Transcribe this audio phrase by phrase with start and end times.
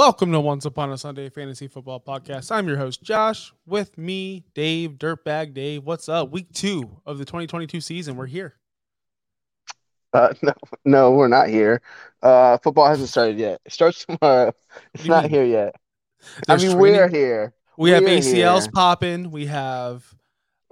[0.00, 2.50] Welcome to Once Upon a Sunday Fantasy Football Podcast.
[2.50, 3.52] I'm your host, Josh.
[3.66, 5.84] With me, Dave, Dirtbag Dave.
[5.84, 6.30] What's up?
[6.30, 8.16] Week two of the 2022 season.
[8.16, 8.54] We're here.
[10.14, 10.54] Uh, no,
[10.86, 11.82] no, we're not here.
[12.22, 13.60] Uh, football hasn't started yet.
[13.66, 14.54] It starts tomorrow.
[14.94, 15.32] It's not mean?
[15.32, 15.74] here yet.
[16.46, 17.52] There's I mean, training- we're here.
[17.76, 19.30] We have we're ACLs popping.
[19.30, 20.06] We have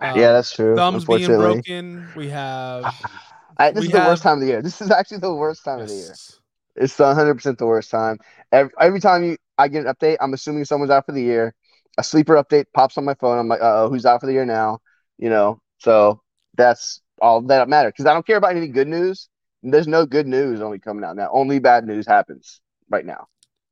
[0.02, 0.74] um, yeah, that's true.
[0.74, 2.08] thumbs being broken.
[2.16, 2.94] We have
[3.58, 4.62] I, this we is the have- worst time of the year.
[4.62, 6.14] This is actually the worst time of the year.
[6.78, 8.18] It's 100% the worst time.
[8.52, 11.54] Every, every time you I get an update, I'm assuming someone's out for the year.
[11.98, 13.38] A sleeper update pops on my phone.
[13.38, 14.78] I'm like, uh oh, who's out for the year now?
[15.18, 16.22] You know, so
[16.56, 19.28] that's all that matters because I don't care about any good news.
[19.62, 21.28] There's no good news only coming out now.
[21.32, 23.26] Only bad news happens right now.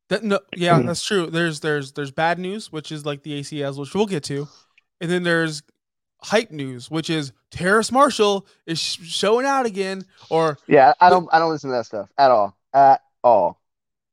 [0.08, 1.26] That, no, yeah, that's true.
[1.26, 4.48] There's there's there's bad news, which is like the ACLs, which we'll get to,
[5.00, 5.62] and then there's
[6.22, 11.28] hype news, which is Terrace Marshall is sh- showing out again, or Yeah, I don't
[11.32, 12.55] I don't listen to that stuff at all.
[12.76, 13.60] At all.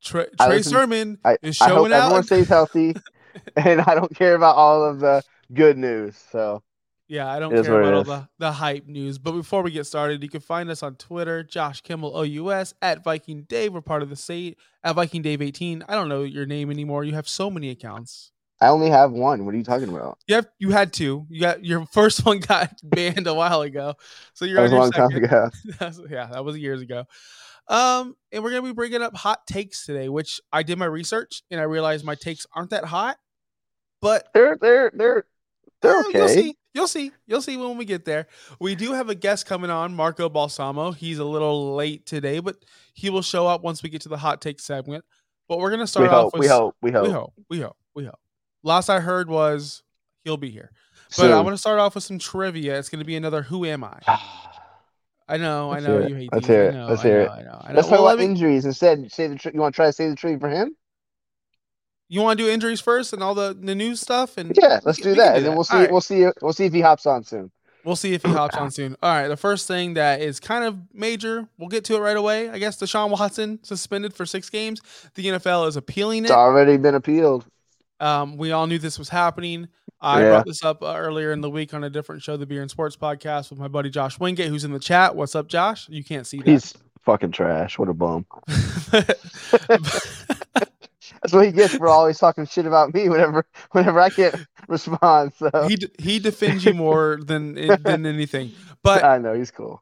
[0.01, 2.05] Trey, Trey listen- Sermon I, is I hope showing out.
[2.05, 2.95] everyone stays healthy,
[3.57, 5.21] and I don't care about all of the
[5.53, 6.15] good news.
[6.31, 6.63] So
[7.07, 9.17] Yeah, I don't care about all the, the hype news.
[9.17, 13.03] But before we get started, you can find us on Twitter, Josh Kimmel OUS, at
[13.03, 13.73] Viking Dave.
[13.73, 15.83] We're part of the state at Viking Dave 18.
[15.87, 17.03] I don't know your name anymore.
[17.03, 18.31] You have so many accounts.
[18.61, 19.45] I only have one.
[19.45, 20.19] What are you talking about?
[20.27, 21.25] You have you had two.
[21.29, 23.95] You got your first one got banned a while ago.
[24.33, 26.03] So you're That was a long your time ago.
[26.09, 27.05] Yeah, that was years ago.
[27.67, 31.43] Um, and we're gonna be bringing up hot takes today, which I did my research
[31.49, 33.17] and I realized my takes aren't that hot,
[34.01, 35.25] but They're they're they're
[35.81, 36.57] they're Eh, You'll see.
[36.73, 37.11] You'll see.
[37.27, 38.27] You'll see when we get there.
[38.59, 40.91] We do have a guest coming on, Marco Balsamo.
[40.91, 42.55] He's a little late today, but
[42.93, 45.05] he will show up once we get to the hot take segment.
[45.47, 46.75] But we're gonna start We off hope, with we hope.
[46.81, 47.03] We hope.
[47.05, 47.33] we hope.
[47.49, 47.77] We hope.
[47.95, 48.19] We hope.
[48.63, 49.83] Last I heard was
[50.23, 50.71] he'll be here.
[51.09, 51.31] But Soon.
[51.31, 52.79] I want to start off with some trivia.
[52.79, 53.99] It's gonna be another Who Am I?
[55.27, 56.55] I know, I know you hate Let's these.
[56.55, 56.73] hear I it.
[56.73, 57.29] know, Let's hear it.
[57.29, 57.75] I know, I know.
[57.75, 59.11] Let's Well, talk let about me- injuries instead.
[59.11, 60.75] Say the tr- you want to try to say the tree for him?
[62.09, 64.99] you want to do injuries first and all the, the news stuff and Yeah, let's
[64.99, 65.77] do we that, and then we'll see.
[65.77, 65.91] Right.
[65.91, 66.27] We'll see.
[66.41, 67.49] We'll see if he hops on soon.
[67.85, 68.95] We'll see if he hops on soon.
[69.01, 72.15] All right, the first thing that is kind of major, we'll get to it right
[72.17, 72.49] away.
[72.49, 74.81] I guess Deshaun Watson suspended for six games.
[75.15, 76.35] The NFL is appealing It's it.
[76.37, 77.45] already been appealed.
[77.99, 79.67] Um, we all knew this was happening.
[80.03, 80.29] I Yeah.
[80.31, 82.69] brought this up uh, earlier in the week on a different show, the Beer and
[82.69, 85.15] Sports Podcast, with my buddy Josh Wingate, who's in the chat.
[85.15, 85.87] What's up, Josh?
[85.89, 86.47] You can't see that.
[86.47, 87.79] He's fucking trash.
[87.79, 88.25] What a bum.
[91.21, 94.35] That's what he gets for always talking shit about me whenever whenever I can't
[94.67, 95.31] respond.
[95.37, 98.51] So he d- he defends you more than than anything.
[98.83, 99.81] But I know he's cool.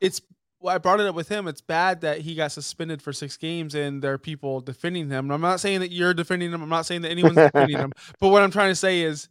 [0.00, 0.20] it's
[0.60, 1.48] well, I brought it up with him.
[1.48, 5.24] It's bad that he got suspended for six games and there are people defending him.
[5.26, 6.62] And I'm not saying that you're defending him.
[6.62, 7.92] I'm not saying that anyone's defending him.
[8.20, 9.28] But what I'm trying to say is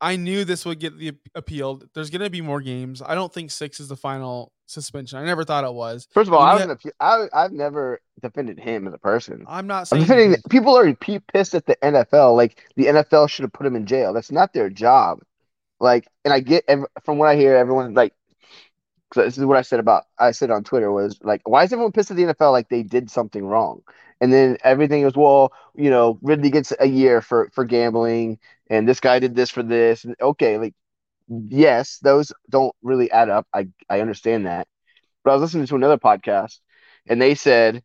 [0.00, 1.88] I knew this would get the ap- appealed.
[1.94, 3.00] There's going to be more games.
[3.04, 5.18] I don't think six is the final suspension.
[5.18, 6.06] I never thought it was.
[6.10, 6.80] First of all, I you haven't.
[6.82, 9.44] appe- I I've never defended him as a person.
[9.48, 10.28] I'm not I'm saying defending.
[10.30, 12.36] he's- People are pissed at the NFL.
[12.36, 14.12] Like the NFL should have put him in jail.
[14.12, 15.20] That's not their job.
[15.80, 16.64] Like, and I get
[17.04, 18.12] from what I hear, everyone like.
[19.10, 20.04] 'Cause this is what I said about.
[20.18, 22.52] I said on Twitter was like, why is everyone pissed at the NFL?
[22.52, 23.82] Like they did something wrong,
[24.20, 28.38] and then everything was well, you know, Ridley gets a year for for gambling,
[28.70, 30.04] and this guy did this for this.
[30.04, 30.74] And okay, like
[31.28, 33.46] yes, those don't really add up.
[33.54, 34.68] I I understand that,
[35.24, 36.60] but I was listening to another podcast,
[37.08, 37.82] and they said,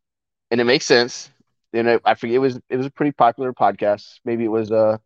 [0.51, 1.31] and it makes sense.
[1.73, 4.19] You know, I forget it was it was a pretty popular podcast.
[4.25, 4.97] Maybe it was uh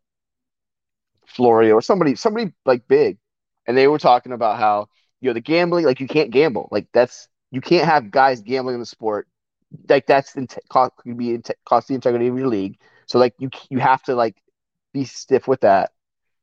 [1.26, 3.18] Florio or somebody somebody like big,
[3.66, 4.86] and they were talking about how
[5.20, 8.74] you know the gambling like you can't gamble like that's you can't have guys gambling
[8.74, 9.28] in the sport
[9.88, 12.78] like that's in cost could be cost the integrity of your league.
[13.06, 14.36] So like you you have to like
[14.92, 15.92] be stiff with that.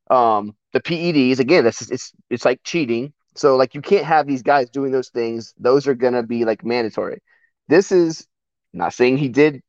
[0.09, 3.13] Um, the PEDs again, that's it's it's like cheating.
[3.35, 5.53] So like you can't have these guys doing those things.
[5.57, 7.21] Those are gonna be like mandatory.
[7.67, 8.27] This is
[8.73, 9.61] not saying he did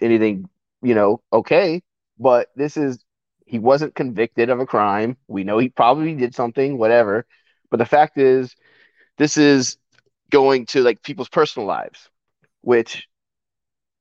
[0.00, 0.48] anything,
[0.82, 1.82] you know, okay,
[2.18, 3.04] but this is
[3.46, 5.16] he wasn't convicted of a crime.
[5.28, 7.26] We know he probably did something, whatever.
[7.70, 8.54] But the fact is,
[9.18, 9.78] this is
[10.30, 12.08] going to like people's personal lives,
[12.62, 13.06] which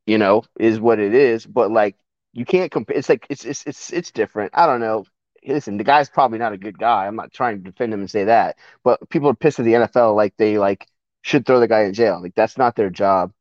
[0.06, 1.45] you know is what it is.
[1.45, 1.95] But like
[2.33, 2.98] you can't compare.
[2.98, 4.51] It's like it's it's it's it's different.
[4.56, 5.06] I don't know.
[5.45, 7.06] Listen, the guy's probably not a good guy.
[7.06, 9.74] I'm not trying to defend him and say that, but people are pissed at the
[9.74, 10.88] NFL like they like
[11.21, 12.21] should throw the guy in jail.
[12.21, 13.33] Like that's not their job.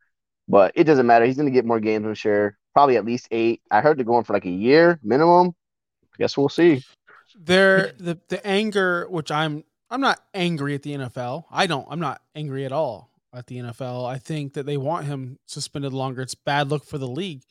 [0.48, 1.24] But it doesn't matter.
[1.24, 2.58] He's going to get more games, I'm sure.
[2.74, 3.62] Probably at least eight.
[3.70, 5.54] I heard they're going for like a year minimum.
[6.14, 6.82] I guess we'll see.
[7.34, 12.00] there the the anger which i'm i'm not angry at the nfl i don't i'm
[12.00, 16.20] not angry at all at the nfl i think that they want him suspended longer
[16.22, 17.42] it's bad look for the league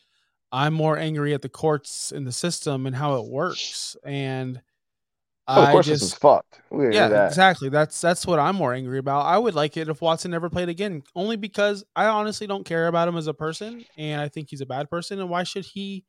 [0.51, 4.61] i'm more angry at the courts and the system and how it works and
[5.47, 6.61] Oh, of I course, this is just fucked.
[6.69, 7.27] We yeah, that.
[7.29, 7.67] exactly.
[7.69, 9.25] That's that's what I'm more angry about.
[9.25, 12.87] I would like it if Watson never played again, only because I honestly don't care
[12.87, 15.19] about him as a person, and I think he's a bad person.
[15.19, 16.05] And why should he?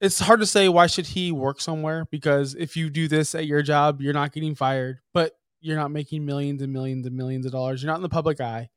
[0.00, 3.46] It's hard to say why should he work somewhere because if you do this at
[3.46, 7.46] your job, you're not getting fired, but you're not making millions and millions and millions
[7.46, 7.82] of dollars.
[7.82, 8.68] You're not in the public eye.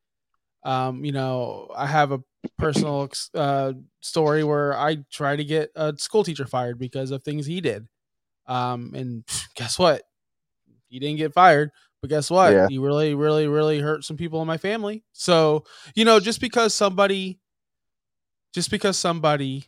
[0.64, 2.22] Um, you know, I have a
[2.58, 7.46] personal uh, story where I tried to get a school teacher fired because of things
[7.46, 7.88] he did.
[8.48, 9.24] Um, and
[9.56, 10.04] guess what?
[10.88, 11.72] He didn't get fired,
[12.02, 12.54] but guess what?
[12.54, 12.68] Yeah.
[12.70, 15.04] He really, really, really hurt some people in my family.
[15.12, 15.66] So,
[15.96, 17.40] you know, just because somebody,
[18.54, 19.66] just because somebody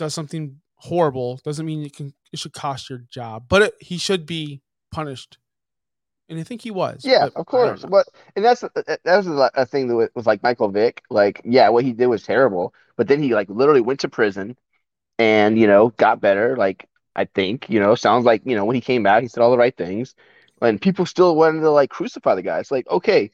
[0.00, 3.44] does something horrible doesn't mean it can it should cost your job.
[3.48, 5.38] But it, he should be punished,
[6.28, 7.04] and I think he was.
[7.04, 7.84] Yeah, of course.
[7.88, 11.02] But and that's uh, uh, that was a, thing that was, was like Michael Vick.
[11.10, 14.56] Like, yeah, what he did was terrible, but then he like literally went to prison
[15.18, 16.56] and you know got better.
[16.56, 19.42] Like, I think you know sounds like you know when he came back, he said
[19.42, 20.14] all the right things,
[20.62, 22.58] and people still wanted to like crucify the guy.
[22.58, 23.32] It's like, okay,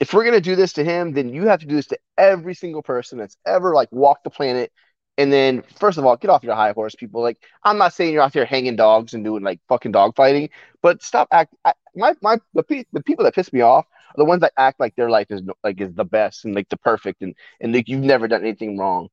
[0.00, 2.54] if we're gonna do this to him, then you have to do this to every
[2.54, 4.72] single person that's ever like walked the planet.
[5.18, 7.20] And then, first of all, get off your high horse, people.
[7.20, 10.48] Like, I'm not saying you're out there hanging dogs and doing like fucking dog fighting,
[10.80, 11.54] but stop act.
[11.64, 14.54] I, my my the, pe- the people that piss me off are the ones that
[14.56, 17.74] act like their life is like is the best and like the perfect and and
[17.74, 19.08] like you've never done anything wrong.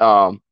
[0.00, 0.42] Um,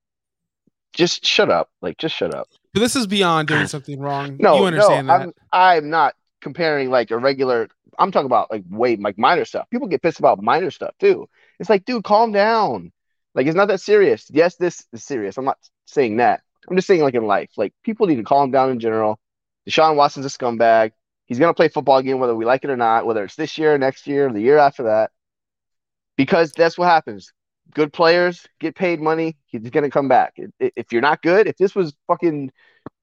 [0.93, 1.71] just shut up.
[1.83, 2.49] Like, just shut up.
[2.73, 4.37] But this is beyond doing something wrong.
[4.39, 5.23] No, you understand no, that.
[5.23, 7.69] I'm I'm not comparing like a regular.
[7.99, 9.69] I'm talking about like way like minor stuff.
[9.71, 11.29] People get pissed about minor stuff too.
[11.59, 12.93] It's like, dude, calm down.
[13.35, 14.27] Like it's not that serious.
[14.31, 15.37] Yes, this is serious.
[15.37, 16.43] I'm not saying that.
[16.69, 19.19] I'm just saying like in life, like people need to calm down in general.
[19.69, 20.93] Deshaun Watson's a scumbag.
[21.27, 23.77] He's gonna play football again, whether we like it or not, whether it's this year,
[23.79, 25.11] next year, or the year after that.
[26.17, 27.33] Because that's what happens.
[27.75, 29.37] Good players get paid money.
[29.47, 30.35] He's gonna come back.
[30.61, 32.53] If- you're not good, if this was fucking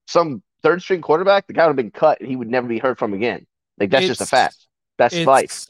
[0.08, 2.80] some third string quarterback, the guy would have been cut and he would never be
[2.80, 3.46] heard from again.
[3.80, 4.56] Like that's just a fact.
[4.98, 5.66] That's life.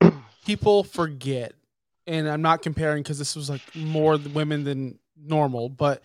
[0.46, 1.54] people forget
[2.06, 6.02] and i'm not comparing because this was like more women than normal but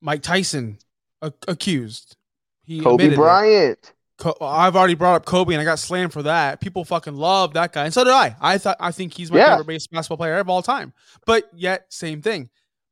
[0.00, 0.78] mike tyson
[1.22, 2.16] a- accused
[2.62, 3.14] he Kobe.
[3.14, 3.92] Bryant.
[4.16, 7.54] Co- i've already brought up kobe and i got slammed for that people fucking love
[7.54, 9.56] that guy and so did i i thought i think he's my Yeah.
[9.58, 10.92] favorite basketball player of all time
[11.26, 12.48] but yet same thing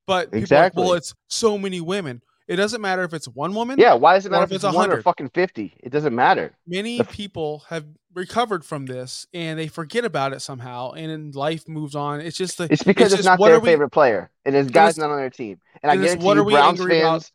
[0.07, 0.83] but people are like, Exactly.
[0.83, 2.23] well it's so many women
[2.53, 4.65] it doesn't matter if it's one woman Yeah, why does it matter if if it's
[4.65, 5.03] it's one or 100?
[5.05, 5.75] fucking fifty?
[5.83, 6.53] It doesn't matter.
[6.67, 7.85] many The- people have
[8.15, 12.59] recovered from this and they forget about it somehow and life moves on it's just
[12.59, 15.11] the It's because it's, just not their are we- favorite player, and his guy's not
[15.11, 15.59] on their team.
[15.83, 17.33] And I it's guarantee what you, are we Browns fans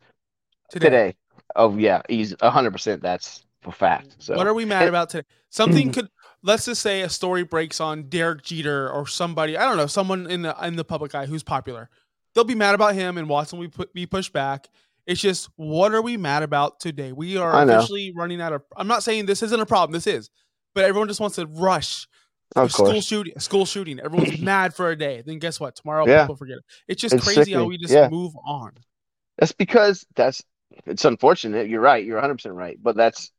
[0.70, 1.16] today, today.
[1.56, 3.02] Oh yeah, he's hundred percent.
[3.02, 4.16] That's a fact.
[4.18, 6.08] So what are we mad And- about today something could
[6.42, 10.30] let's just say a story breaks on derek jeter or somebody i don't know someone
[10.30, 11.88] in the in the public eye who's popular
[12.34, 14.68] they'll be mad about him and watson we put be pushed back
[15.08, 18.86] it's just what are we mad about today we are officially running out of i'm
[18.86, 20.30] not saying this isn't a problem this is
[20.74, 22.06] but everyone just wants to rush
[22.56, 24.00] of school course, shooting, school shooting.
[24.00, 25.22] Everyone's mad for a day.
[25.24, 25.76] Then guess what?
[25.76, 26.22] Tomorrow Yeah.
[26.22, 26.64] people forget it.
[26.88, 28.08] It's just It's crazy how we just Yeah.
[28.08, 28.72] move on.
[29.36, 30.42] that's because that's
[30.86, 31.68] it's unfortunate.
[31.68, 32.04] You're right.
[32.04, 32.78] You're hundred percent right.
[32.82, 33.30] But that's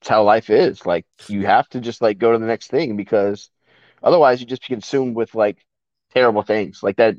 [0.00, 0.84] that's how life is.
[0.84, 3.50] Like you have to just like go to the next thing because
[4.02, 5.58] otherwise you just be consumed with like
[6.12, 7.16] terrible things like that.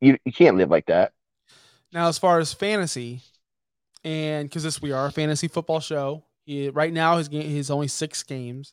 [0.00, 1.12] You you can't live like that.
[1.92, 3.22] Now, as far as fantasy,
[4.04, 7.70] and because this we are a fantasy football show, he, right now his game he's
[7.70, 8.72] only six games.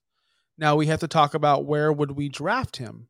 [0.58, 3.08] Now we have to talk about where would we draft him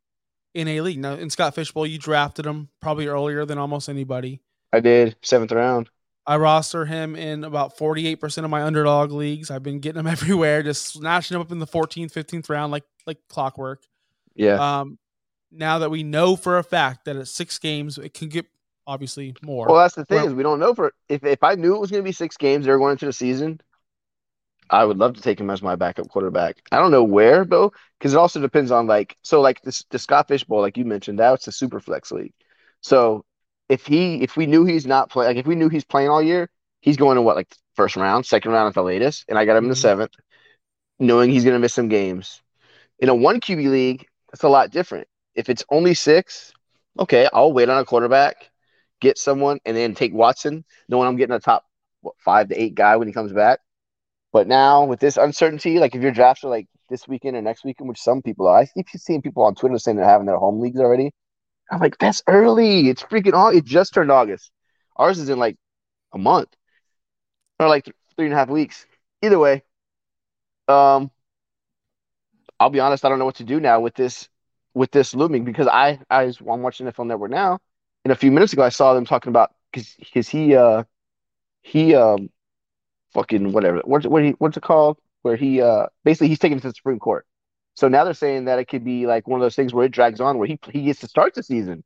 [0.54, 1.00] in a league.
[1.00, 4.42] Now in Scott Fish Bowl, you drafted him probably earlier than almost anybody.
[4.74, 5.90] I did seventh round.
[6.26, 9.50] I roster him in about 48% of my underdog leagues.
[9.50, 12.84] I've been getting him everywhere, just snatching him up in the 14th, 15th round like
[13.06, 13.84] like clockwork.
[14.36, 14.80] Yeah.
[14.80, 15.00] Um,
[15.52, 18.46] now that we know for a fact that at six games, it can get
[18.88, 19.68] obviously more.
[19.68, 21.92] Well, that's the thing is we don't know for if if I knew it was
[21.92, 23.60] going to be six games they were going into the season,
[24.70, 26.58] I would love to take him as my backup quarterback.
[26.72, 30.00] I don't know where though, because it also depends on like so like this the
[30.00, 32.34] Scott Fish Bowl, like you mentioned, that's a super flex league.
[32.82, 33.24] So
[33.70, 36.22] if he if we knew he's not playing, like if we knew he's playing all
[36.22, 36.50] year,
[36.82, 39.58] he's going to what like first round, second round at the latest, and I got
[39.58, 39.80] him in the Mhm.
[39.82, 40.14] seventh,
[41.00, 42.42] knowing he's going to miss some games.
[43.00, 45.08] In a one QB league, that's a lot different.
[45.36, 46.54] If it's only six,
[47.00, 48.50] okay, I'll wait on a quarterback,
[49.02, 51.66] get someone, and then take Watson, knowing I'm getting a top
[52.02, 53.60] what, five to eight guy when he comes back.
[54.34, 57.64] But now with this uncertainty, like if your drafts are like this weekend or next
[57.64, 60.38] weekend, which some people are, I keep seeing people on Twitter saying they're having their
[60.38, 61.12] home leagues already.
[61.72, 62.90] I'm like, that's early.
[62.90, 63.66] It's freaking August.
[63.66, 64.52] It just turned August.
[64.96, 65.58] Ours is in like
[66.14, 66.50] a month
[67.60, 68.86] or like th- three and a half weeks.
[69.22, 69.64] Either way,
[70.68, 71.12] um,
[72.60, 73.06] I'll be honest.
[73.06, 74.30] I don't know what to do now with this
[74.74, 77.60] with this looming because I I I'm watching NFL Network now,
[78.08, 80.86] and a few minutes ago I saw them talking about because he uh
[81.62, 82.30] he um
[83.14, 83.82] fucking whatever.
[83.84, 84.98] What's what he what's it called?
[85.24, 87.26] Where he uh basically he's taken to the Supreme Court.
[87.74, 89.92] So now they're saying that it could be like one of those things where it
[89.92, 91.84] drags on, where he he gets to start the season,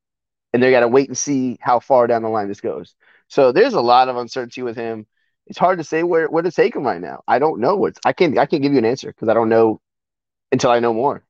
[0.54, 2.94] and they got to wait and see how far down the line this goes.
[3.28, 5.08] So there's a lot of uncertainty with him.
[5.48, 7.24] It's hard to say where where to take him right now.
[7.28, 9.50] I don't know what's I can't I can't give you an answer because I don't
[9.50, 9.82] know
[10.51, 11.25] until I know more.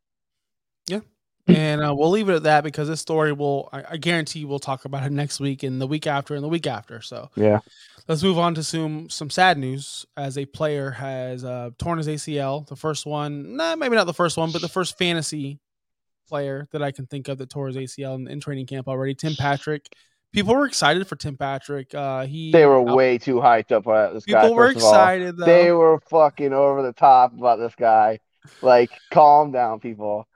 [0.87, 0.99] Yeah.
[1.47, 4.59] And uh, we'll leave it at that because this story will, I, I, guarantee we'll
[4.59, 7.01] talk about it next week and the week after and the week after.
[7.01, 7.59] So, yeah.
[8.07, 12.07] Let's move on to some some sad news as a player has uh, torn his
[12.07, 12.67] ACL.
[12.67, 15.59] The first one, nah, maybe not the first one, but the first fantasy
[16.27, 19.13] player that I can think of that tore his ACL in, in training camp already.
[19.13, 19.87] Tim Patrick.
[20.33, 21.93] People were excited for Tim Patrick.
[21.93, 24.47] Uh, he they were way too hyped up about this people guy.
[24.47, 25.37] People were excited.
[25.37, 28.19] They were fucking over the top about this guy.
[28.61, 30.27] Like, calm down, people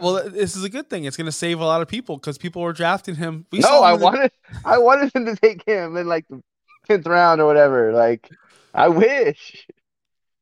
[0.00, 1.04] well, this is a good thing.
[1.04, 3.46] It's going to save a lot of people because people were drafting him.
[3.52, 4.32] We no, I wanted,
[4.64, 6.42] I wanted him to take him in like the
[6.86, 7.92] tenth round or whatever.
[7.92, 8.28] Like,
[8.74, 9.66] I wish.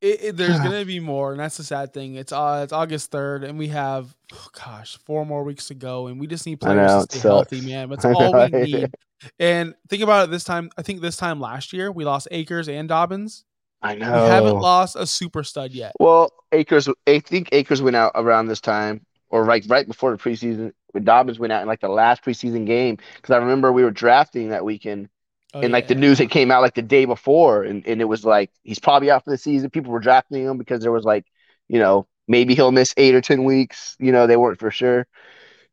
[0.00, 2.16] It, it, there's gonna be more, and that's the sad thing.
[2.16, 6.06] It's uh, it's August third, and we have, oh gosh, four more weeks to go,
[6.06, 7.90] and we just need players know, to stay healthy, man.
[7.90, 8.94] That's all we need.
[9.38, 10.30] And think about it.
[10.30, 13.44] This time, I think this time last year we lost Akers and Dobbins.
[13.82, 15.92] I know we haven't lost a super stud yet.
[16.00, 20.18] Well, Akers, I think Akers went out around this time, or right right before the
[20.18, 20.72] preseason.
[20.92, 23.90] When Dobbins went out in like the last preseason game, because I remember we were
[23.90, 25.08] drafting that weekend
[25.54, 25.88] Oh, and like yeah.
[25.88, 28.78] the news that came out like the day before, and, and it was like he's
[28.78, 29.70] probably out for the season.
[29.70, 31.26] People were drafting him because there was like,
[31.68, 33.96] you know, maybe he'll miss eight or ten weeks.
[33.98, 35.06] You know, they weren't for sure.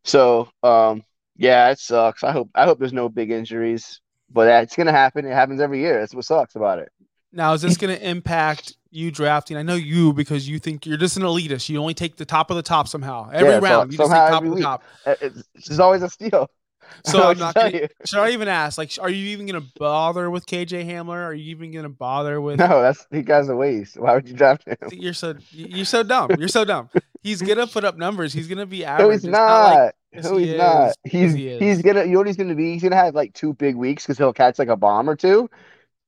[0.03, 1.03] So, um,
[1.37, 2.23] yeah, it sucks.
[2.23, 5.25] I hope I hope there's no big injuries, but it's gonna happen.
[5.25, 5.99] It happens every year.
[5.99, 6.91] That's what sucks about it.
[7.33, 9.57] Now, is this gonna impact you drafting?
[9.57, 11.67] I know you because you think you're just an elitist.
[11.67, 13.29] You only take the top of the top somehow.
[13.33, 14.83] Every yeah, round, so, you just take top of the top.
[15.05, 16.49] Eh, it's, it's always a steal.
[17.05, 17.55] So I'm not.
[17.55, 18.77] Gonna, should I even ask?
[18.77, 21.25] Like, are you even gonna bother with KJ Hamler?
[21.25, 22.59] Are you even gonna bother with?
[22.59, 23.97] No, that's he guy's a waste.
[23.97, 24.77] Why would you draft him?
[24.91, 26.29] You're so you're so dumb.
[26.37, 26.89] You're so dumb.
[27.21, 28.31] He's gonna put up numbers.
[28.31, 29.07] He's gonna be average.
[29.07, 29.73] No, he's not.
[29.73, 30.95] like, yes, no, he's he not.
[31.03, 32.03] He's he he's gonna.
[32.03, 32.73] You know what he's gonna be?
[32.73, 35.49] He's gonna have like two big weeks because he'll catch like a bomb or two,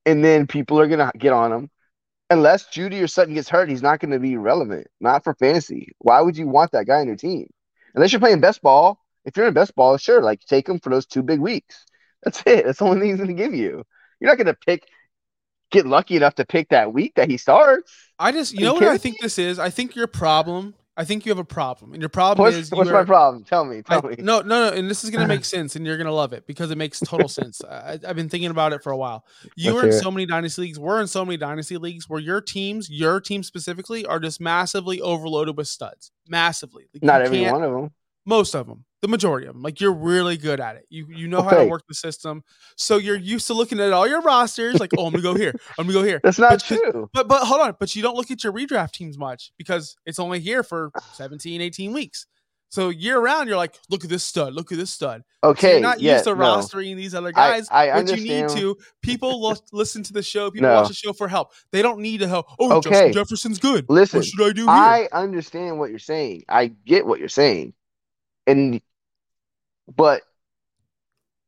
[0.05, 1.69] and then people are gonna get on him.
[2.29, 4.87] Unless Jeudy or Sutton gets hurt, he's not going to be relevant.
[4.99, 5.89] Not for fantasy.
[5.99, 7.47] Why would you want that guy on your team?
[7.93, 10.89] Unless you're playing best ball if you're in best ball, sure, like take him for
[10.91, 11.85] those two big weeks.
[12.23, 12.65] That's it.
[12.65, 13.83] That's the only thing he's going to give you.
[14.19, 14.87] You're not going to pick,
[15.71, 17.91] get lucky enough to pick that week that he starts.
[18.17, 19.59] I just, you, you know what I think this is?
[19.59, 20.75] I think your problem.
[20.97, 23.43] I think you have a problem, and your problem what's, is what's my problem?
[23.43, 24.15] Tell me, tell I, me.
[24.19, 26.71] No, no, no, and this is gonna make sense, and you're gonna love it because
[26.71, 27.61] it makes total sense.
[27.63, 29.25] I, have been thinking about it for a while.
[29.55, 30.79] You Let's are in so many dynasty leagues.
[30.79, 35.01] We're in so many dynasty leagues where your teams, your team specifically, are just massively
[35.01, 36.11] overloaded with studs.
[36.27, 36.85] Massively.
[36.93, 37.91] Like Not every one of them.
[38.25, 39.61] Most of them the majority of them.
[39.61, 40.87] Like you're really good at it.
[40.89, 41.49] You you know okay.
[41.49, 42.43] how to work the system.
[42.75, 45.53] So you're used to looking at all your rosters like, oh, I'm gonna go here.
[45.77, 46.19] I'm gonna go here.
[46.23, 47.09] That's not but, true.
[47.13, 50.17] But but hold on, but you don't look at your redraft teams much because it's
[50.17, 52.25] only here for 17, 18 weeks.
[52.69, 55.21] So year round, you're like, look at this stud, look at this stud.
[55.43, 56.43] Okay, so you're not yeah, used to no.
[56.43, 57.69] rostering these other guys.
[57.69, 60.75] I, I what you need to, people lo- listen to the show, people no.
[60.75, 61.51] watch the show for help.
[61.71, 62.47] They don't need to help.
[62.59, 62.89] Oh, okay.
[62.89, 63.85] Justin Jefferson's good.
[63.87, 64.69] Listen, what should I do here?
[64.69, 66.43] I understand what you're saying.
[66.49, 67.73] I get what you're saying,
[68.47, 68.81] and
[69.93, 70.21] but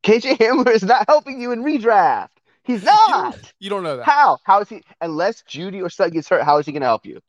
[0.03, 2.29] KJ Hamler is not helping you in redraft.
[2.63, 3.35] He's not.
[3.35, 4.05] You, you don't know that.
[4.05, 4.37] How?
[4.43, 4.83] How is he?
[5.01, 7.19] Unless Jeudy or Sutton gets hurt, how is he going to help you?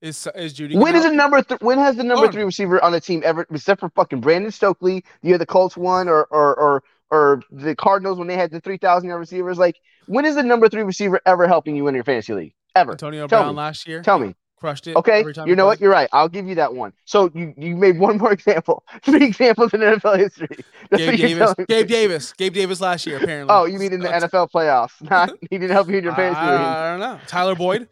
[0.00, 0.76] Is is Jeudy?
[0.76, 1.42] When is the number?
[1.42, 4.50] Th- when has the number three receiver on the team ever, except for fucking Brandon
[4.50, 8.60] Stokley, the other Colts one, or or or or the Cardinals when they had the
[8.60, 9.58] three thousand yard receivers?
[9.58, 9.76] Like,
[10.06, 12.54] when is the number three receiver ever helping you in your fantasy league?
[12.74, 12.92] Ever?
[12.92, 13.58] Antonio Tell Brown me.
[13.58, 14.02] last year.
[14.02, 14.94] Tell me crushed it.
[14.94, 15.80] Okay, you know what?
[15.80, 16.08] You're right.
[16.12, 16.92] I'll give you that one.
[17.04, 18.84] So you you made one more example.
[19.02, 20.56] Three examples in NFL history.
[20.90, 21.54] That's Gabe Davis.
[21.68, 22.32] Gabe Davis.
[22.34, 23.52] Gabe Davis last year apparently.
[23.54, 25.02] Oh, you mean in the NFL playoffs?
[25.10, 27.20] Not he didn't help you in your fantasy I, don't know.
[27.26, 27.88] Tyler Boyd.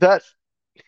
[0.00, 0.34] That's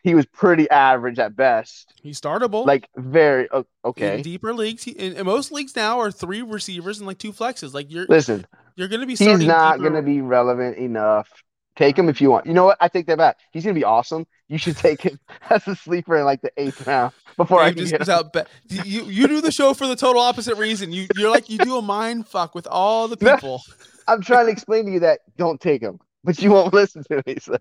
[0.02, 1.94] he was pretty average at best.
[2.02, 2.66] He's startable.
[2.66, 3.48] Like very
[3.84, 4.16] okay.
[4.16, 7.32] In deeper leagues, he, in, in, most leagues now are three receivers and like two
[7.32, 7.72] flexes.
[7.72, 8.44] Like you're listen.
[8.74, 9.14] You're going to be.
[9.14, 11.28] He's not going to be relevant enough
[11.76, 12.46] Take him if you want.
[12.46, 12.76] You know what?
[12.80, 13.38] I take that back.
[13.50, 14.26] He's gonna be awesome.
[14.48, 15.18] You should take him
[15.50, 18.32] as a sleeper in like the eighth round before I just out.
[18.32, 20.92] Be- you you do the show for the total opposite reason.
[20.92, 23.62] You you're like you do a mind fuck with all the people.
[24.06, 27.22] I'm trying to explain to you that don't take him, but you won't listen to
[27.26, 27.36] me.
[27.40, 27.56] So.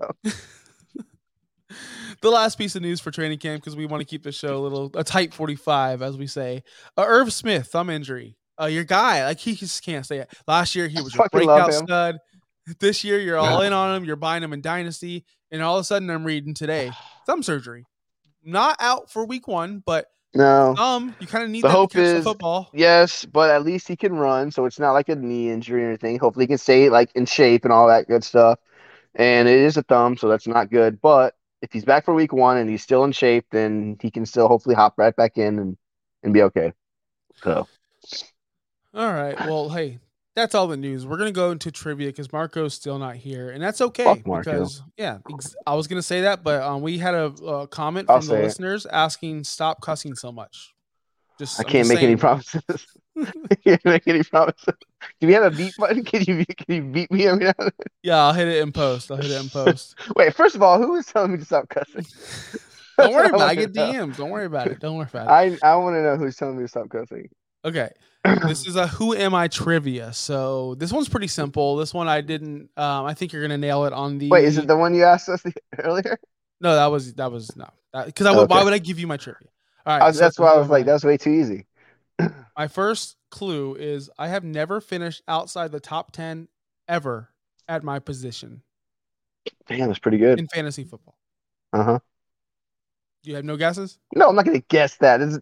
[2.22, 4.58] the last piece of news for training camp because we want to keep the show
[4.58, 6.64] a little a tight 45 as we say.
[6.98, 8.36] Uh, Irv Smith thumb injury.
[8.60, 10.30] Uh, your guy like he just can't say it.
[10.46, 12.20] Last year he was a breakout stud.
[12.80, 14.06] This year, you're all in on him.
[14.06, 16.92] You're buying him in Dynasty, and all of a sudden, I'm reading today
[17.26, 17.86] thumb surgery.
[18.44, 22.24] Not out for Week One, but no, um, you kind of need the hope is
[22.24, 22.70] football.
[22.74, 25.90] Yes, but at least he can run, so it's not like a knee injury or
[25.90, 26.18] anything.
[26.20, 28.60] Hopefully, he can stay like in shape and all that good stuff.
[29.16, 31.02] and it is a thumb, so that's not good.
[31.02, 34.26] But if he's back for week one and he's still in shape, then he can
[34.26, 35.78] still hopefully hop right back in and
[36.24, 36.74] and be okay.
[37.44, 37.68] So,
[38.94, 39.38] all right.
[39.48, 40.00] Well, hey,
[40.36, 41.06] that's all the news.
[41.06, 45.18] We're gonna go into trivia because Marco's still not here, and that's okay because yeah,
[45.30, 48.34] ex- I was gonna say that, but um, we had a, a comment from the
[48.34, 48.92] listeners it.
[48.94, 50.74] asking stop cussing so much.
[51.38, 52.12] Just I can't make saying.
[52.12, 52.62] any promises.
[53.64, 54.76] can't make any promises.
[55.20, 56.04] Do we have a beat button?
[56.06, 57.88] Can you can you beat me every now and then?
[58.04, 59.12] Yeah, I'll hit it in post.
[59.12, 59.96] I'll hit it in post.
[60.16, 62.06] Wait, first of all, who is telling me to stop cussing?
[62.98, 63.44] Don't worry about it.
[63.44, 64.18] I get DMs.
[64.18, 64.80] Don't worry about it.
[64.80, 65.60] Don't worry about it.
[65.64, 67.30] I I want to know who's telling me to stop cussing.
[67.64, 67.90] Okay.
[68.48, 70.14] this is a who am I trivia.
[70.14, 71.76] So this one's pretty simple.
[71.78, 74.58] This one I didn't um I think you're gonna nail it on the Wait, is
[74.58, 75.44] it the one you asked us
[75.80, 76.20] earlier?
[76.60, 77.68] No, that was that was no.
[78.06, 78.46] Because I okay.
[78.46, 79.48] why would I give you my trivia?
[79.86, 80.06] All right.
[80.06, 81.66] Was, so that's why I was like, that's way too easy.
[82.58, 86.48] my first clue is I have never finished outside the top ten
[86.88, 87.30] ever
[87.68, 88.62] at my position.
[89.68, 90.40] Damn, that's pretty good.
[90.40, 91.18] In fantasy football.
[91.74, 92.00] Uh-huh.
[93.24, 93.98] You have no guesses?
[94.16, 95.22] No, I'm not gonna guess that.
[95.22, 95.40] It's,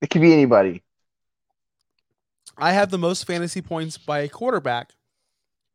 [0.00, 0.82] it could be anybody.
[2.58, 4.92] I have the most fantasy points by a quarterback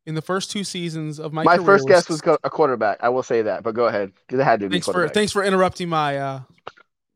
[0.06, 1.42] in the first two seasons of my.
[1.42, 2.98] My first guess was a quarterback.
[3.00, 4.92] I will say that, but go ahead because it had to thanks be.
[4.92, 6.18] For, thanks for interrupting my.
[6.18, 6.40] Uh,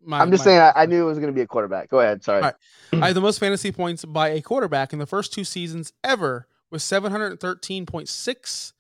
[0.03, 1.91] my I'm just my, saying I, I, knew it was going to be a quarterback.
[1.91, 2.25] Go ahead.
[2.25, 2.43] Sorry.
[2.43, 6.47] I have the most fantasy points by a quarterback in the first two seasons ever
[6.71, 8.73] with 713.6,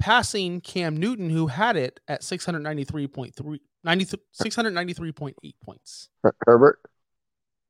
[0.00, 3.60] passing Cam Newton, who had it at 693.3.
[3.86, 6.08] 693.8 points.
[6.46, 6.80] Herbert?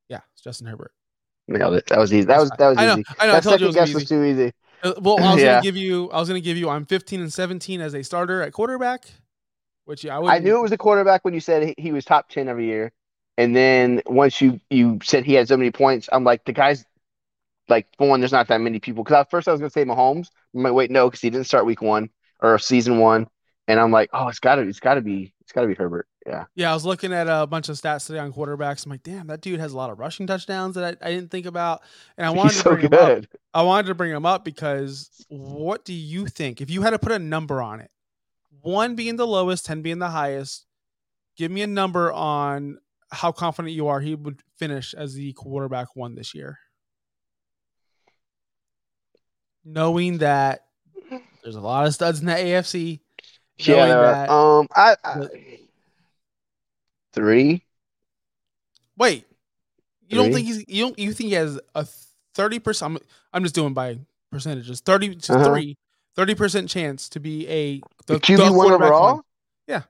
[0.08, 0.92] Yeah, it's Justin Herbert.
[1.46, 1.86] Nailed it.
[1.86, 2.26] That was easy.
[2.26, 3.04] That was that was I know, easy.
[3.18, 3.32] I know.
[3.32, 3.94] That I told second you it was guess easy.
[3.94, 4.52] was too easy.
[4.82, 5.52] Uh, well, I was yeah.
[5.54, 6.10] gonna give you.
[6.10, 6.68] I was gonna give you.
[6.68, 9.04] I'm 15 and 17 as a starter at quarterback,
[9.84, 10.30] which I would.
[10.30, 12.92] I knew it was a quarterback when you said he was top 10 every year,
[13.36, 16.84] and then once you you said he had so many points, I'm like the guy's
[17.68, 19.04] like for one, there's not that many people.
[19.04, 20.28] Because at first I was gonna say Mahomes.
[20.54, 23.26] I'm like, wait, no, because he didn't start week one or season one,
[23.68, 26.06] and I'm like, oh, it's gotta, it's gotta be, it's gotta be Herbert.
[26.26, 26.44] Yeah.
[26.54, 28.84] Yeah, I was looking at a bunch of stats today on quarterbacks.
[28.84, 31.30] I'm like, damn, that dude has a lot of rushing touchdowns that I, I didn't
[31.30, 31.82] think about.
[32.16, 33.24] And I wanted He's to bring so him up.
[33.52, 36.60] I wanted to bring him up because what do you think?
[36.60, 37.90] If you had to put a number on it,
[38.62, 40.64] one being the lowest, 10 being the highest,
[41.36, 42.78] give me a number on
[43.10, 46.58] how confident you are he would finish as the quarterback one this year.
[49.62, 50.64] Knowing that
[51.42, 53.00] there's a lot of studs in the AFC.
[53.58, 55.28] Yeah, that, um, I, I
[57.14, 57.64] Three.
[58.96, 59.24] Wait,
[60.02, 61.86] you do don't think he's you don't you think he has a
[62.34, 62.96] thirty percent?
[62.96, 62.98] I'm,
[63.32, 63.98] I'm just doing by
[64.30, 64.80] percentages.
[64.80, 65.44] Thirty to uh-huh.
[65.44, 65.78] three.
[66.16, 69.14] Thirty percent chance to be a the, QB one overall.
[69.14, 69.22] One.
[69.66, 69.82] Yeah,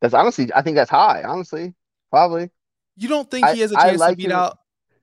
[0.00, 0.50] that's honestly.
[0.54, 1.22] I think that's high.
[1.22, 1.74] Honestly,
[2.10, 2.50] probably.
[2.96, 4.32] You don't think he has a chance like to beat him.
[4.32, 4.58] out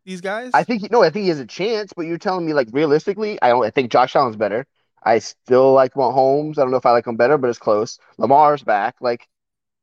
[0.05, 0.51] these guys?
[0.53, 1.03] I think no.
[1.03, 3.65] I think he has a chance, but you're telling me like realistically, I don't.
[3.65, 4.65] I think Josh Allen's better.
[5.03, 6.57] I still like Mahomes.
[6.57, 7.99] I don't know if I like him better, but it's close.
[8.17, 8.95] Lamar's back.
[9.01, 9.27] Like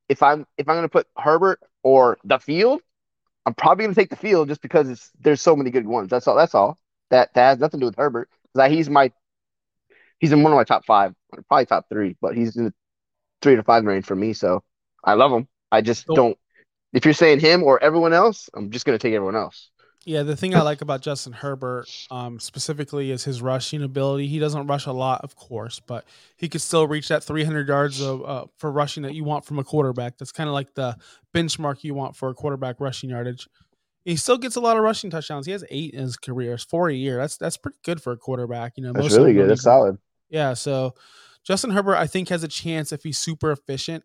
[0.08, 2.80] if I'm if I'm going to put Herbert or the field,
[3.46, 6.10] I'm probably going to take the field just because it's there's so many good ones.
[6.10, 6.36] That's all.
[6.36, 6.78] That's all.
[7.10, 8.28] That that has nothing to do with Herbert.
[8.54, 9.12] That he's my
[10.18, 11.14] he's in one of my top five,
[11.48, 12.74] probably top three, but he's in the
[13.42, 14.32] three to five range for me.
[14.32, 14.62] So
[15.04, 15.48] I love him.
[15.70, 16.38] I just don't.
[16.92, 19.70] If you're saying him or everyone else, I'm just going to take everyone else.
[20.04, 24.26] Yeah, the thing I like about Justin Herbert um, specifically is his rushing ability.
[24.26, 26.04] He doesn't rush a lot, of course, but
[26.36, 29.60] he could still reach that 300 yards of, uh, for rushing that you want from
[29.60, 30.18] a quarterback.
[30.18, 30.96] That's kind of like the
[31.32, 33.48] benchmark you want for a quarterback rushing yardage.
[34.04, 35.46] He still gets a lot of rushing touchdowns.
[35.46, 36.54] He has eight in his career.
[36.54, 37.18] It's four a year.
[37.18, 38.72] That's that's pretty good for a quarterback.
[38.76, 39.48] You know, that's really good.
[39.48, 39.98] That's solid.
[40.28, 40.54] Yeah.
[40.54, 40.94] So
[41.44, 44.02] Justin Herbert, I think, has a chance if he's super efficient.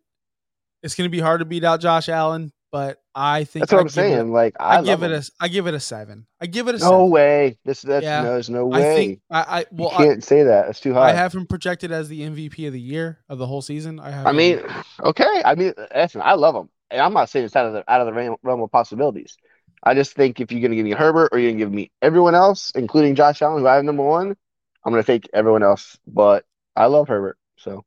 [0.84, 3.78] It's going to be hard to beat out Josh Allen, but I think that's what
[3.78, 4.18] I am saying.
[4.18, 5.18] It, like I, I give it him.
[5.18, 6.26] a, I give it a seven.
[6.40, 7.10] I give it a no seven.
[7.10, 7.58] way.
[7.64, 8.22] This that's yeah.
[8.22, 8.92] no, there's no way.
[8.92, 10.68] I think I, I well, you can't I, say that.
[10.68, 11.10] It's too high.
[11.10, 13.98] I have him projected as the MVP of the year of the whole season.
[14.00, 14.26] I have.
[14.26, 14.60] I mean,
[15.02, 15.42] okay.
[15.44, 18.00] I mean, listen, I love him, and I'm not saying it's out of the out
[18.00, 19.36] of the realm of possibilities.
[19.82, 22.34] I just think if you're gonna give me Herbert or you're gonna give me everyone
[22.34, 24.36] else, including Josh Allen, who I have number one,
[24.84, 25.98] I'm gonna take everyone else.
[26.06, 26.44] But
[26.76, 27.84] I love Herbert, so.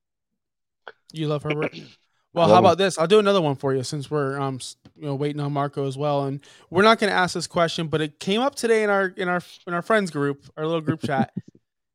[1.14, 1.76] You love Herbert.
[2.34, 2.98] Well, how about this?
[2.98, 4.60] I'll do another one for you since we're um
[4.96, 6.40] you know waiting on Marco as well, and
[6.70, 9.28] we're not going to ask this question, but it came up today in our in
[9.28, 11.34] our in our friends group, our little group chat.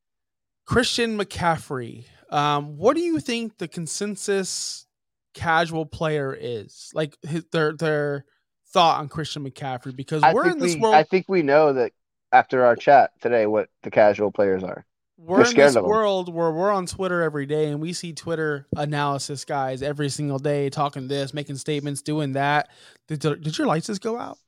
[0.67, 4.87] Christian McCaffrey, um, what do you think the consensus
[5.33, 6.91] casual player is?
[6.93, 8.25] Like his, their their
[8.69, 10.97] thought on Christian McCaffrey because I we're in this we, world.
[10.97, 11.93] I think we know that
[12.33, 14.85] after our chat today what the casual players are
[15.19, 19.45] we're in this world where we're on Twitter every day and we see Twitter analysis
[19.45, 22.69] guys every single day talking this, making statements, doing that.
[23.09, 24.39] Did, did your lights just go out?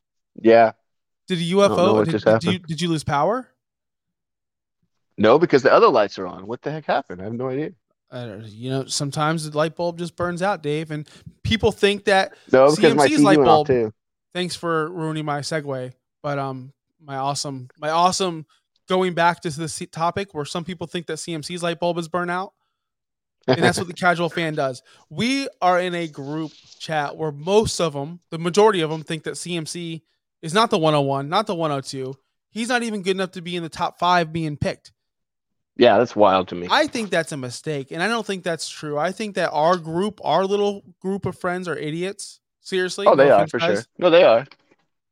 [0.40, 0.72] Yeah.
[1.26, 2.04] Did a UFO?
[2.04, 3.48] Did, did, you, did you lose power?
[5.16, 6.46] No, because the other lights are on.
[6.46, 7.20] What the heck happened?
[7.20, 7.72] I have no idea.
[8.10, 11.06] Uh, you know, sometimes the light bulb just burns out, Dave, and
[11.42, 13.66] people think that No, because my CMC's TV light bulb.
[13.66, 13.92] too.
[14.32, 18.46] Thanks for ruining my segue, but um, my awesome, my awesome
[18.88, 22.30] going back to this topic where some people think that CMC's light bulb is burnt
[22.30, 22.52] out,
[23.46, 24.82] and that's what the casual fan does.
[25.08, 29.24] We are in a group chat where most of them, the majority of them, think
[29.24, 30.02] that CMC
[30.42, 32.14] is not the 101, not the 102.
[32.50, 34.92] He's not even good enough to be in the top five being picked.
[35.76, 36.66] yeah, that's wild to me.
[36.70, 38.98] I think that's a mistake, and I don't think that's true.
[38.98, 42.40] I think that our group, our little group of friends, are idiots.
[42.60, 43.76] Seriously, oh, they no are for guys.
[43.78, 43.84] sure.
[43.98, 44.46] No, they are.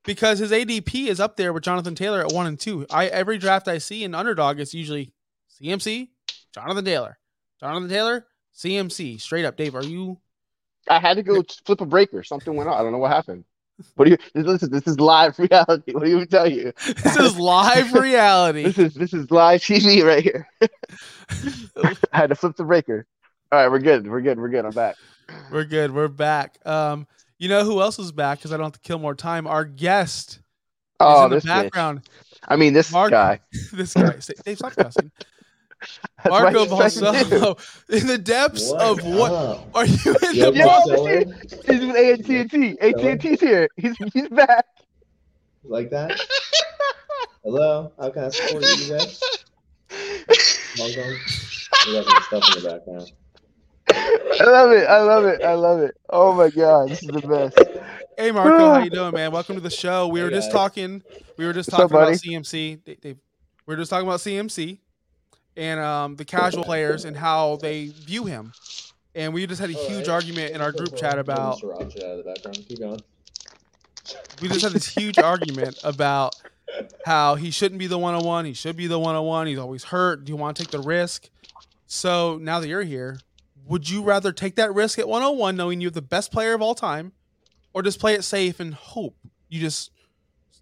[0.06, 2.86] Because his ADP is up there with Jonathan Taylor at one and two.
[2.90, 5.12] I every draft I see in underdog is usually
[5.60, 6.08] CMC,
[6.54, 7.18] Jonathan Taylor,
[7.60, 9.20] Jonathan Taylor, CMC.
[9.20, 9.74] Straight up, Dave.
[9.74, 10.18] Are you?
[10.88, 12.22] I had to go flip a breaker.
[12.22, 12.78] Something went on.
[12.78, 13.44] I don't know what happened.
[13.96, 14.70] What do you listen?
[14.70, 15.92] This is live reality.
[15.92, 16.72] What do you tell you?
[17.02, 18.62] This is live reality.
[18.62, 20.48] This is this is live TV right here.
[20.62, 23.06] I had to flip the breaker.
[23.52, 24.08] All right, we're good.
[24.08, 24.38] We're good.
[24.38, 24.64] We're good.
[24.64, 24.96] I'm back.
[25.50, 25.92] We're good.
[25.92, 26.58] We're back.
[26.64, 27.06] Um,
[27.38, 28.38] you know who else is back?
[28.38, 29.46] Because I don't have to kill more time.
[29.46, 30.40] Our guest is
[31.00, 31.48] Oh, in the this bitch.
[31.48, 32.02] background.
[32.48, 33.40] I mean, this Mark- guy.
[33.72, 35.10] this guy, Say- Dave, stop cussing.
[36.28, 37.40] Marco I expected to do.
[37.40, 37.56] Balsamo,
[37.90, 39.68] in the depths of what up?
[39.76, 41.06] are you in Yo, the Yo, Marcelo?
[41.66, 42.78] He's with AT&T.
[42.80, 43.68] AT&T's here.
[43.76, 44.64] He's he's back.
[45.64, 46.18] Like that?
[47.44, 47.92] Hello?
[48.00, 49.20] How can I support you guys?
[50.78, 51.14] Welcome.
[51.86, 53.12] We got some stuff in the background.
[54.40, 54.86] I love it.
[54.88, 55.40] I love it.
[55.44, 55.96] I love it.
[56.10, 57.68] Oh my god, this is the best.
[58.16, 59.32] Hey Marco, how you doing, man?
[59.32, 60.08] Welcome to the show.
[60.08, 61.02] We Hey, were just talking.
[61.36, 62.14] We were just What's up, talking about?
[62.14, 62.84] CMC.
[62.84, 63.18] They, they, we
[63.74, 64.78] were just talking about CMC
[65.56, 68.54] and um, the casual players and how they view him.
[69.14, 70.08] And we just had a All huge right.
[70.08, 71.62] argument in our group chat about.
[71.62, 72.66] Sriracha out of the background.
[72.68, 73.02] Keep going.
[74.40, 76.36] We just had this huge argument about
[77.02, 78.44] how he shouldn't be the 101.
[78.46, 79.46] He should be the 101.
[79.48, 80.24] He's always hurt.
[80.24, 81.30] Do you want to take the risk?
[81.86, 83.24] So now that you're here,
[83.66, 86.62] would you rather take that risk at 101, knowing you have the best player of
[86.62, 87.12] all time,
[87.74, 89.16] or just play it safe and hope
[89.48, 89.90] you just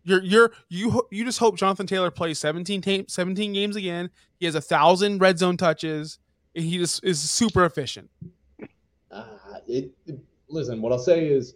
[0.03, 4.11] you're you're you you just hope Jonathan Taylor plays 17 ta- 17 games again.
[4.39, 6.19] He has a thousand red zone touches,
[6.55, 8.11] and he just is super efficient.
[9.11, 9.25] Uh,
[9.67, 11.55] it, it- listen, what I'll say is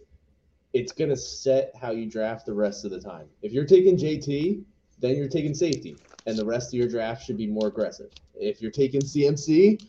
[0.73, 3.27] it's going to set how you draft the rest of the time.
[3.41, 4.63] If you're taking JT,
[4.99, 8.11] then you're taking safety, and the rest of your draft should be more aggressive.
[8.35, 9.85] If you're taking CMC,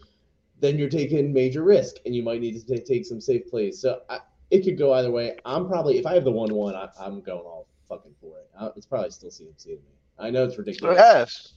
[0.61, 3.81] then you're taking major risk, and you might need to ta- take some safe plays.
[3.81, 4.19] So I,
[4.51, 5.37] it could go either way.
[5.45, 8.49] I'm probably, if I have the 1 1, I'm going all fucking for it.
[8.59, 9.79] Uh, It's probably still CMC to me.
[10.19, 10.97] I know it's ridiculous.
[10.99, 11.53] Yes.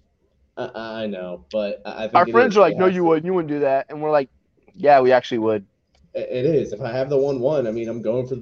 [0.56, 2.58] I, I know, but I I think Our friends is.
[2.58, 3.26] are like, "No, you wouldn't.
[3.26, 4.30] You wouldn't do that." And we're like,
[4.76, 5.66] "Yeah, we actually would."
[6.14, 6.74] It it is.
[6.74, 8.36] If I have the one one, I mean, I'm going for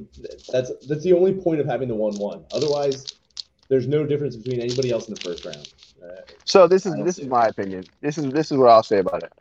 [0.52, 2.44] that's that's the only point of having the one one.
[2.52, 3.06] Otherwise,
[3.70, 5.70] there's no difference between anybody else in the first round.
[6.04, 7.30] Uh, So this is this is it.
[7.30, 7.86] my opinion.
[8.02, 9.32] This is this is what I'll say about it.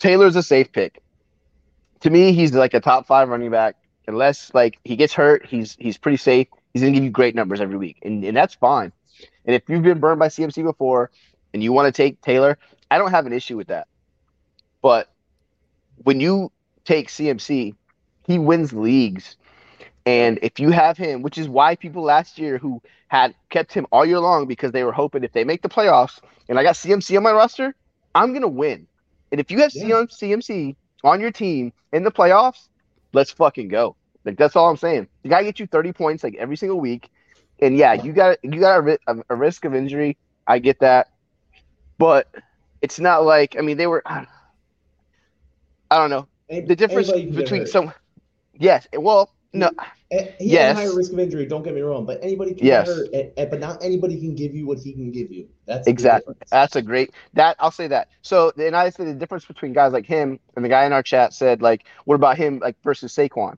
[0.00, 1.02] Taylor's a safe pick.
[2.00, 3.76] To me, he's like a top five running back.
[4.08, 6.48] Unless like he gets hurt, he's he's pretty safe.
[6.72, 8.92] He's gonna give you great numbers every week, and and that's fine.
[9.44, 11.10] And if you've been burned by CMC before,
[11.52, 12.58] and you want to take Taylor,
[12.90, 13.86] I don't have an issue with that.
[14.82, 15.10] But
[16.02, 16.50] when you
[16.84, 17.74] take CMC,
[18.26, 19.36] he wins leagues.
[20.06, 23.86] And if you have him, which is why people last year who had kept him
[23.92, 26.74] all year long because they were hoping if they make the playoffs and I got
[26.74, 27.74] CMC on my roster,
[28.14, 28.86] I'm gonna win.
[29.30, 30.04] And if you have Yeah.
[30.06, 32.68] CMC on your team in the playoffs,
[33.12, 33.96] let's fucking go.
[34.24, 35.08] Like that's all I'm saying.
[35.22, 37.08] You gotta get you 30 points like every single week.
[37.60, 40.16] And yeah, you got you got a, a, a risk of injury.
[40.46, 41.08] I get that,
[41.98, 42.26] but
[42.82, 44.02] it's not like I mean they were.
[44.06, 47.92] I don't know the difference anybody can get between some.
[48.54, 49.70] Yes, well, no,
[50.10, 50.76] He Yes.
[50.76, 51.46] has a higher risk of injury.
[51.46, 52.86] Don't get me wrong, but anybody can Yes.
[52.86, 53.12] hurt.
[53.36, 55.48] but not anybody can give you what he can give you.
[55.66, 56.34] That's Exactly.
[56.50, 58.08] That's a great that I'll say that.
[58.22, 61.02] So and I said the difference between guys like him and the guy in our
[61.02, 63.56] chat said like, what about him like versus Saquon?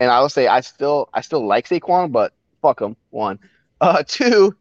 [0.00, 2.96] And I will say I still I still like Saquon, but fuck him.
[3.10, 3.38] One,
[3.80, 4.54] uh, two.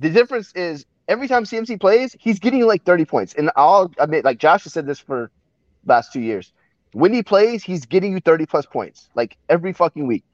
[0.00, 3.34] The difference is every time CMC plays, he's getting like thirty points.
[3.34, 5.30] And I'll admit, like Josh has said this for
[5.86, 6.52] last two years.
[6.92, 10.24] When he plays, he's getting you thirty plus points like every fucking week.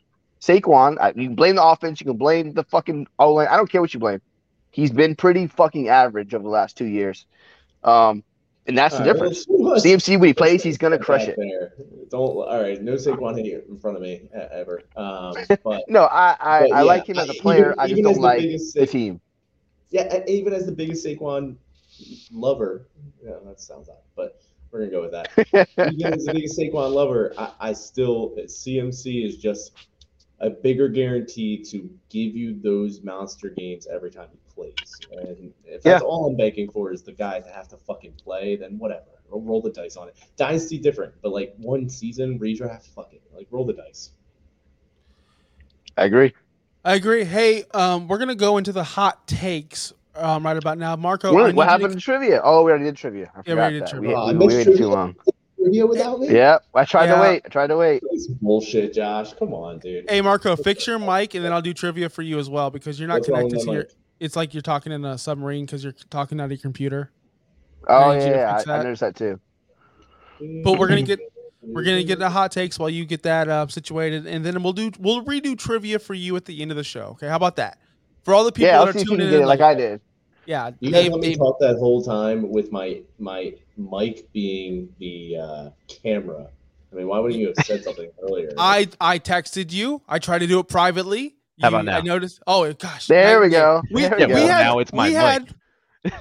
[0.40, 3.48] Saquon, I, you can blame the offense, you can blame the fucking O line.
[3.48, 4.20] I don't care what you blame.
[4.70, 7.26] He's been pretty fucking average over the last two years.
[7.82, 8.22] Um,
[8.66, 9.46] and that's the All right, difference.
[9.48, 11.36] well, let's- CMC when he plays, he's gonna crush it.
[11.38, 11.72] There.
[12.10, 12.20] Don't.
[12.36, 12.80] All right.
[12.82, 14.82] No Saquon here in front of me ever.
[14.94, 17.74] Um, but No, I I, But I like him as a even- player.
[17.78, 19.20] I just even don't the like biggest the team.
[19.90, 21.56] Yeah, even as the biggest Saquon
[22.30, 22.86] lover,
[23.24, 25.30] yeah, that sounds odd, but we're gonna go with that.
[25.94, 29.72] even as the biggest Saquon lover, I, I still CMC is just
[30.40, 35.00] a bigger guarantee to give you those monster games every time he plays.
[35.12, 38.56] And if that's all I'm banking for is the guy to have to fucking play,
[38.56, 39.02] then whatever.
[39.30, 40.16] Roll, roll the dice on it.
[40.36, 43.20] Dynasty different, but like one season redraft, fuck it.
[43.34, 44.12] Like roll the dice.
[45.96, 46.32] I agree.
[46.84, 47.24] I agree.
[47.24, 50.94] Hey, um, we're gonna go into the hot takes um, right about now.
[50.96, 52.40] Marco, What, what you to- happened to trivia?
[52.42, 53.30] Oh, we already did trivia.
[53.34, 53.90] I Yeah, we forgot already did that.
[53.90, 54.08] trivia.
[54.08, 55.16] We, Oh, we, we missed waited too long.
[55.68, 56.28] Trivia without me?
[56.28, 57.16] Yeah, I tried Yeah.
[57.16, 57.42] to wait.
[57.44, 58.02] I tried to wait.
[58.10, 59.34] That's bullshit, Josh.
[59.34, 60.08] Come on, dude.
[60.08, 62.98] Hey, Marco, fix your mic, and then I'll do trivia for you as well because
[62.98, 63.82] you're not What's connected to your.
[63.82, 63.90] mic?
[64.20, 67.12] It's like you're talking in a submarine because you're talking out of your computer.
[67.88, 69.40] Oh need yeah, yeah I, I noticed that too.
[70.64, 71.20] But we're gonna get
[71.62, 74.72] we're gonna get the hot takes while you get that uh, situated, and then we'll
[74.72, 77.10] do we'll redo trivia for you at the end of the show.
[77.12, 77.78] Okay, how about that?
[78.24, 79.42] For all the people Yeah, that I'll are see if you tuning can get in,
[79.42, 80.00] it like I did.
[80.46, 84.30] yeah, You guys Dave, let me Dave, talk that whole time with my my mic
[84.32, 85.70] being the uh,
[86.02, 86.48] camera.
[86.92, 88.50] I mean, why wouldn't you have said something earlier?
[88.58, 90.02] I I texted you.
[90.08, 91.36] I tried to do it privately.
[91.60, 92.40] How about You- I noticed.
[92.46, 93.82] Oh gosh, There night we go.
[93.90, 94.46] We, There we we go.
[94.46, 95.20] had now it's my we mic.
[95.20, 95.54] had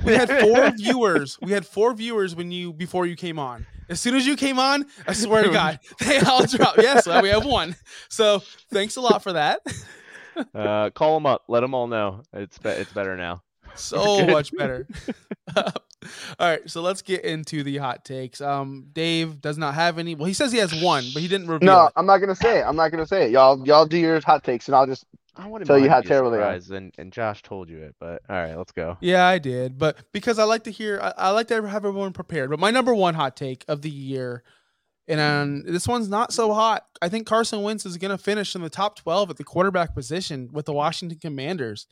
[0.03, 1.37] we had four viewers.
[1.41, 3.65] We had four viewers when you before you came on.
[3.89, 6.79] As soon as you came on, I swear to God, they all dropped.
[6.81, 7.75] Yes, we have one.
[8.09, 8.41] So
[8.71, 9.61] thanks a lot for that.
[10.53, 11.43] Uh, call them up.
[11.47, 12.23] Let them all know.
[12.33, 13.43] It's be- it's better now.
[13.77, 14.87] So much better.
[15.55, 15.63] all
[16.39, 18.41] right, so let's get into the hot takes.
[18.41, 20.15] Um, Dave does not have any.
[20.15, 21.93] Well, he says he has one, but he didn't reveal No, it.
[21.95, 22.63] I'm not gonna say it.
[22.63, 23.31] I'm not gonna say it.
[23.31, 25.05] Y'all, y'all do your hot takes, and I'll just.
[25.39, 26.59] I wouldn't Tell you how terrible they are.
[26.71, 28.97] And, and Josh told you it, but all right, let's go.
[29.01, 32.11] Yeah, I did, but because I like to hear, I, I like to have everyone
[32.11, 32.49] prepared.
[32.49, 34.43] But my number one hot take of the year,
[35.07, 36.87] and um, this one's not so hot.
[37.03, 39.93] I think Carson Wentz is going to finish in the top twelve at the quarterback
[39.93, 41.85] position with the Washington Commanders.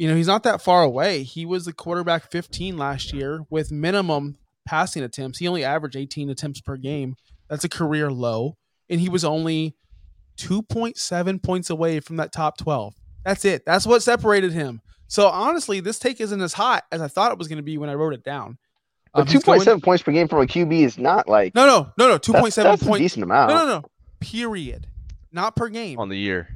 [0.00, 1.24] You know, he's not that far away.
[1.24, 5.38] He was the quarterback 15 last year with minimum passing attempts.
[5.40, 7.16] He only averaged 18 attempts per game.
[7.50, 8.56] That's a career low,
[8.88, 9.76] and he was only
[10.38, 12.94] 2.7 points away from that top 12.
[13.26, 13.66] That's it.
[13.66, 14.80] That's what separated him.
[15.06, 17.76] So honestly, this take isn't as hot as I thought it was going to be
[17.76, 18.56] when I wrote it down.
[19.12, 21.54] But Um, two he's point going- points per game from a QB is not like.
[21.54, 22.18] No, no, no, no.
[22.18, 23.00] 2.7 that's, point seven that's a points.
[23.00, 23.50] decent amount.
[23.50, 23.84] No, no, no.
[24.20, 24.86] Period.
[25.30, 26.48] Not per game On the year.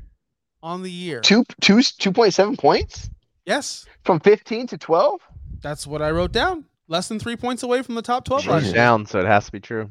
[0.63, 1.21] on the year.
[1.21, 3.11] Two, two, two point seven points
[3.47, 5.21] Yes, from fifteen to twelve.
[5.63, 6.65] that's what I wrote down.
[6.89, 8.47] Less than three points away from the top twelve.
[8.47, 9.89] last Down, so it has to be true.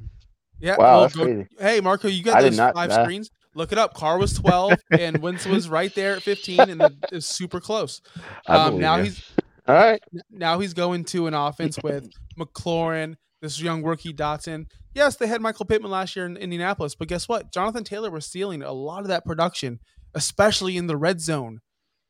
[0.59, 0.75] Yeah.
[0.77, 1.47] Wow, well, that's go- crazy.
[1.59, 3.29] Hey, Marco, you got did those not- five that- screens.
[3.55, 3.93] Look it up.
[3.93, 8.01] Carr was twelve, and Wentz was right there at fifteen, and it is super close.
[8.47, 9.03] I Um, believe now you.
[9.03, 9.31] he's
[9.67, 10.01] All right.
[10.31, 14.65] now he's going to an offense with McLaurin, this young rookie Dotson.
[14.95, 17.51] Yes, they had Michael Pittman last year in Indianapolis, but guess what?
[17.53, 19.79] Jonathan Taylor was stealing a lot of that production,
[20.15, 21.59] especially in the red zone.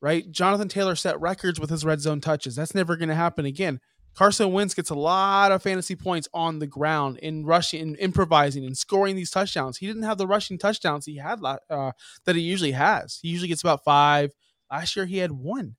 [0.03, 0.29] Right?
[0.29, 2.57] Jonathan Taylor set records with his red zone touches.
[2.57, 3.79] That's never going to happen again.
[4.15, 8.65] Carson Wentz gets a lot of fantasy points on the ground in rushing, in improvising,
[8.65, 9.77] and scoring these touchdowns.
[9.77, 11.39] He didn't have the rushing touchdowns he had
[11.69, 11.93] uh,
[12.25, 13.17] that he usually has.
[13.21, 14.33] He usually gets about five.
[14.69, 15.77] Last year he had one.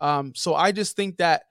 [0.00, 1.42] Um, so I just think that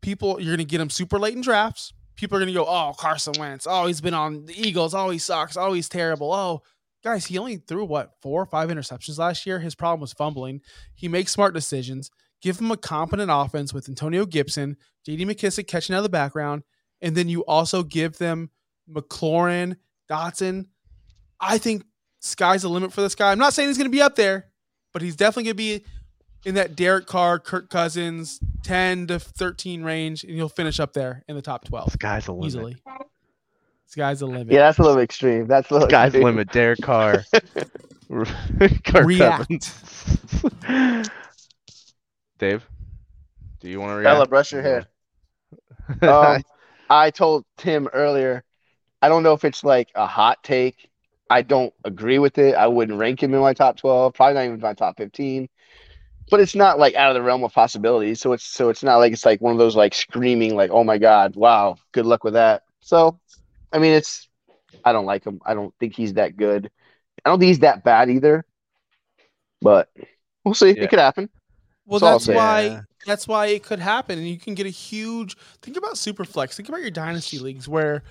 [0.00, 1.92] people you're gonna get him super late in drafts.
[2.16, 5.18] People are gonna go, oh Carson Wentz, oh he's been on the Eagles, oh he
[5.18, 6.32] sucks, oh he's terrible.
[6.32, 6.62] Oh,
[7.02, 9.58] guys, he only threw what four or five interceptions last year.
[9.58, 10.60] His problem was fumbling.
[10.94, 12.10] He makes smart decisions.
[12.40, 15.24] Give him a competent offense with Antonio Gibson, J.D.
[15.26, 16.64] McKissic catching out of the background,
[17.00, 18.50] and then you also give them
[18.90, 19.76] McLaurin,
[20.10, 20.66] Dotson.
[21.40, 21.84] I think
[22.20, 23.30] sky's the limit for this guy.
[23.30, 24.46] I'm not saying he's going to be up there,
[24.92, 25.84] but he's definitely going to be
[26.44, 31.22] in that Derek Carr, Kirk Cousins, 10 to 13 range, and he'll finish up there
[31.28, 32.46] in the top 12 Sky's the limit.
[32.46, 32.76] easily.
[33.92, 34.50] Sky's the limit.
[34.50, 35.46] Yeah, that's a little extreme.
[35.46, 36.24] That's a little Sky's extreme.
[36.24, 36.50] limit.
[36.50, 37.26] Derek Carr.
[38.10, 39.70] Kirk React.
[42.38, 42.66] Dave,
[43.60, 44.30] do you want to Bella, react?
[44.30, 44.86] brush your hair.
[46.00, 46.42] Um,
[46.90, 48.44] I told Tim earlier,
[49.02, 50.90] I don't know if it's like a hot take.
[51.28, 52.54] I don't agree with it.
[52.54, 54.14] I wouldn't rank him in my top twelve.
[54.14, 55.50] Probably not even my top fifteen.
[56.30, 58.22] But it's not like out of the realm of possibilities.
[58.22, 60.82] So it's so it's not like it's like one of those like screaming like, oh
[60.82, 62.62] my god, wow, good luck with that.
[62.80, 63.18] So,
[63.72, 64.28] I mean, it's
[64.84, 65.40] I don't like him.
[65.44, 66.70] I don't think he's that good.
[67.24, 68.44] I don't think he's that bad either.
[69.60, 69.88] But
[70.44, 70.70] we'll see.
[70.70, 70.84] Yeah.
[70.84, 71.28] It could happen.
[71.86, 72.80] Well, That's that's why Yeah.
[73.06, 75.36] that's why it could happen, and you can get a huge.
[75.62, 76.54] Think about Superflex.
[76.54, 78.02] Think about your dynasty leagues where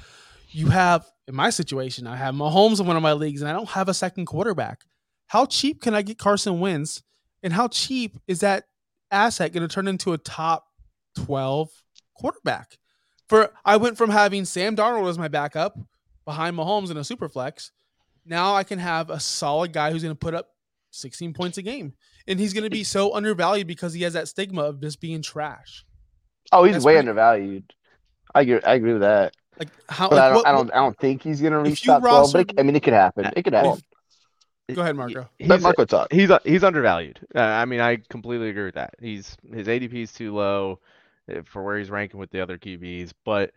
[0.50, 1.06] you have.
[1.28, 3.88] In my situation, I have Mahomes in one of my leagues, and I don't have
[3.88, 4.82] a second quarterback.
[5.28, 7.02] How cheap can I get Carson Wentz,
[7.42, 8.66] and how cheap is that
[9.12, 10.66] asset going to turn into a top
[11.16, 11.70] twelve
[12.18, 12.78] quarterback?
[13.32, 15.80] For I went from having Sam Darnold as my backup
[16.26, 17.72] behind Mahomes in a Superflex.
[18.26, 20.50] Now I can have a solid guy who's going to put up
[20.90, 21.94] 16 points a game
[22.28, 25.22] and he's going to be so undervalued because he has that stigma of just being
[25.22, 25.86] trash.
[26.52, 27.74] Oh, he's That's way pretty- undervalued.
[28.36, 28.60] I agree.
[28.66, 29.34] I agree with that.
[29.58, 30.10] Like how?
[30.10, 30.36] But like I don't.
[30.36, 30.72] what- I don't.
[30.74, 32.34] I don't think he's gonna reach you top twelve.
[32.34, 33.32] But it, I mean, it could happen.
[33.34, 33.80] It could happen.
[34.68, 35.30] If- Go ahead, Marco.
[35.38, 36.12] He's, Let Marco talk.
[36.12, 37.26] he's he's undervalued.
[37.34, 38.96] Uh, I mean, I completely agree with that.
[39.00, 40.76] He's his ADP is too low uh,
[41.30, 43.52] Eh, for where he's ranking with the other QBs, but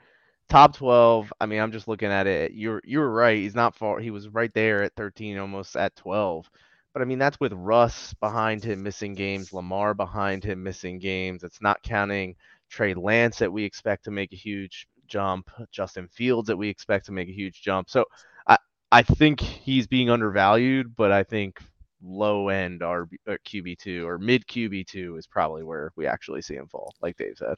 [0.49, 2.53] top 12, I mean, I'm just looking at it.
[2.53, 3.37] You're you were right.
[3.37, 3.99] He's not far.
[4.01, 6.51] He was right there at 13, almost at 12.
[6.93, 11.43] But I mean, that's with Russ behind him missing games, Lamar behind him missing games.
[11.43, 12.37] It's not counting
[12.69, 17.07] Trey Lance that we expect to make a huge jump, Justin Fields that we expect
[17.07, 17.91] to make a huge jump.
[17.91, 18.05] So
[18.47, 18.59] I
[18.93, 21.61] I think he's being undervalued, but I think
[22.05, 26.69] low end RB, or QB2 or mid QB2 is probably where we actually see him
[26.69, 27.57] fall, like Dave said.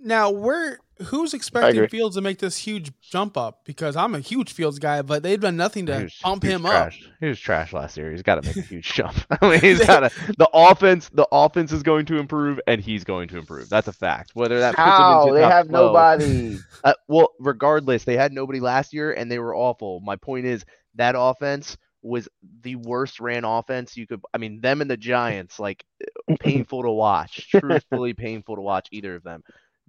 [0.00, 1.88] Now, where who's expecting.
[1.88, 3.64] Fields to make this huge jump up?
[3.64, 6.56] Because I'm a huge Fields guy, but they've done nothing to was- pump he was
[6.56, 6.92] him up.
[7.20, 8.10] He was trash last year.
[8.12, 9.16] He's got to make a huge jump.
[9.42, 10.32] I mean, he's got to.
[10.38, 13.68] The offense, the offense is going to improve, and he's going to improve.
[13.68, 14.32] That's a fact.
[14.34, 16.58] Whether that How they have 12 nobody.
[16.84, 20.00] Uh, well, regardless, they had nobody last year, and they were awful.
[20.00, 22.28] My point is that offense was
[22.62, 24.20] the worst ran offense you could.
[24.32, 25.84] I mean, them and the Giants, like
[26.40, 27.50] painful to watch.
[27.50, 29.42] Truthfully, painful to watch either of them.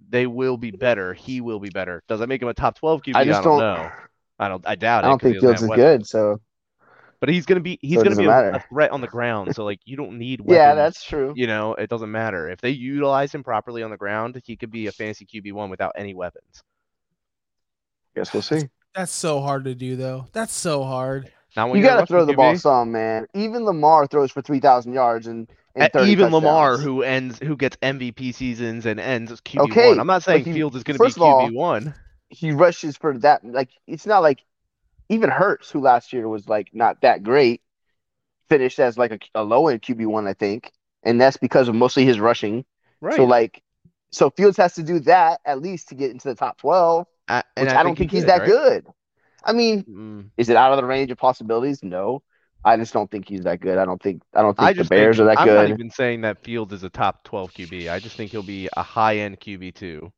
[0.08, 1.14] They will be better.
[1.14, 2.02] He will be better.
[2.08, 3.14] Does that make him a top twelve QB?
[3.14, 3.58] I just don't, don't.
[3.58, 3.90] know.
[4.38, 4.66] I don't.
[4.66, 5.08] I doubt it.
[5.08, 5.76] I don't think Fields is weapons.
[5.76, 6.06] good.
[6.06, 6.40] So
[7.20, 7.78] But he's gonna be.
[7.82, 9.54] He's So gonna be a, a threat on the ground.
[9.54, 10.56] So like, you don't need weapons.
[10.56, 11.32] yeah, that's true.
[11.36, 14.40] You know, it doesn't matter if they utilize him properly on the ground.
[14.44, 16.62] He could be a fantasy QB one without any weapons.
[18.14, 18.68] Guess we'll see.
[18.94, 20.26] That's so hard to do, though.
[20.32, 21.32] That's so hard.
[21.54, 23.26] When You got to throw the ball some, man.
[23.34, 27.56] Even Lamar throws for three thousand yards and, and 30 even Lamar, who ends, who
[27.56, 30.00] gets MVP seasons and ends as QB Okay, one.
[30.00, 31.94] I'm not saying he- Fields is going to be QB one.
[32.28, 33.44] he rushes for that.
[33.44, 34.44] Like it's not like
[35.08, 37.62] even Hurts, who last year was like not that great,
[38.48, 41.74] finished as like a, a low end QB one, I think, and that's because of
[41.74, 42.64] mostly his rushing.
[43.00, 43.16] Right.
[43.16, 43.62] So like,
[44.12, 47.42] so Fields has to do that at least to get into the top twelve, I,
[47.56, 48.48] and which I, don't he think he's did, that right?
[48.48, 48.86] good.
[49.44, 51.82] I mean, Mm, is it out of the range of possibilities?
[51.82, 52.22] No,
[52.64, 53.78] I just don't think he's that good.
[53.78, 55.68] I don't think I don't think I the just Bears think, are that I'm not
[55.70, 57.90] even saying that Fields is a top 12 QB.
[57.90, 60.12] I just think he'll be a high end QB two,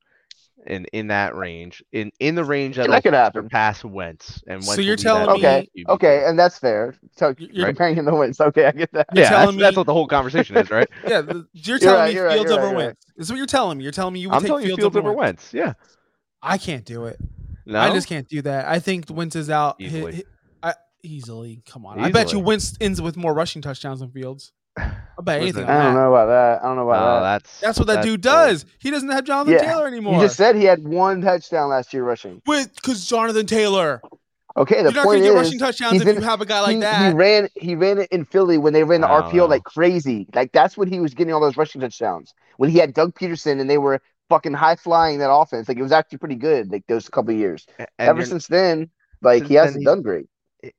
[0.67, 3.45] in in that range, in in the range Yeah, that'll that could happen.
[3.45, 4.43] surpass Wentz.
[4.49, 5.89] And So Wentz will you're telling me- Okay, QB2.
[5.95, 6.95] okay, and that's fair.
[7.17, 8.41] So You're- you're you're- comparing him to Wentz.
[8.41, 9.07] Okay, I get that.
[9.15, 10.89] You're Yeah, that's, telling that's me- what the whole conversation is, right?
[11.07, 12.87] Yeah, th- you're You're telling right, me you're right, Fields you're over right, you're right.
[12.87, 13.07] Wentz.
[13.17, 13.85] This is what you're telling me.
[13.85, 15.53] You're telling me you would I'm take telling you Fields, Fields over over Wentz.
[15.53, 15.55] Wentz.
[15.55, 15.75] Yeah.
[16.43, 17.19] I can't do it.
[17.67, 17.79] No.
[17.81, 18.67] I just can't do that.
[18.67, 20.13] I think Wentz is out hi- Easily.
[20.63, 21.63] hi- I, easily.
[21.67, 21.99] Come on.
[22.01, 22.43] I bet you Easily.
[22.45, 24.53] Wentz ends with more rushing touchdowns than Fields.
[24.77, 25.65] I bet anything.
[25.65, 26.01] I don't that.
[26.01, 26.63] know about that.
[26.65, 27.43] I don't know No, about oh, that.
[27.43, 28.33] that's That's what that that's dude bull.
[28.33, 28.65] does.
[28.79, 30.15] He doesn't have Jonathan Yeah, Taylor anymore.
[30.15, 32.41] You just said he had one touchdown last year rushing.
[32.47, 34.01] with because Jonathan Taylor.
[34.55, 36.47] Okay, the You're not gonna point get is rushing touchdowns if been- you have a
[36.47, 37.09] guy like he, that.
[37.13, 39.47] he ran he ran it in Philly when they ran the RPO know.
[39.47, 40.27] like crazy.
[40.35, 42.35] Like that's when he was getting all those rushing touchdowns.
[42.59, 44.01] When he had Doug Pederson and they were
[44.33, 45.69] fucking high flying that offense.
[45.69, 46.71] Like it was actually pretty good.
[46.73, 47.67] Like those couple of years.
[47.79, 48.89] And Ever since then,
[49.21, 50.27] like since he hasn't done great.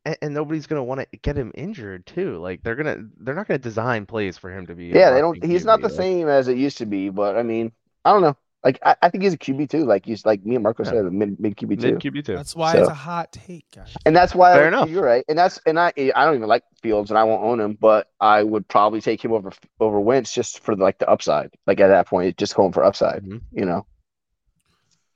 [0.05, 2.37] and, and nobody's gonna want to get him injured too.
[2.39, 4.85] Like they're gonna, they're not gonna design plays for him to be.
[4.87, 5.43] Yeah, they don't.
[5.43, 7.09] He's not the like- same as it used to be.
[7.09, 7.71] But I mean,
[8.03, 8.35] I don't know.
[8.63, 9.85] Like I, I think he's a QB too.
[9.85, 10.91] Like he's like me and Marco Yeah.
[10.91, 11.93] said, mid mid QB too.
[11.93, 12.35] Mid QB two.
[12.35, 13.93] That's why So- it's a hot take, guys.
[14.05, 14.89] And that's why Fair enough.
[14.89, 15.25] you're right.
[15.27, 18.07] And that's and I I don't even like Fields and I won't own him, but
[18.21, 21.51] I would probably take him over over Wentz just for like the upside.
[21.67, 23.41] Like at that point, just going for upside, Mhm.
[23.51, 23.85] you know.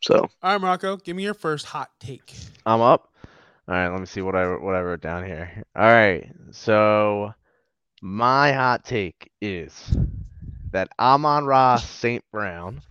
[0.01, 2.33] So All right, Marco, give me your first hot take.
[2.65, 3.13] I'm up.
[3.67, 5.63] All right, let me see what I what I wrote down here.
[5.75, 7.33] All right, so
[8.01, 9.95] my hot take is
[10.71, 12.23] that Amon Ra St.
[12.31, 12.81] Brown,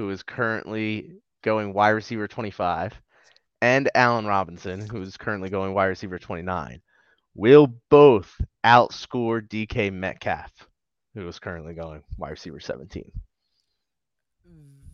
[0.00, 2.98] who is currently going wide receiver 25,
[3.60, 6.80] and Allen Robinson, who is currently going wide receiver 29,
[7.34, 10.50] will both outscore DK Metcalf,
[11.14, 13.12] who is currently going wide receiver 17.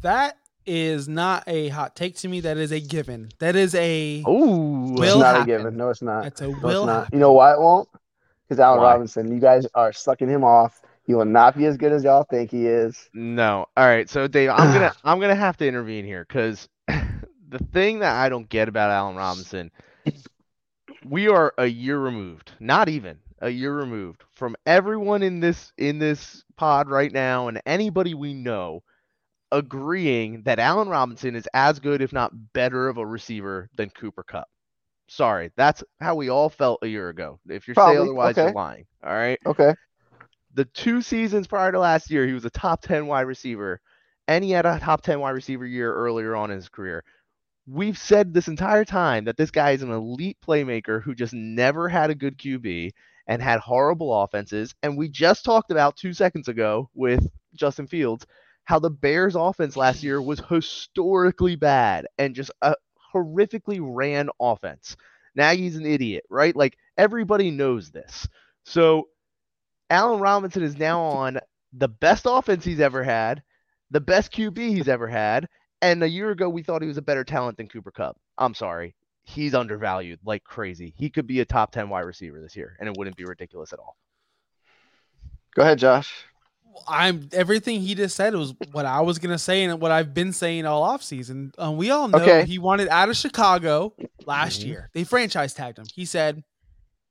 [0.03, 2.41] That is not a hot take to me.
[2.41, 3.29] That is a given.
[3.39, 5.43] That is a Oh, it's not happen.
[5.43, 5.77] a given.
[5.77, 6.25] No, it's not.
[6.25, 7.05] that's a No, it's will not.
[7.05, 7.11] happen.
[7.17, 7.89] You know why it won't?
[8.49, 8.91] Because Allen Why?
[8.93, 10.81] Robinson, you guys are sucking him off.
[11.07, 13.09] He will not be as good as y'all think he is.
[13.15, 13.67] No.
[13.77, 14.11] All right.
[14.11, 18.29] So Dave, I'm gonna I'm gonna have to intervene here because the thing that I
[18.29, 19.71] don't get about Allen Robinson,
[21.05, 25.99] we are a year removed, not even a year removed from everyone in this in
[25.99, 28.83] this pod right now and anybody we know
[29.53, 34.25] agreeing that Allen Robinson is as good, if not better, of a receiver than Cooper
[34.25, 34.49] Kupp.
[35.09, 37.39] Sorry, that's how we all felt a year ago.
[37.49, 38.47] If you say Probably, otherwise, okay.
[38.47, 38.87] you're lying.
[39.05, 39.73] All right Okay.
[40.57, 43.81] The two seasons prior to last year, he was a top 10 wide receiver,
[44.27, 47.05] and he had a top 10 wide receiver year earlier on in his career.
[47.67, 51.89] We've said this entire time that this guy is an elite playmaker who just never
[51.89, 52.93] had a good QB
[53.27, 54.75] and had horrible offenses.
[54.83, 58.27] And we just talked about two seconds ago with Justin Fields
[58.65, 62.75] how the Bears' offense last year was historically bad and just a
[63.15, 64.97] horrifically ran offense.
[65.37, 66.55] Nagy's an idiot, right?
[66.57, 68.27] Like everybody knows this.
[68.65, 69.09] So
[69.91, 71.39] Allen Robinson is now on
[71.73, 73.43] the best offense he's ever had,
[73.91, 75.49] the best QB he's ever had,
[75.83, 78.17] and a year ago we thought he was a better talent than Cooper Kupp.
[78.39, 78.95] I'm sorry.
[79.25, 80.95] He's undervalued like crazy.
[80.97, 83.73] He could be a top 10 wide receiver this year, and it wouldn't be ridiculous
[83.73, 83.97] at all.
[85.55, 86.13] Go ahead, Josh.
[86.87, 90.33] I'm everything he just said was what I was gonna say and what I've been
[90.33, 91.53] saying all offseason.
[91.59, 92.45] Um, we all know Okay.
[92.45, 93.95] he wanted out of Chicago
[94.27, 94.67] last Mhm.
[94.67, 94.91] year.
[94.93, 95.87] They franchise tagged him.
[95.95, 96.45] He said,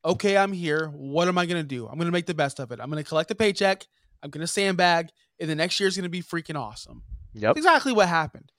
[0.05, 0.87] "Okay, I'm here.
[0.87, 1.87] What am I gonna do?
[1.87, 2.79] I'm gonna make the best of it.
[2.79, 3.85] I'm gonna collect a paycheck.
[4.23, 7.03] I'm gonna sandbag, and the next year's gonna be freaking awesome."
[7.33, 7.41] Yep.
[7.41, 8.51] That's exactly what happened.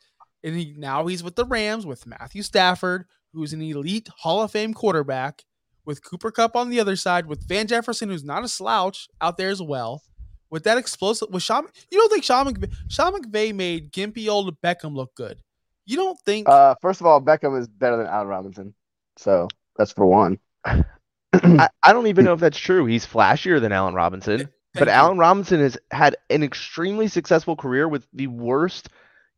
[0.44, 4.50] And he now he's with the Rams with Matthew Stafford, who's an elite Hall of
[4.50, 5.44] Fame quarterback,
[5.86, 9.38] with Cooper Kupp on the other side, with Van Jefferson, who's not a slouch out
[9.38, 10.02] there as well.
[10.50, 14.60] With that explosive, with Sean, you don't think Sean McVay, Sean McVay made gimpy old
[14.60, 15.40] Beckham look good?
[15.86, 16.48] You don't think?
[16.48, 18.74] Uh, first of all, Beckham is better than Allen Robinson,
[19.16, 20.38] so that's for one.
[21.42, 22.86] I, I don't even know if that's true.
[22.86, 24.92] He's flashier than Allen Robinson, Thank but you.
[24.94, 28.88] Allen Robinson has had an extremely successful career with the worst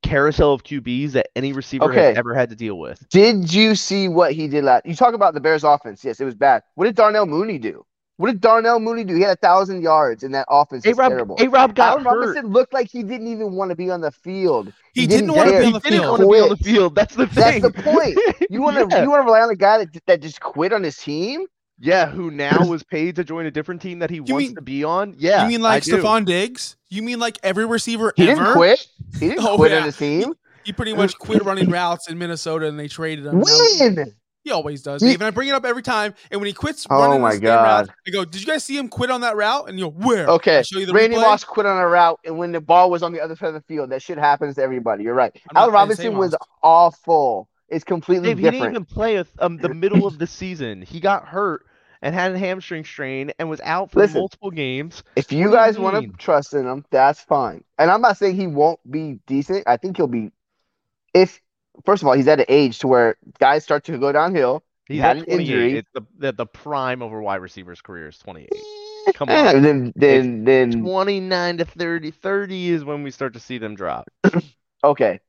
[0.02, 2.08] carousel of QBs that any receiver Okay.
[2.08, 3.04] has ever had to deal with.
[3.08, 4.86] Did you see what he did last?
[4.86, 6.04] You talk about the Bears' offense.
[6.04, 6.62] Yes, it was bad.
[6.76, 7.84] What did Darnell Mooney do?
[8.16, 9.14] What did Darnell Mooney do?
[9.14, 10.84] He had a thousand yards in that offense.
[10.86, 11.36] A Rob, terrible.
[11.38, 12.18] A Rob got Allen hurt.
[12.18, 14.72] Robinson looked like he didn't even want to be on the field.
[14.92, 16.10] he, didn't, want to be on He the didn't field.
[16.18, 16.94] want to be on the field.
[16.96, 17.62] That's the thing.
[17.62, 18.18] That's the point.
[18.50, 19.04] You want to Yeah.
[19.04, 21.46] you want to rely on a guy that that just quit on his team?
[21.80, 24.60] Yeah, who now was paid to join a different team that he wants mean- to
[24.62, 25.14] be on?
[25.18, 25.44] Yeah.
[25.44, 25.84] you mean like.
[25.84, 26.76] Stefon Diggs?
[26.88, 28.40] You mean like every receiver He ever?
[28.42, 28.86] didn't quit.
[29.20, 29.78] He didn't Oh, quit yeah.
[29.78, 30.34] on his team.
[30.64, 33.40] He pretty much quit running routes in Minnesota, and they traded him.
[33.40, 34.14] When?
[34.44, 35.02] He always does.
[35.02, 36.14] He- Dave, and I bring it up every time.
[36.30, 37.94] And when he quits Oh running my the same route, God.
[38.06, 40.26] I go, "Did you guys see him quit on that route?" And you go, "Where?"
[40.26, 41.20] Okay, I'll show you the Randy replay.
[41.22, 43.54] Moss quit on a route, and when the ball was on the other side of
[43.54, 45.04] the field, that shit happens to everybody.
[45.04, 45.32] You're right.
[45.50, 47.48] I'm not Allen trying to say Robinson was awful.
[47.68, 50.82] It's completely Dave, he didn't even play a, um, the middle of the season.
[50.82, 51.66] He got hurt
[52.00, 54.20] and had a hamstring strain and was out for Listen.
[54.20, 55.02] multiple games.
[55.16, 57.64] If you guys want to trust in him, that's fine.
[57.78, 59.64] And I'm not saying he won't be decent.
[59.66, 60.30] I think he'll be.
[61.12, 61.40] If
[61.84, 64.62] first of all, he's at an age to where guys start to go downhill.
[64.86, 65.78] He's had an injury.
[65.78, 68.48] It's the, the the prime of a wide receiver's career is 28.
[69.14, 69.62] Come on.
[69.62, 72.10] then then then 29 to 30.
[72.10, 74.08] 30 is when we start to see them drop.
[74.84, 75.20] okay.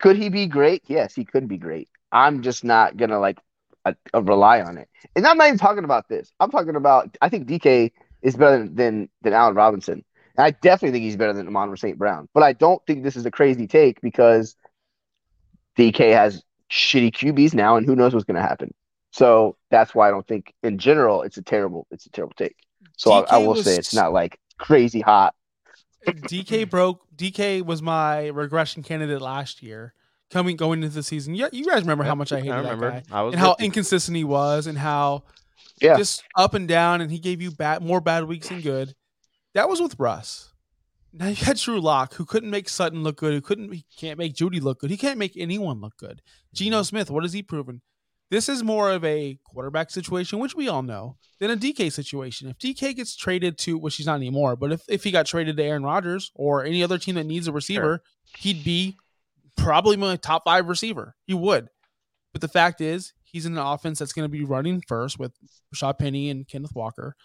[0.00, 0.82] Could he be great?
[0.86, 1.88] Yes, he could be great.
[2.10, 3.38] I'm just not gonna like
[3.84, 4.88] uh, uh, rely on it.
[5.14, 6.32] And I'm not even talking about this.
[6.40, 7.16] I'm talking about.
[7.20, 7.92] I think DK
[8.22, 10.04] is better than than, than Allen Robinson.
[10.36, 11.98] And I definitely think he's better than Amon St.
[11.98, 12.28] Brown.
[12.34, 14.56] But I don't think this is a crazy take because
[15.78, 18.72] DK has shitty QBs now, and who knows what's gonna happen.
[19.12, 21.86] So that's why I don't think, in general, it's a terrible.
[21.90, 22.56] It's a terrible take.
[22.96, 25.34] So I, I will was say it's not like crazy hot.
[26.06, 27.02] DK broke.
[27.16, 29.94] DK was my regression candidate last year,
[30.30, 31.34] coming going into the season.
[31.34, 32.90] Yeah, you guys remember how much I hated I that remember.
[32.90, 35.24] guy I was and how inconsistent he was, and how
[35.80, 35.96] Yeah.
[35.96, 38.94] just up and down, and he gave you bad more bad weeks than good.
[39.54, 40.52] That was with Russ.
[41.12, 44.18] Now you had Drew Lock, who couldn't make Sutton look good, who couldn't, he can't
[44.18, 46.22] make Jeudy look good, he can't make anyone look good.
[46.54, 46.84] Geno mm-hmm.
[46.84, 47.82] Smith, what has he proven?
[48.30, 52.48] This is more of a quarterback situation, which we all know, than a DK situation.
[52.48, 55.56] If DK gets traded to, which he's not anymore, but if, if he got traded
[55.56, 58.02] to Aaron Rodgers or any other team that needs a receiver,
[58.38, 58.96] he'd be
[59.56, 61.16] probably my top five receiver.
[61.26, 61.68] He would.
[62.32, 65.32] But the fact is, he's in an offense that's going to be running first with
[65.74, 67.16] Rashaad Penny and Kenneth Walker.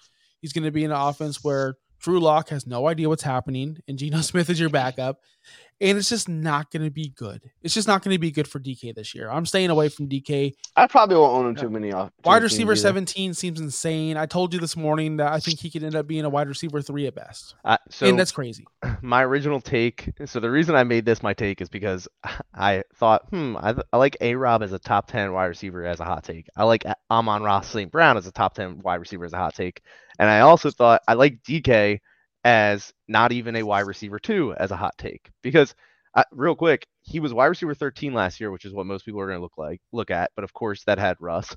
[0.41, 3.77] He's going to be in an offense where Drew Lock has no idea what's happening,
[3.87, 5.19] and Geno Smith is your backup.
[5.81, 7.51] And it's just not going to be good.
[7.61, 9.29] It's just not going to be good for DK this year.
[9.29, 10.53] I'm staying away from DK.
[10.77, 12.11] I probably won't own him too many off.
[12.23, 12.81] Wide receiver either.
[12.81, 14.15] 17 seems insane.
[14.15, 16.47] I told you this morning that I think he could end up being a wide
[16.47, 17.55] receiver three at best.
[17.65, 18.65] Uh, so and that's crazy.
[19.01, 20.11] my original take.
[20.25, 22.07] So the reason I made this my take is because
[22.53, 25.99] I thought, hmm, I, I like A Rob as a top ten wide receiver as
[25.99, 26.47] a hot take.
[26.55, 27.91] I like Amon Ross St.
[27.91, 29.81] Brown as a top ten wide receiver as a hot take,
[30.19, 31.99] and I also thought I like DK
[32.45, 35.75] as not even a wide receiver two as a hot take because.
[36.17, 39.19] Uh, real quick, he was wide receiver 13 last year, which is what most people
[39.19, 40.31] are going to look like look at.
[40.33, 41.53] But of course, that had Russ.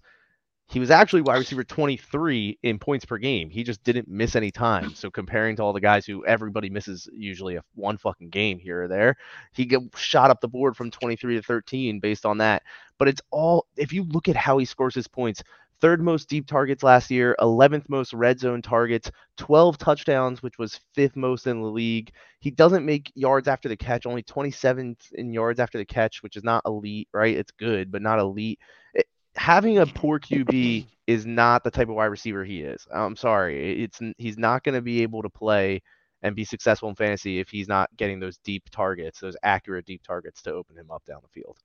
[0.70, 3.48] He was actually wide receiver 23 in points per game.
[3.48, 4.94] He just didn't miss any time.
[4.94, 8.82] So comparing to all the guys who everybody misses usually a one fucking game here
[8.82, 9.16] or there,
[9.54, 12.64] he shot up the board from 23 to 13 based on that.
[12.98, 15.42] But it's all if you look at how he scores his points,
[15.80, 20.80] third most deep targets last year, 11th most red zone targets, 12 touchdowns, which was
[20.94, 22.12] fifth most in the league.
[22.40, 26.36] He doesn't make yards after the catch, only 27th in yards after the catch, which
[26.36, 27.36] is not elite, right?
[27.36, 28.58] It's good, but not elite.
[28.94, 29.06] It,
[29.36, 32.86] having a poor QB is not the type of wide receiver he is.
[32.92, 33.82] I'm sorry.
[33.82, 35.82] It's he's not going to be able to play
[36.22, 40.02] and be successful in fantasy if he's not getting those deep targets, those accurate deep
[40.02, 41.58] targets to open him up down the field.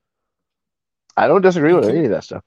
[1.17, 2.43] I don't disagree with any of that stuff.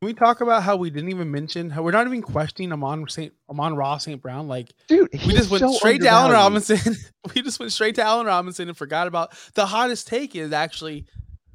[0.00, 3.08] Can we talk about how we didn't even mention how we're not even questioning Amon
[3.08, 4.22] Saint Amon Ross St.
[4.22, 4.46] Brown?
[4.46, 6.96] Like Dude, we just went straight to Allen Robinson.
[7.34, 11.06] we just went straight to Allen Robinson and forgot about the hottest take is actually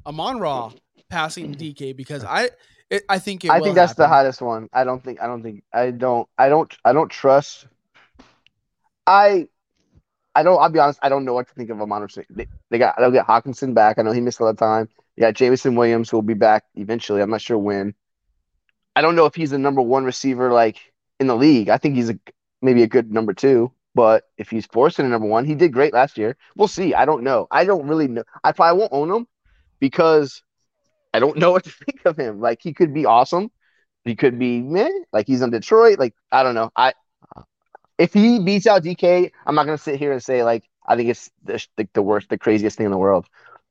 [0.04, 0.72] Amon Ra
[1.08, 1.74] passing mm.
[1.74, 2.50] DK because I
[2.90, 4.68] it, I think it I think that's the hottest one.
[4.74, 7.66] I don't think I don't think I don't I don't I don't trust
[9.06, 9.48] I
[10.34, 12.06] I don't I'll be honest, I don't know what to think of Amon.
[12.28, 13.98] They, they got they'll get Hockenson back.
[13.98, 14.90] I know he missed a lot of time.
[15.16, 17.22] You got Jameson Williams who will be back eventually.
[17.22, 17.94] I'm not sure when.
[18.96, 20.78] I don't know if he's the number one receiver like
[21.20, 21.68] in the league.
[21.68, 22.18] I think he's a
[22.62, 25.72] maybe a good number two, but if he's forced in a number one, he did
[25.72, 26.36] great last year.
[26.56, 26.94] We'll see.
[26.94, 27.46] I don't know.
[27.50, 28.24] I don't really know.
[28.42, 29.26] I probably won't own him
[29.80, 30.42] because
[31.12, 32.40] I don't know what to think of him.
[32.40, 33.50] Like he could be awesome.
[34.04, 34.88] He could be meh.
[35.12, 35.98] Like he's in Detroit.
[35.98, 36.70] Like I don't know.
[36.76, 36.92] I
[37.98, 41.10] if he beats out DK, I'm not gonna sit here and say like I think
[41.10, 41.64] it's the,
[41.94, 43.26] the, worst, the craziest thing in the world.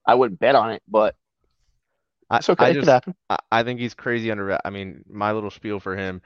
[0.06, 1.16] I wouldn't bet on it, but
[2.38, 2.66] it's okay.
[2.66, 2.96] I it just.
[3.30, 4.58] I, I think he's crazy under.
[4.66, 6.22] I mean, my little spiel for him,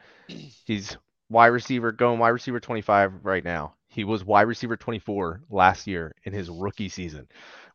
[0.65, 0.97] he's
[1.29, 3.75] wide receiver going wide receiver 25 right now.
[3.87, 7.27] He was wide receiver 24 last year in his rookie season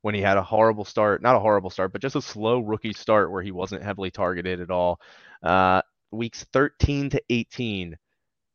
[0.03, 2.93] when he had a horrible start, not a horrible start, but just a slow rookie
[2.93, 5.01] start where he wasn't heavily targeted at all.
[5.43, 7.97] Uh, weeks 13 to 18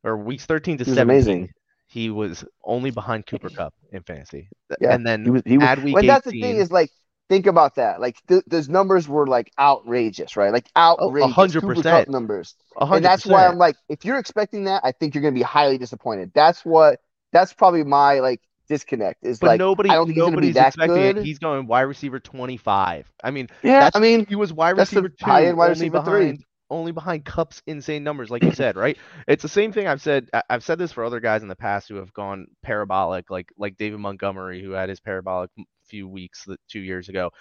[0.03, 1.53] or weeks 13 to He 17 amazing.
[1.87, 4.49] he was only behind Cooper Kupp in fantasy.
[4.79, 5.41] Yeah, and then He was.
[5.45, 5.69] He was.
[5.69, 6.07] add week But 18.
[6.07, 6.91] that's the thing is like
[7.29, 7.99] think about that.
[7.99, 10.51] Like th- those numbers were like outrageous, right?
[10.51, 11.29] Like oh, outrageous.
[11.29, 12.09] Oh, hundred Cooper percent.
[12.09, 12.55] Numbers.
[12.77, 13.47] a hundred And that's why.
[13.47, 16.31] I'm like, if you're expecting that, I think you're gonna be highly disappointed.
[16.33, 16.99] That's what.
[17.33, 19.25] That's probably my like disconnect.
[19.25, 21.23] Is But like nobody, I don't think he's be nobody's that expecting it.
[21.23, 23.11] He's going wide receiver 25.
[23.23, 26.03] I mean, yeah, that's- I mean, he was wide receiver two, high-end wide only receiver
[26.03, 26.19] three.
[26.19, 28.97] behind, only behind Kupp's insane numbers, like you said, right?
[29.27, 30.29] It's the same thing I've said.
[30.33, 33.49] I- I've said this for other guys in the past who have gone parabolic, like
[33.57, 35.49] like David Montgomery, who had his parabolic
[35.87, 37.31] few weeks th- two years ago.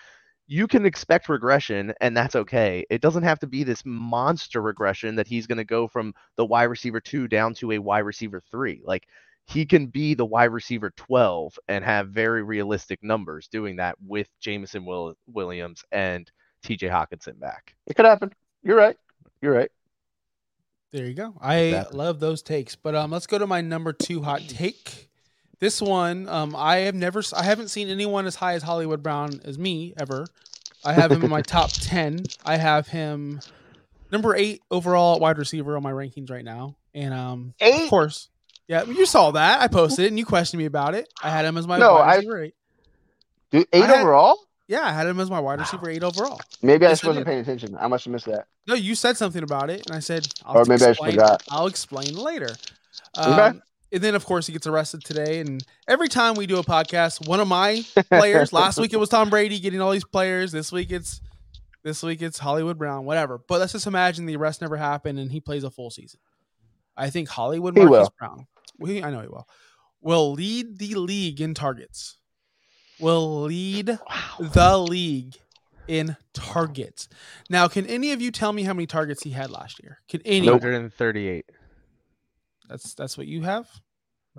[0.49, 2.85] You can expect regression, and that's okay.
[2.89, 6.45] It doesn't have to be this monster regression that he's going to go from the
[6.47, 8.81] wide receiver two down to a wide receiver three.
[8.85, 9.09] Like
[9.47, 14.29] he can be the wide receiver 12 and have very realistic numbers doing that with
[14.41, 16.31] Jameson Will- Williams and
[16.65, 17.75] TJ Hockenson back.
[17.87, 18.33] it could happen.
[18.63, 18.97] You're right.
[19.41, 19.71] You're right.
[20.93, 21.35] There you go.
[21.41, 22.75] I love those takes.
[22.75, 25.11] But um, let's go to my number two hot take.
[25.59, 29.03] This one, um, I have never, s- I haven't seen anyone as high as Hollywood
[29.03, 30.27] Brown as me ever.
[30.85, 32.25] I have him in my top ten.
[32.45, 33.41] I have him
[34.13, 36.77] number eight overall at wide receiver on my rankings right now.
[36.95, 37.85] And um, eight?
[37.85, 38.29] of course,
[38.69, 39.61] yeah, you saw that.
[39.61, 41.09] I posted it and you questioned me about it.
[41.23, 42.55] I had him as my No, wide I- eight.
[43.51, 44.39] Dude, eight I had- overall.
[44.69, 46.41] Yeah, I had him as my wide receiver eight overall.
[46.61, 47.31] Maybe I Yes, just wasn't did.
[47.31, 47.77] paying attention.
[47.79, 48.47] I must have missed that.
[48.67, 51.13] No, you said something about it, and I said, I'll Or maybe I just explain,
[51.13, 51.43] forgot.
[51.51, 52.49] I'll explain later.
[53.17, 53.59] Okay.
[53.93, 55.41] And then, of course, he gets arrested today.
[55.41, 58.53] And every time we do a podcast, one of my players.
[58.53, 60.51] last week it was Tom Brady getting all these players.
[60.53, 61.21] This week it's
[61.85, 63.05] this week it's Hollywood Brown.
[63.05, 63.39] Whatever.
[63.47, 66.19] But let's just imagine the arrest never happened and he plays a full season.
[66.97, 68.13] I think Hollywood He will.
[68.19, 68.47] Brown.
[68.79, 69.47] We, I know he will.
[70.01, 72.17] Will lead the league in targets.
[72.99, 74.49] Will lead Wow.
[74.53, 75.35] the league
[75.87, 77.09] in targets.
[77.49, 79.99] Now, can any of you tell me how many targets he had last year?
[80.09, 80.55] Can anyone?
[80.55, 81.45] 138.
[82.69, 83.69] That's that's what you have.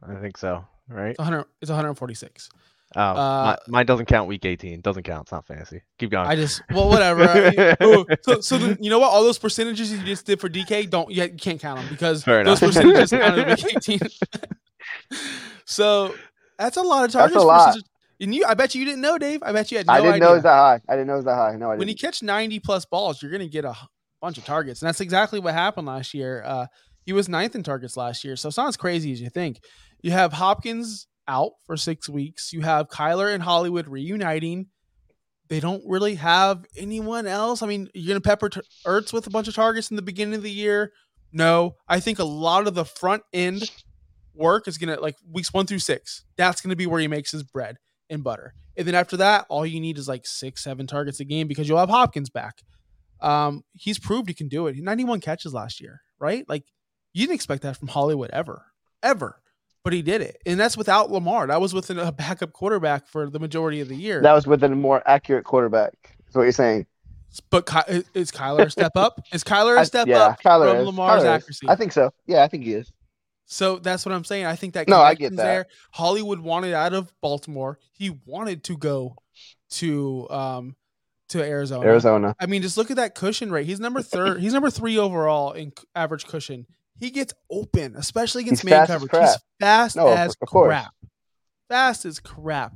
[0.08, 1.10] I think so, right?
[1.12, 1.46] It's 100.
[1.62, 2.50] It's 146.
[2.96, 4.80] Oh, Uh, mi- mine doesn't count week 18.
[4.82, 5.24] Doesn't count.
[5.24, 5.82] It's not fantasy.
[6.00, 6.28] Keep going.
[6.28, 7.24] I just well, whatever.
[7.28, 9.12] I- oh, so, so then, you know what?
[9.12, 12.24] All those percentages you just did for DK, don't you, you can't count them because
[12.24, 12.74] Fair those enough.
[12.76, 14.00] percentages counted week 18.
[15.66, 16.14] so
[16.58, 17.34] that's a lot of targets.
[17.34, 17.66] That's a lot.
[17.68, 17.86] percentage.
[18.20, 19.44] And you, I bet you you didn't know, Dave.
[19.44, 20.24] I bet you had no I didn't idea.
[20.26, 20.82] know it was that high.
[20.90, 21.56] I didn't know it was that high.
[21.56, 23.76] No, I when you catch 90 plus balls, you're going to get a
[24.22, 24.82] bunch of targets.
[24.82, 26.42] And that's exactly what happened last year.
[26.44, 26.66] Uh,
[27.08, 28.36] he was ninth in targets last year.
[28.36, 29.62] So it's not as crazy as you think.
[30.02, 32.52] You have Hopkins out for six weeks.
[32.52, 34.68] You have Kyler and Hollywood reuniting.
[35.48, 37.62] They don't really have anyone else.
[37.62, 40.02] I mean, you're going to pepper t- Ertz with a bunch of targets in the
[40.02, 40.92] beginning of the year.
[41.32, 43.72] No, I think a lot of the front end
[44.36, 46.26] work is going to like weeks one through six.
[46.36, 47.78] That's going to be where he makes his bread
[48.10, 48.54] and butter.
[48.76, 51.70] And then after that, all you need is like six, seven targets a game because
[51.70, 52.56] you'll have Hopkins back.
[53.22, 54.76] Um, he's proved he can do it.
[54.76, 56.44] 91 catches last year, right?
[56.50, 56.66] Like
[57.18, 58.66] you didn't expect that from Hollywood ever,
[59.02, 59.42] ever,
[59.84, 61.48] but he did it, and that's without Lamar.
[61.48, 64.22] That was with a backup quarterback for the majority of the year.
[64.22, 66.16] That was with a more accurate quarterback.
[66.30, 66.86] Is what you're saying.
[67.50, 69.22] but Ky- is Kyler a step up?
[69.34, 70.86] Is Kyler I- a step yeah, up Kyler from is.
[70.86, 71.26] Lamar's Kyler is.
[71.26, 71.70] accuracy?
[71.70, 72.12] I think so.
[72.26, 72.92] Yeah, I think he is.
[73.46, 74.46] So that's what I'm saying.
[74.46, 75.42] I think that No, I get that.
[75.44, 75.66] there.
[75.92, 77.80] Hollywood wanted out of Baltimore.
[77.94, 79.16] He wanted to go
[79.72, 80.76] to um
[81.30, 81.86] to Arizona.
[81.86, 82.36] Arizona.
[82.40, 83.66] I mean, just look at that cushion rate.
[83.66, 84.40] He's number third.
[84.42, 86.68] He's number three overall in average cushion.
[87.00, 89.12] He gets open, especially against He's man coverage.
[89.12, 90.94] He's fast No, as crap.
[91.70, 92.74] Fast as crap.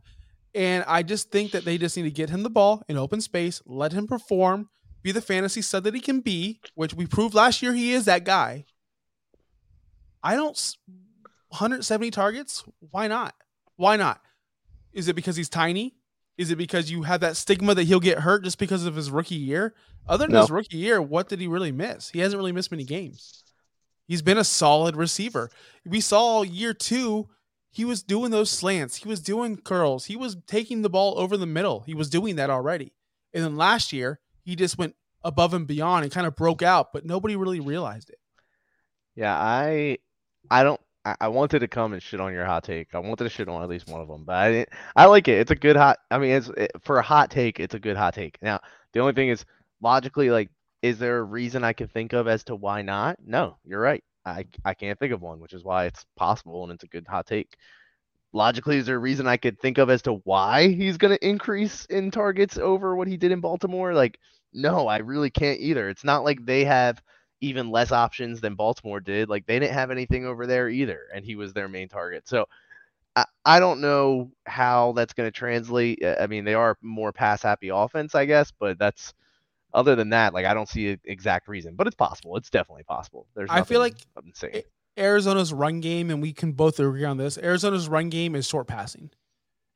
[0.54, 3.22] And I just think that they just need to get him the ball in open
[3.22, 4.70] space, let him perform.
[5.04, 8.06] be the fantasy stud that he can be, which we proved last year he is
[8.06, 8.66] that guy.
[10.22, 10.56] I don't
[11.50, 12.64] 170 targets.
[12.92, 13.34] Why not?
[13.78, 14.22] Why not?
[14.94, 15.96] Is it because he's tiny?
[16.38, 19.10] Is it because you have that stigma that he'll get hurt just because of his
[19.10, 19.74] rookie year?
[20.08, 20.42] Other than No.
[20.42, 22.10] his rookie year, what did he really miss?
[22.10, 23.44] He hasn't really missed many games.
[24.12, 25.50] He's been a solid receiver.
[25.86, 27.30] We saw year two,
[27.70, 31.38] he was doing those slants, he was doing curls, he was taking the ball over
[31.38, 31.80] the middle.
[31.86, 32.92] He was doing that already.
[33.34, 36.92] And then last year, he just went above and beyond and kind of broke out,
[36.92, 38.20] but nobody really realized it.
[39.16, 40.00] Yeah, I
[40.50, 42.94] I don't I, wanted to come and shit on your hot take.
[42.94, 44.66] I wanted to shit on at least one of them, but I.
[44.94, 45.40] I like it.
[45.40, 46.00] It's a good hot.
[46.12, 47.62] I mean, it's it, for a hot take.
[47.62, 48.38] It's a good hot take.
[48.42, 48.60] Now,
[48.92, 49.46] the only thing is
[49.82, 50.50] logically, like,
[50.82, 53.18] is there a reason I can think of as to why not?
[53.26, 54.04] No, you're right.
[54.26, 57.08] I I can't think of one, which is why it's possible and it's a good
[57.08, 57.56] hot take.
[58.34, 61.28] Logically, is there a reason I could think of as to why he's going to
[61.28, 63.94] increase in targets over what he did in Baltimore?
[63.94, 64.20] Like,
[64.54, 65.90] no, I really can't either.
[65.90, 67.02] It's not like they have
[67.42, 69.28] even less options than Baltimore did.
[69.30, 72.28] Like they didn't have anything over there either, and he was their main target.
[72.28, 72.46] So
[73.16, 76.04] I, I don't know how that's going to translate.
[76.06, 79.14] I mean, they are more pass happy offense, I guess, but that's
[79.74, 82.38] other than that, like I don't see an exact reason, but it's possible.
[82.38, 83.28] It's definitely possible.
[83.36, 83.96] There's I feel like
[84.26, 84.62] insane.
[84.98, 87.38] Arizona's run game, and we can both agree on this.
[87.38, 89.10] Arizona's run game is short passing,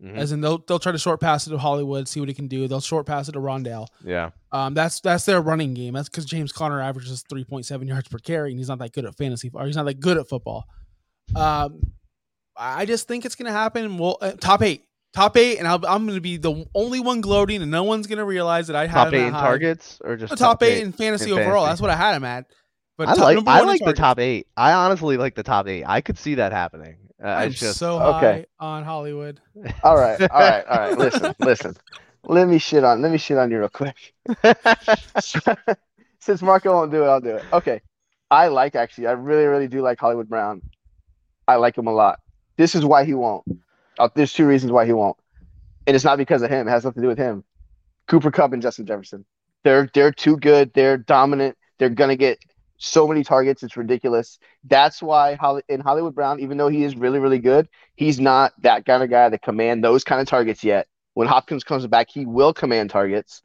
[0.04, 0.18] Mhm.
[0.18, 2.48] as in they'll they'll try to short pass it to Hollywood, see what he can
[2.50, 2.68] do.
[2.68, 3.88] They'll short pass it to Rondale.
[4.04, 5.94] yeah, Um, that's that's their running game.
[5.94, 8.92] That's because James Conner averages three point seven yards per carry, and he's not that
[8.92, 10.66] good at fantasy, or he's not that good at football.
[11.36, 11.82] Um,
[12.58, 13.98] I just think it's gonna happen.
[13.98, 14.84] Well, uh, top eight,
[15.16, 18.26] top eight, and I'll, I'm gonna be the only one gloating, and no one's gonna
[18.26, 19.42] realize that I had top him eight that in high.
[19.42, 21.64] targets or just No, top eight in fantasy in overall.
[21.64, 21.70] fantasy.
[21.72, 22.46] That's what I had him at.
[22.98, 24.00] But I top, like I like the targets.
[24.00, 24.48] top eight.
[24.56, 25.84] I honestly like the top eight.
[25.86, 26.98] I could see that happening.
[27.24, 28.46] Uh, I'm just so high Okay.
[28.60, 29.40] on Hollywood.
[29.84, 30.98] All right, all right, all right.
[30.98, 31.76] Listen, listen.
[32.28, 33.02] Let me shit on.
[33.02, 34.14] Let me shit on you real quick.
[36.20, 37.46] Since Marco won't do it, I'll do it.
[37.54, 37.82] Okay.
[38.32, 39.08] I like actually.
[39.08, 40.62] I really, really do like Hollywood Brown.
[41.48, 42.20] I like him a lot.
[42.58, 43.44] This is why he won't.
[44.00, 45.18] Uh, there's two reasons why he won't,
[45.88, 46.68] and it's not because of him.
[46.68, 47.44] It has nothing to do with him.
[48.08, 49.26] Cooper Kupp and Justin Jefferson.
[49.64, 50.74] They're they're too good.
[50.74, 51.58] They're dominant.
[51.80, 52.40] They're gonna get
[52.78, 53.64] so many targets.
[53.64, 54.40] It's ridiculous.
[54.64, 58.54] That's why Holly, in Hollywood Brown, even though he is really, really good, he's not
[58.62, 60.88] that kind of guy that command those kind of targets yet.
[61.14, 63.42] When Hopkins comes back, he will command targets.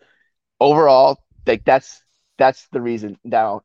[0.58, 2.02] Overall, like that's
[2.38, 3.18] that's the reason.
[3.24, 3.62] Now,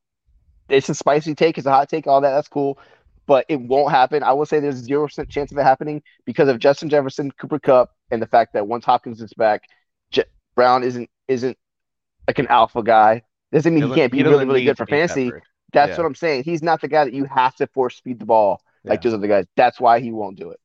[0.69, 2.31] it's a spicy take, it's a hot take, all that.
[2.31, 2.79] That's cool,
[3.27, 4.23] but it won't happen.
[4.23, 7.59] I will say there's zero percent chance of it happening because of Justin Jefferson, Cooper
[7.59, 9.63] Kupp, and the fact that once Hopkins is back,
[10.11, 10.23] Je-
[10.55, 11.57] Brown isn't isn't
[12.27, 13.23] like an alpha guy.
[13.51, 15.31] Doesn't mean he, doesn't- can't be he really, really good for fantasy.
[15.73, 15.97] That's Yeah.
[15.97, 16.43] what I'm saying.
[16.43, 19.09] He's not the guy that you have to force speed the ball like Yeah.
[19.09, 19.45] those other guys.
[19.55, 20.59] That's why he won't do it.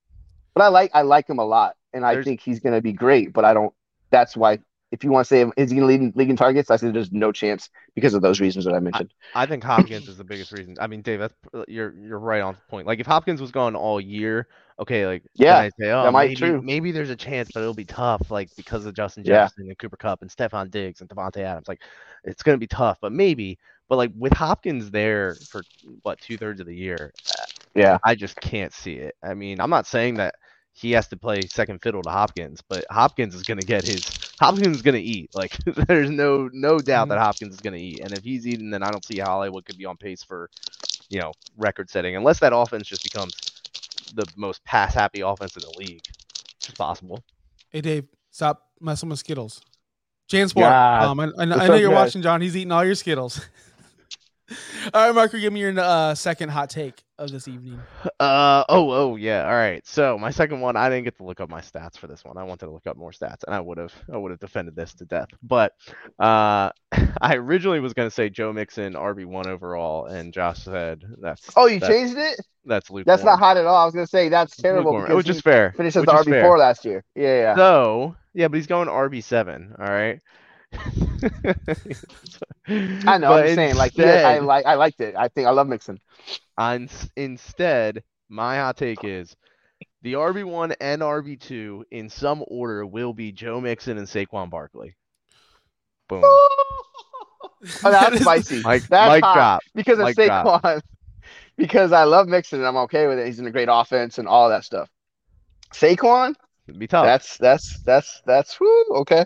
[0.54, 2.82] But I like I like him a lot, and I There's- think he's going to
[2.82, 3.32] be great.
[3.32, 3.72] But I don't.
[4.10, 4.58] That's why.
[4.90, 6.76] If you want to say is he going to lead in league in targets, I
[6.76, 9.12] say there's no chance because of those reasons that I mentioned.
[9.34, 10.76] I think Hopkins is the biggest reason.
[10.80, 11.34] I mean, Dave, that's
[11.68, 12.86] you're you're right on point.
[12.86, 16.36] Like if Hopkins was gone all year, okay, like Yeah, I'd say, oh, might maybe,
[16.36, 16.62] true.
[16.62, 19.48] maybe there's a chance, but it'll be tough, like because of Justin Yeah.
[19.48, 21.68] Jefferson and Cooper Kupp and Stefon Diggs and Davante Adams.
[21.68, 21.82] Like
[22.24, 23.58] it's gonna be tough, but maybe.
[23.88, 25.64] But like with Hopkins there for
[26.02, 29.14] what two thirds of the year, uh, Yeah, I just can't see it.
[29.22, 30.34] I mean, I'm not saying that
[30.72, 34.76] he has to play second fiddle to Hopkins, but Hopkins is gonna get his Hopkins
[34.76, 35.30] is gonna eat.
[35.34, 38.00] Like there's no no doubt that Hopkins is gonna eat.
[38.00, 40.48] And if he's eating, then I don't see how Hollywood could be on pace for,
[41.10, 42.16] you know, record setting.
[42.16, 43.34] Unless that offense just becomes
[44.14, 46.00] the most pass happy offense in the league.
[46.58, 47.22] Which is possible.
[47.68, 49.60] Hey Dave, stop messing with Skittles.
[50.30, 50.60] Jansport.
[50.62, 51.02] God.
[51.04, 52.06] Um, I, I, know- I know up, you're guys?
[52.06, 52.40] watching, John.
[52.40, 53.44] He's eating all your Skittles.
[54.94, 57.78] all right, Marco, give me your uh, second hot take of this evening.
[58.18, 61.38] Uh oh oh yeah all right so my second one I didn't get to look
[61.40, 63.60] up my stats for this one I wanted to look up more stats and I
[63.60, 65.72] would have I would have defended this to death but
[66.18, 66.70] uh
[67.20, 71.66] I originally was gonna say Joe Mixon RB one overall and Josh said that's Oh,
[71.66, 72.40] you that's, changed it?
[72.64, 73.76] that's Luke That's not hot at all.
[73.76, 76.10] I was gonna say that's terrible Lukewarm, because which he is fair finished as which
[76.10, 76.42] the is RB fair.
[76.44, 77.04] four last year.
[77.14, 77.56] Yeah, yeah.
[77.56, 79.74] So yeah, but he's going RB seven.
[79.78, 80.20] All right.
[82.68, 83.32] I know.
[83.34, 85.14] I'm just saying, like, yeah, I like, I liked it.
[85.16, 85.98] I think I love Mixon.
[86.56, 89.36] On instead, my hot take is
[90.02, 94.50] the RB one and RB two in some order will be Joe Mixon and Saquon
[94.50, 94.96] Barkley.
[96.08, 96.22] Boom.
[96.24, 97.50] oh,
[97.82, 98.62] that's is- spicy.
[98.62, 99.34] Mike, That's Mike hot.
[99.34, 99.62] drop.
[99.74, 100.62] because of Mic drop.
[100.62, 100.80] Saquon.
[101.56, 103.26] because I love Mixon and I'm okay with it.
[103.26, 104.88] He's in a great offense and all that stuff.
[105.74, 106.34] Saquon,
[106.66, 107.04] It'd be tough.
[107.04, 109.24] that's that's that's that's whoo, okay.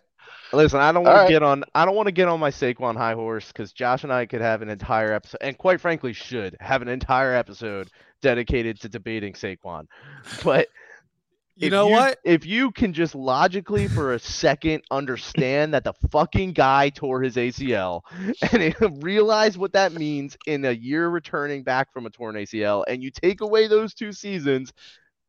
[0.55, 1.27] Listen, I don't want right.
[1.27, 1.65] to get on.
[1.75, 4.41] I don't want to get on my Saquon high horse because Josh and I could
[4.41, 7.91] have an entire episode, and quite frankly, should have an entire episode
[8.23, 9.87] dedicated to debating Saquon.
[10.45, 10.69] But
[11.57, 12.19] You if know what?
[12.25, 17.37] If you can just logically for a second understand that the fucking guy tore his
[17.37, 18.03] ACL
[18.53, 23.03] and realize what that means in a year returning back from a torn ACL, and
[23.03, 24.73] you take away those two seasons,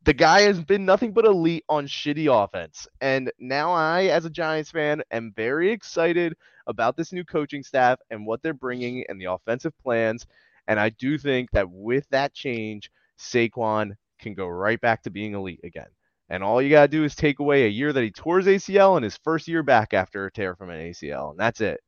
[0.06, 2.86] the guy has been nothing but elite on shitty offense.
[3.00, 6.36] And now I, as a Giants fan, am very excited
[6.68, 10.24] about this new coaching staff and what they're bringing and the offensive plans.
[10.68, 12.88] And I do think that with that change,
[13.18, 15.88] Saquon can go right back to being elite again.
[16.28, 18.46] And all you got to do is take away a year that he tore his
[18.46, 21.32] ACL and his first year back after a tear from an ACL.
[21.32, 21.80] And that's it.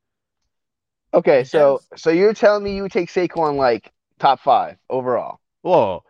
[1.13, 5.39] Okay, so so you're telling me you would take Saquon like top five overall?
[5.61, 6.03] Whoa.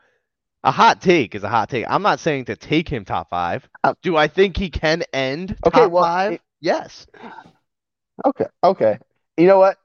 [0.63, 1.85] A hot take is a hot take.
[1.87, 3.67] I'm not saying to take him top five.
[3.83, 6.33] Uh, do I think he can end Okay, top well, five?
[6.33, 7.07] it- yes.
[8.25, 8.99] Okay, okay.
[9.37, 9.77] You know what?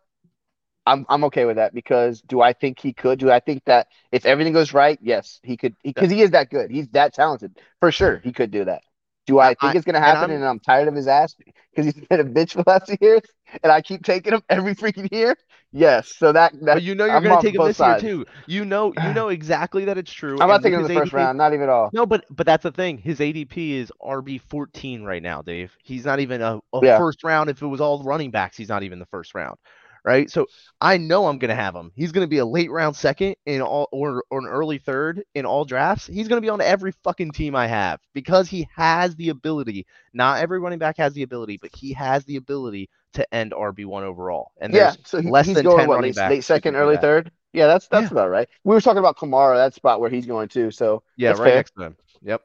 [0.86, 3.18] I'm I'm okay with that because do I think he could?
[3.18, 6.50] Do I think that if everything goes right, yes, he could because he is that
[6.50, 6.70] good.
[6.70, 7.58] He's that talented.
[7.80, 8.82] For sure, he could do that.
[9.26, 11.34] Do I I- think it's gonna and happen I'm- and I'm tired of his ass
[11.74, 13.22] because he's been a bitch for the last two years
[13.62, 15.36] and I keep taking him every freaking year?
[15.72, 16.14] Yes.
[16.16, 18.02] So that, that you know you're I'm gonna take him this sides.
[18.02, 18.26] year too.
[18.46, 20.38] You know you know exactly that it's true.
[20.40, 21.90] I'm not and taking him the first ADP round, not even at all.
[21.92, 22.98] No, but but that's the thing.
[22.98, 25.76] His ADP is RB fourteen right now, Dave.
[25.82, 26.98] He's not even a, a Yeah.
[26.98, 27.50] first round.
[27.50, 29.58] If it was all running backs, he's not even the first round,
[30.04, 30.30] right?
[30.30, 30.46] So
[30.80, 31.90] I know I'm gonna have him.
[31.94, 35.46] He's gonna be a late round second in all or or an early third in
[35.46, 36.06] all drafts.
[36.06, 39.86] He's gonna be on every fucking team I have because he has the ability.
[40.12, 43.86] Not every running back has the ability, but he has the ability to end RB
[43.86, 44.52] one overall.
[44.60, 46.44] And Yeah, there's so he, less he's than going 10 what running late, backs late
[46.44, 47.30] second, early third.
[47.52, 48.18] Yeah, that's that's Yeah.
[48.18, 48.48] about right.
[48.64, 49.56] We were talking about Kamara.
[49.56, 50.70] That spot where he's going to.
[50.70, 51.56] So yeah, that's right fair.
[51.56, 51.96] next to him.
[52.22, 52.42] Yep.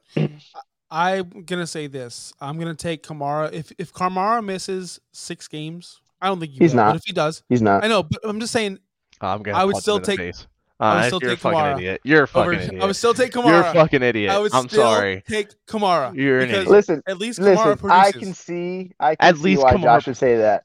[0.92, 2.34] I'm gonna say this.
[2.40, 3.52] I'm gonna take Kamara.
[3.54, 6.88] If if Kamara misses six games, I don't think he He's will, not.
[6.92, 7.84] But if he does, he's not.
[7.84, 8.04] I know.
[8.04, 8.80] But I'm just saying.
[9.22, 10.48] I'm gonna I would still take- face.
[10.82, 12.02] I would Uh, still you're a take fucking Kamara idiot.
[12.06, 12.82] You're a fucking Over, idiot.
[12.84, 13.48] I would still take Kamara.
[13.48, 14.32] You're a fucking idiot.
[14.32, 15.24] I would I'm still sorry.
[15.28, 16.16] take Kamara.
[16.16, 16.72] You're an because idiot.
[16.72, 17.92] Listen, At least Kamara listen.
[17.92, 18.92] I can see.
[18.98, 20.64] I can At see least why Kamara- Josh would say that.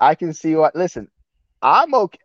[0.00, 0.70] I can see why.
[0.74, 1.08] Listen,
[1.62, 2.18] I'm okay.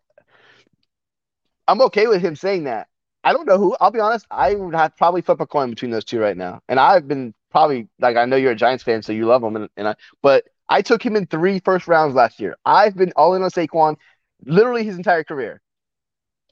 [1.68, 2.88] I'm okay with him saying that.
[3.24, 3.76] I don't know who.
[3.80, 4.26] I'll be honest.
[4.32, 6.62] I would have probably flip a coin between those two right now.
[6.68, 9.56] And I've been probably like I know you're a Giants fan, so you love him,
[9.56, 9.96] and, and I.
[10.22, 12.56] But I took him in three first rounds last year.
[12.64, 13.98] I've been all in on Saquon,
[14.46, 15.62] literally his entire career,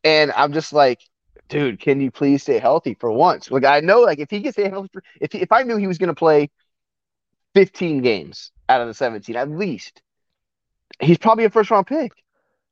[0.03, 0.99] and I'm just like,
[1.49, 3.51] dude, can you please stay healthy for once?
[3.51, 5.77] Like I know, like if he gets stay healthy, for, if he, if I knew
[5.77, 6.49] he was going to play
[7.55, 10.01] 15 games out of the 17 at least,
[10.99, 12.11] he's probably a first round pick.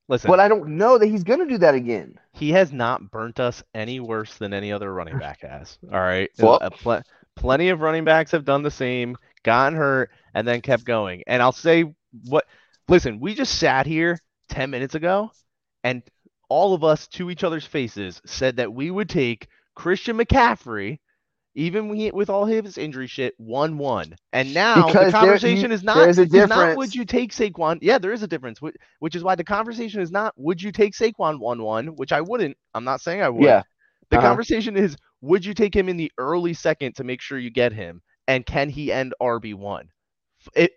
[0.08, 2.20] Listen, But I don't know that he's going to do that again.
[2.34, 5.80] he has not burnt us any worse than any other running back has.
[5.92, 6.30] All right.
[6.38, 7.02] Well- Uh, pl-
[7.36, 11.24] plenty of running backs have done the same, gotten hurt, and then kept going.
[11.26, 11.86] And I'll say
[12.28, 12.46] what
[12.88, 14.20] listen, we just sat here
[14.50, 15.32] 10 minutes ago
[15.84, 16.04] and
[16.50, 21.00] all of us to each other's faces said that we would take Christian McCaffrey,
[21.56, 24.16] even with all his injury shit, 1 1.
[24.34, 26.78] And now Because the there- conversation you- is not, there's a is not difference.
[26.78, 27.80] would you take Saquon?
[27.82, 30.72] Yeah, there is a difference, which, which is why the conversation is not would you
[30.72, 32.56] take Saquon 1 1, which I wouldn't.
[32.76, 33.44] I'm not saying I would.
[33.44, 33.64] Yeah.
[34.12, 34.28] The Uh-huh.
[34.28, 37.74] conversation is would you take him in the early second to make sure you get
[37.74, 38.02] him?
[38.28, 39.88] And can he end RB1?
[40.56, 40.70] If,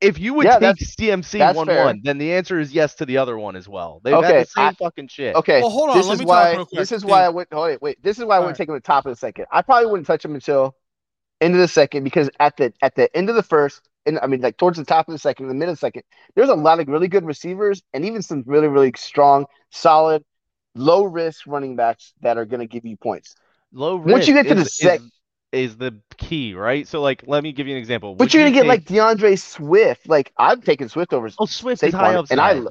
[0.00, 1.84] if you would Yeah, take that's- CMC that's 1 fair.
[1.86, 4.00] 1, then the answer is yes to the other one as well.
[4.04, 5.34] They've Okay, had the same I- fucking shit.
[5.36, 5.60] Okay.
[5.60, 6.52] Well, hold on, This let is me talk why.
[6.52, 6.78] real quick.
[6.78, 7.34] This is why I Dave.
[7.34, 7.46] would.
[7.52, 8.02] Hold wait, wait.
[8.02, 8.58] This is why I wouldn't right.
[8.58, 9.46] take him at the top of the second.
[9.50, 10.74] I probably wouldn't touch him until
[11.40, 14.26] end of the second because at the at the end of the first, and I
[14.26, 16.02] mean like towards the top of the second, the middle of the second,
[16.34, 20.22] there's a lot of really good receivers and even some really really strong, solid,
[20.74, 23.34] low risk running backs that are going to give you points.
[23.72, 25.10] Low risk Once you get to the is, sec- is,
[25.54, 26.86] is the key, right?
[26.86, 28.14] So like let me give you an example.
[28.14, 30.08] But Would you're going you to get take- like DeAndre Swift.
[30.08, 32.38] Like I'm taking Swift over Oh Swift is high Saquon, upside.
[32.38, 32.70] and I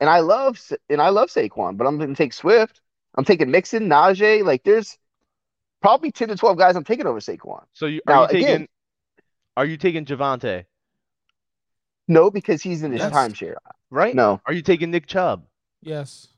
[0.00, 0.60] and I love
[0.90, 2.80] and I love Saquon, but I'm going to take Swift.
[3.16, 4.44] I'm taking Mixon, Najee.
[4.44, 4.98] Like there's
[5.80, 7.64] probably ten to twelve guys I'm taking over Saquon.
[7.72, 8.68] so you, Now, are you taking again-
[9.56, 10.64] are you taking Javonte?
[12.06, 13.12] No, because he's in his Yes.
[13.12, 13.56] timeshare.
[13.90, 14.14] Right?
[14.14, 15.44] No, Are you taking Nick Chubb?
[15.82, 16.28] Yes.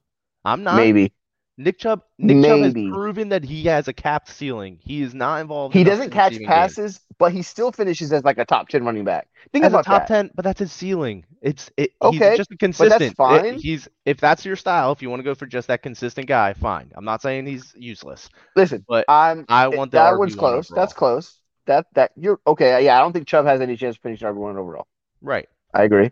[0.45, 0.77] I'm not.
[0.77, 1.13] maybe
[1.61, 4.79] Nick Chubb Nick Chubb has proven that he has a capped ceiling.
[4.81, 5.75] He is not involved.
[5.75, 9.05] he doesn't in catch passes, but he still finishes as like a top ten running
[9.05, 9.29] back.
[9.53, 10.09] Think As a about top that.
[10.09, 11.27] ten, but that's his ceiling.
[11.43, 11.93] It's it.
[12.01, 13.03] Okay, he's just a consistent.
[13.03, 13.59] It- fine.
[13.59, 14.91] he's if that's your style.
[14.93, 16.91] If you want to go for just that consistent guy, fine.
[16.95, 19.45] I'm not saying he's useless, Listen, but I'm.
[19.51, 20.69] I eh, want the that one's close.
[20.69, 21.41] That's close.
[21.67, 22.83] That that you're okay.
[22.85, 24.87] Yeah, I don't think Chubb has any chance of finishing number one overall.
[25.21, 25.47] right.
[25.75, 26.11] I agree.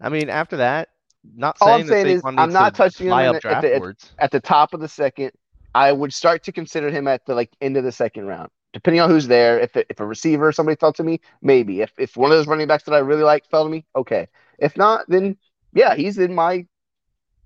[0.00, 0.88] I mean, after that,
[1.36, 3.48] not All saying I'm saying is Saquon I'm not to touching him fly up the-
[3.50, 4.12] at the- at- boards.
[4.18, 5.32] At the top of the second,
[5.74, 9.00] I would start to consider him at the like end of the second round, depending
[9.00, 9.58] on who's there.
[9.58, 11.80] If if a receiver somebody fell to me, maybe.
[11.80, 14.28] If if one of those running backs that I really like fell to me, okay.
[14.58, 15.36] If not, then
[15.72, 16.66] yeah, he's in my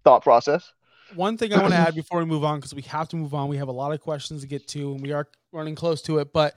[0.05, 0.73] thought process.
[1.15, 3.33] One thing I want to add before we move on, because we have to move
[3.33, 3.49] on.
[3.49, 6.19] We have a lot of questions to get to, and we are running close to
[6.19, 6.33] it.
[6.33, 6.57] But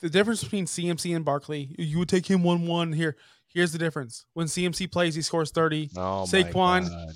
[0.00, 3.16] the difference between CMC and Barkley, you would take him one one here.
[3.52, 4.26] Here's the difference.
[4.34, 5.90] When CMC plays, he scores 30.
[5.96, 7.08] Oh Saquon, my God.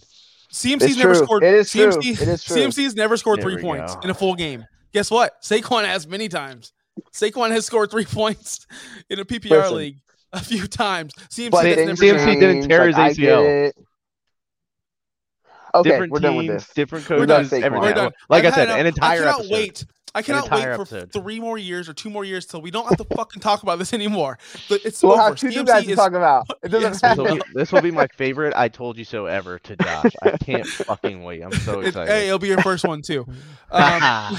[0.52, 1.24] CMC's It's never true.
[1.24, 1.42] scored.
[1.44, 1.90] It is true.
[1.90, 2.56] CMC, It is true.
[2.56, 4.00] CMC's never scored There three points go.
[4.02, 4.64] in a full game.
[4.92, 5.34] Guess what?
[5.42, 6.72] Saquon has many times.
[7.12, 8.66] Saquon has scored three points
[9.08, 9.76] in a PPR Listen.
[9.76, 9.96] league
[10.32, 11.12] a few times.
[11.30, 12.46] CMC But has things never CMC done change, it.
[12.54, 13.68] didn't tear his like, I get ACL.
[13.68, 13.74] it.
[15.72, 16.68] Okay, different we're done with this.
[16.74, 17.64] different We're coaches, done, Saquon.
[17.64, 17.80] everything.
[17.88, 18.12] We're done.
[18.28, 19.52] Like I've I said, had an entire I cannot episode.
[19.52, 19.84] wait.
[20.14, 21.12] I cannot wait for episode.
[21.12, 23.78] three more years or two more years till we don't have to fucking talk about
[23.78, 24.38] this anymore.
[24.68, 25.22] But it's We'll over.
[25.22, 26.46] have two guys to is- talk about.
[26.62, 27.36] It doesn't Yes, This will, matter.
[27.36, 30.12] be, this will be my favorite I told you so ever to Josh.
[30.22, 31.42] I can't fucking wait.
[31.42, 32.10] I'm so it- excited.
[32.12, 33.26] hey, it'll be your first one too.
[33.72, 34.36] Um,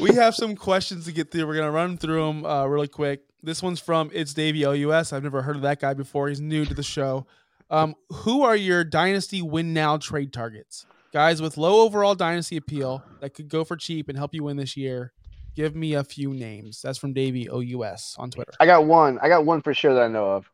[0.00, 1.46] we have some questions to get through.
[1.46, 3.20] We're gonna run through them uh, really quick.
[3.42, 5.12] This one's from It's Davey OUS.
[5.12, 6.28] I've never heard of that guy before.
[6.28, 7.26] He's new to the show.
[7.70, 10.86] Um, who are your dynasty win now trade targets?
[11.14, 14.56] Guys with low overall dynasty appeal that could go for cheap and help you win
[14.56, 15.12] this year.
[15.54, 16.82] Give me a few names.
[16.82, 18.50] That's from Davey OUS on Twitter.
[18.58, 19.20] I got one.
[19.22, 20.50] I got one for sure that I know of.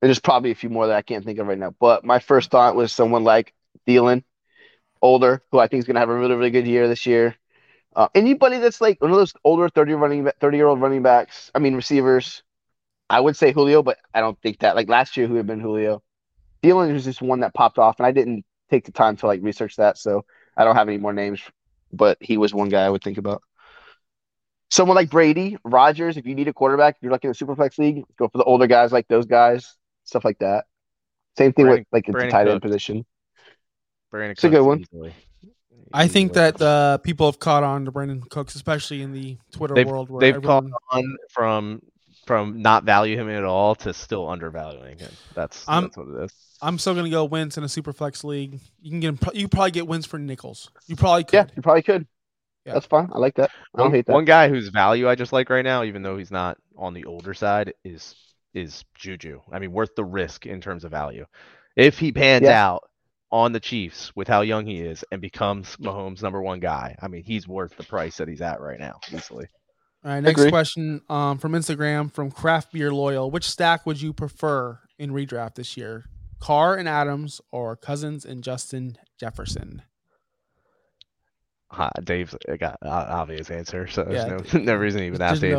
[0.00, 1.74] There's probably a few more that I can't think of right now.
[1.78, 3.52] But my first thought was someone like
[3.86, 4.24] Thielen,
[5.02, 7.36] older, who I think is going to have a really, really good year this year.
[7.94, 11.50] Uh, anybody that's like one of those older 30 running 30 year old running backs,
[11.54, 12.42] I mean receivers.
[13.10, 14.74] I would say Julio, but I don't think that.
[14.74, 16.02] Like last year, who had been Julio?
[16.62, 19.40] Thielen was just one that popped off, and I didn't take the time to like
[19.42, 20.24] research that, so
[20.56, 21.40] I don't have any more names.
[21.92, 23.42] But he was one guy I would think about.
[24.70, 28.02] Someone like Brady, Rodgers, if you need a quarterback, if you're looking at Superflex League,
[28.18, 30.64] go for the older guys like those guys, stuff like that.
[31.38, 33.06] Same thing Brandon- with like the Brandon tight end position.
[34.10, 34.80] Brandon It's a good one.
[34.80, 35.14] easily.
[35.92, 39.74] I think that uh, people have caught on to Brandin Cooks, especially in the Twitter
[39.74, 40.10] they've world.
[40.10, 41.80] Where they've caught on from
[42.26, 45.10] from not value him at all to still undervaluing him.
[45.34, 46.32] That's I'm- that's what it is.
[46.62, 48.60] I'm still gonna go Wentz in a super flex league.
[48.80, 50.70] You can get him, you probably get Wentz for nickels.
[50.86, 51.34] You probably could.
[51.34, 52.06] Yeah, you probably could.
[52.64, 52.72] Yeah.
[52.72, 53.10] That's fine.
[53.12, 53.50] I like that.
[53.74, 54.12] I don't One, hate that.
[54.12, 57.04] one guy whose value I just like right now, even though he's not on the
[57.04, 58.14] older side, is
[58.54, 59.40] is Juju.
[59.52, 61.26] I mean, worth the risk in terms of value.
[61.76, 62.66] If he pans Yeah.
[62.66, 62.88] out
[63.30, 67.08] on the Chiefs with how young he is and becomes Mahomes' number one guy, I
[67.08, 69.46] mean, he's worth the price that he's at right now, easily.
[70.06, 70.50] All right, next Agree.
[70.52, 73.28] question um, from Instagram from Craft Beer Loyal.
[73.28, 76.04] Which stack would you prefer in redraft this year?
[76.38, 79.82] Carr and Adams or Cousins and Justin Jefferson?
[81.72, 85.32] Uh, Dave's got an obvious answer, so Yeah, there's no, no reason to even There's
[85.32, 85.54] ask Dave.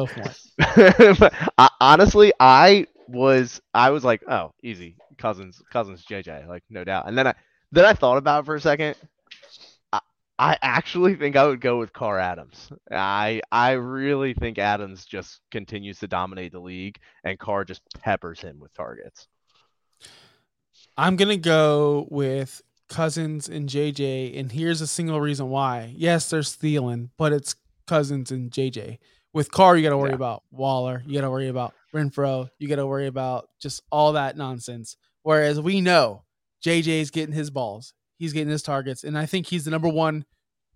[0.57, 6.63] no but I, honestly, I was I was like, oh, easy, cousins, cousins, JJ, like
[6.69, 7.09] no doubt.
[7.09, 7.33] And then I
[7.73, 8.95] then I thought about it for a second.
[10.39, 12.69] I, actually think I would go with Carr Adams.
[12.91, 18.39] I I really think Adams just continues to dominate the league, and Carr just peppers
[18.41, 19.27] him with targets.
[20.97, 25.93] I'm gonna go with Cousins and JJ, and here's a single reason why.
[25.95, 27.55] Yes, there's Thielen, but it's
[27.87, 28.99] Cousins and JJ.
[29.33, 30.15] With Carr, you got to worry Yeah.
[30.15, 31.03] about Waller.
[31.05, 32.49] You got to worry about Renfrow.
[32.57, 34.97] You got to worry about just all that nonsense.
[35.23, 36.23] Whereas we know
[36.65, 37.93] JJ is getting his balls.
[38.17, 40.25] He's getting his targets, and I think he's the number one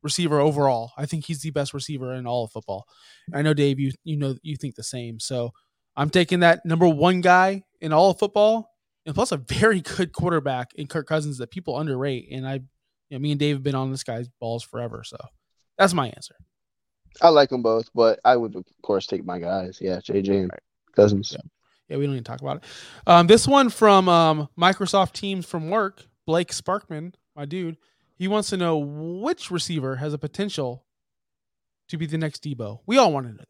[0.04, 0.92] receiver overall.
[0.98, 2.86] I think he's the best receiver in all of football.
[3.34, 5.20] I know Dave, you you know you think the same.
[5.20, 5.52] So
[5.96, 8.70] I'm taking that number one guy in all of football
[9.06, 12.28] and plus a very good quarterback in Kirk Cousins that people underrate.
[12.32, 12.62] And I, you
[13.12, 15.18] know, me and Dave have been on this guy's balls forever, so
[15.78, 16.36] that's my answer.
[17.22, 19.80] I like them both, but I would of course take my guys.
[19.82, 20.52] Yeah, JJ and
[20.96, 21.36] Cousins.
[21.90, 22.64] Yeah, we don't even talk about it.
[23.06, 27.78] Um, this one from um, Microsoft Teams from work, Blake Sparkman, my dude.
[28.18, 30.86] He wants to know which receiver has a potential
[31.90, 32.82] to be the next Debo.
[32.86, 33.48] We all want to know that.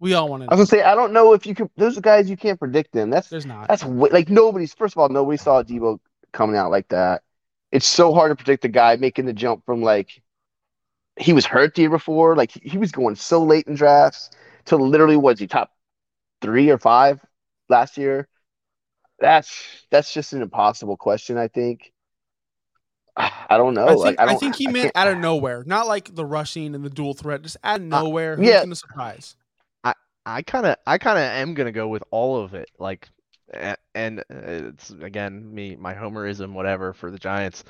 [0.00, 1.70] We all want to I was gonna say I don't know if you can.
[1.76, 3.10] Those guys you can't predict them.
[3.10, 3.68] That's There's not.
[3.68, 4.74] that's like nobody's.
[4.74, 6.00] First of all, nobody saw Debo
[6.32, 7.22] coming out like that.
[7.70, 10.20] It's so hard to predict a guy making the jump from like
[11.16, 12.34] he was hurt the year before.
[12.34, 14.30] Like he, he was going so late in drafts
[14.64, 15.70] to literally was he top
[16.40, 17.20] three or five
[17.68, 18.26] last year.
[19.20, 19.62] That's
[19.92, 21.38] that's just an impossible question.
[21.38, 21.92] I think.
[23.16, 23.84] I don't know.
[23.84, 26.14] I think, like, I, I, don't, think he I meant out of nowhere, not like
[26.14, 28.36] the rushing and the dual threat, just out of nowhere.
[28.36, 28.58] Who's yeah.
[28.58, 29.36] going to surprise?
[29.84, 29.94] I
[30.24, 32.70] I kind of I kind of am gonna go with all of it.
[32.78, 33.08] Like,
[33.94, 37.64] and uh, it's again me my homerism whatever for the Giants.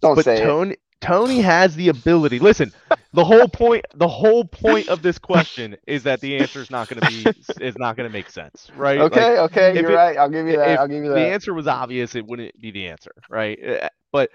[0.00, 0.80] Don't but say it.
[1.00, 2.38] Toney has the ability.
[2.38, 2.72] Listen,
[3.12, 6.88] the whole point the whole point of this question is that the answer is not
[6.88, 9.10] going to be is not going to make sense, right?
[9.10, 10.16] Like, Okay, okay, you're it- right.
[10.18, 10.68] I'll give you that.
[10.72, 11.14] if I'll give you that.
[11.14, 13.58] the answer was obvious, it wouldn't be the answer, right?
[13.64, 14.30] Uh, But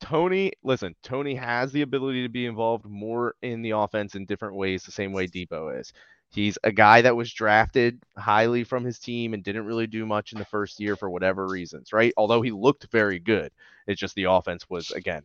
[0.00, 4.56] Toney, listen, Toney has the ability to be involved more in the offense in different
[4.56, 5.92] ways, the same way Debo is.
[6.30, 10.32] He's a guy that was drafted highly from his team and didn't really do much
[10.32, 12.12] in the first year for whatever reasons, right?
[12.16, 13.52] Although he looked very good,
[13.86, 15.22] it's just the offense was again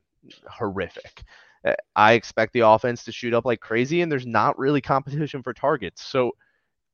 [0.49, 1.23] horrific.
[1.65, 5.43] Uh, I expect the offense to shoot up like crazy, and there's not really competition
[5.43, 6.03] for targets.
[6.05, 6.31] So,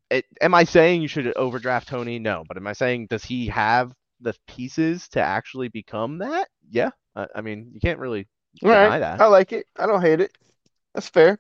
[0.10, 2.20] it, am I saying you should overdraft Toney?
[2.20, 6.48] No, but am I saying does he have the pieces to actually become that?
[6.70, 8.28] Yeah, I, I mean you can't really
[8.64, 9.00] All deny right.
[9.00, 9.22] that.
[9.22, 9.68] I like it.
[9.78, 10.32] I don't hate it.
[10.94, 11.40] That's fair.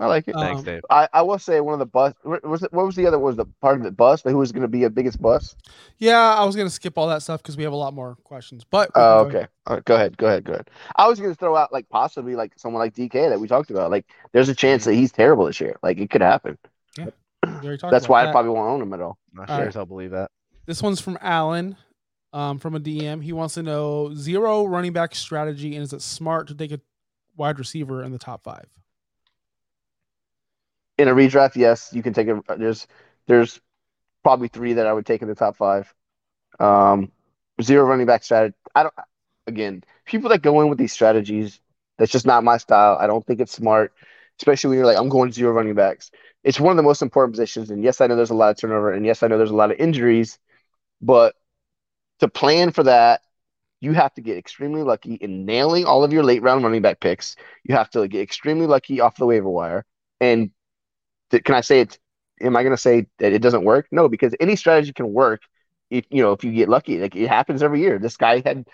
[0.00, 0.34] I like it.
[0.34, 0.80] Thanks, Um, Dave.
[0.88, 3.18] I, I will say one of the bus what was it, what was the other
[3.18, 5.54] was the part of it bust who was going to be a biggest bus?
[5.98, 8.64] Yeah, I was gonna skip all that stuff because we have a lot more questions.
[8.64, 9.46] But we Oh, okay.
[9.66, 10.16] All right, go ahead.
[10.16, 10.44] Go ahead.
[10.44, 10.70] Go ahead.
[10.96, 13.70] I was going to throw out like possibly like someone like DK that we talked
[13.70, 13.90] about.
[13.90, 15.76] Like, there's a chance that he's terrible this year.
[15.82, 16.58] Like, it could happen.
[16.96, 17.04] we
[17.44, 19.18] already talked That's about why I probably won't own him at all.
[19.36, 19.68] I all sure right.
[19.68, 20.30] as hell believe that.
[20.66, 21.76] This one's from Alan,
[22.32, 23.22] um, from a DM.
[23.22, 26.80] He wants to know zero running back strategy and is it smart to take a
[27.36, 28.66] wide receiver in the top five?
[31.00, 32.42] In a redraft, yes, you can take a.
[32.58, 32.86] There's
[33.26, 33.58] there's
[34.22, 35.92] probably three that I would take in the top five.
[36.58, 37.10] Um,
[37.62, 38.54] zero running back strategy.
[38.74, 38.94] I don't.
[39.46, 41.58] Again, people that go in with these strategies,
[41.96, 42.98] that's just not my style.
[43.00, 43.94] I don't think it's smart,
[44.38, 46.10] especially when you're like, I'm going zero running backs.
[46.44, 48.58] It's one of the most important positions, and yes, I know there's a lot of
[48.58, 50.38] turnover, and yes, I know there's a lot of injuries,
[51.00, 51.34] but
[52.18, 53.22] to plan for that,
[53.80, 57.00] you have to get extremely lucky in nailing all of your late round running back
[57.00, 57.36] picks.
[57.64, 59.86] You have to get extremely lucky off the waiver wire.
[60.20, 60.50] And
[61.30, 61.98] can I say it?
[62.40, 63.86] Am I going to say that it doesn't work?
[63.90, 65.42] No, because any strategy can work
[65.90, 66.98] if you know if you get lucky.
[66.98, 67.98] Like it happens every year.
[67.98, 68.66] This guy had,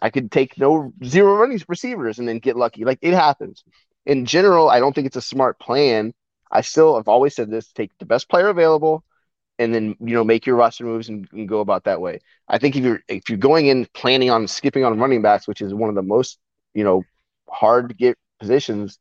[0.00, 2.84] I could take no zero running receivers and then get lucky.
[2.84, 3.64] Like it happens.
[4.06, 6.14] In general, I don't think it's a smart plan.
[6.50, 9.04] I still have always said this: take the best player available,
[9.58, 12.20] and then you know make your roster moves and, and go about that way.
[12.48, 15.60] I think if you're if you're going in planning on skipping on running backs, which
[15.62, 16.38] is one of the most
[16.74, 17.04] you know
[17.48, 18.98] hard to get positions,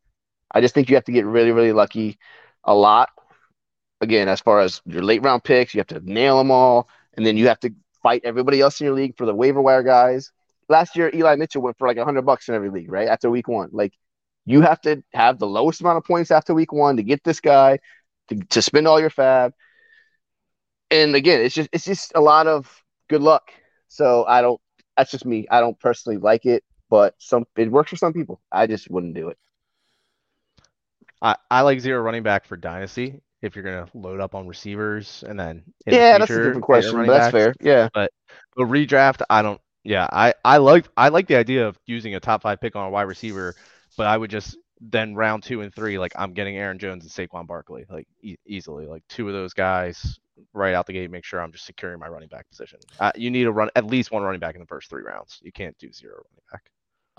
[0.51, 2.17] I just think you have to get really really lucky
[2.63, 3.09] a lot.
[4.01, 7.25] Again, as far as your late round picks, you have to nail them all, and
[7.25, 10.31] then you have to fight everybody else in your league for the waiver wire guys.
[10.69, 13.47] Last year, Eli Mitchell went for like hundred bucks in every league, right after week
[13.47, 13.69] one.
[13.71, 13.93] Like
[14.45, 17.39] you have to have the lowest amount of points after week one to get this
[17.39, 17.79] guy
[18.29, 19.51] to, to spend all your FAAB.
[20.89, 23.51] And again, it's just it's just a lot of good luck.
[23.87, 24.59] So I don't.
[24.97, 25.47] That's just me.
[25.49, 28.41] I don't personally like it, but some it works for some people.
[28.51, 29.37] I just wouldn't do it.
[31.21, 35.23] I, I like zero running back for dynasty if you're gonna load up on receivers
[35.27, 37.27] and then in the yeah, that's a future, different question, but that's backs.
[37.27, 37.53] fair.
[37.61, 38.11] Yeah, But
[38.57, 39.61] redraft, I don't.
[39.83, 42.87] Yeah, I I like I like the idea of using a top five pick on
[42.87, 43.55] a wide receiver,
[43.97, 47.11] but I would just then round two and three, like I'm getting Aaron Jones and
[47.29, 50.19] Saquon Barkley, like e- easily, like two of those guys
[50.53, 51.11] right out the gate.
[51.11, 52.79] Make sure I'm just securing my running back position.
[52.99, 55.39] Uh, you need to run at least one running back in the first three rounds.
[55.43, 56.71] You can't do zero running back.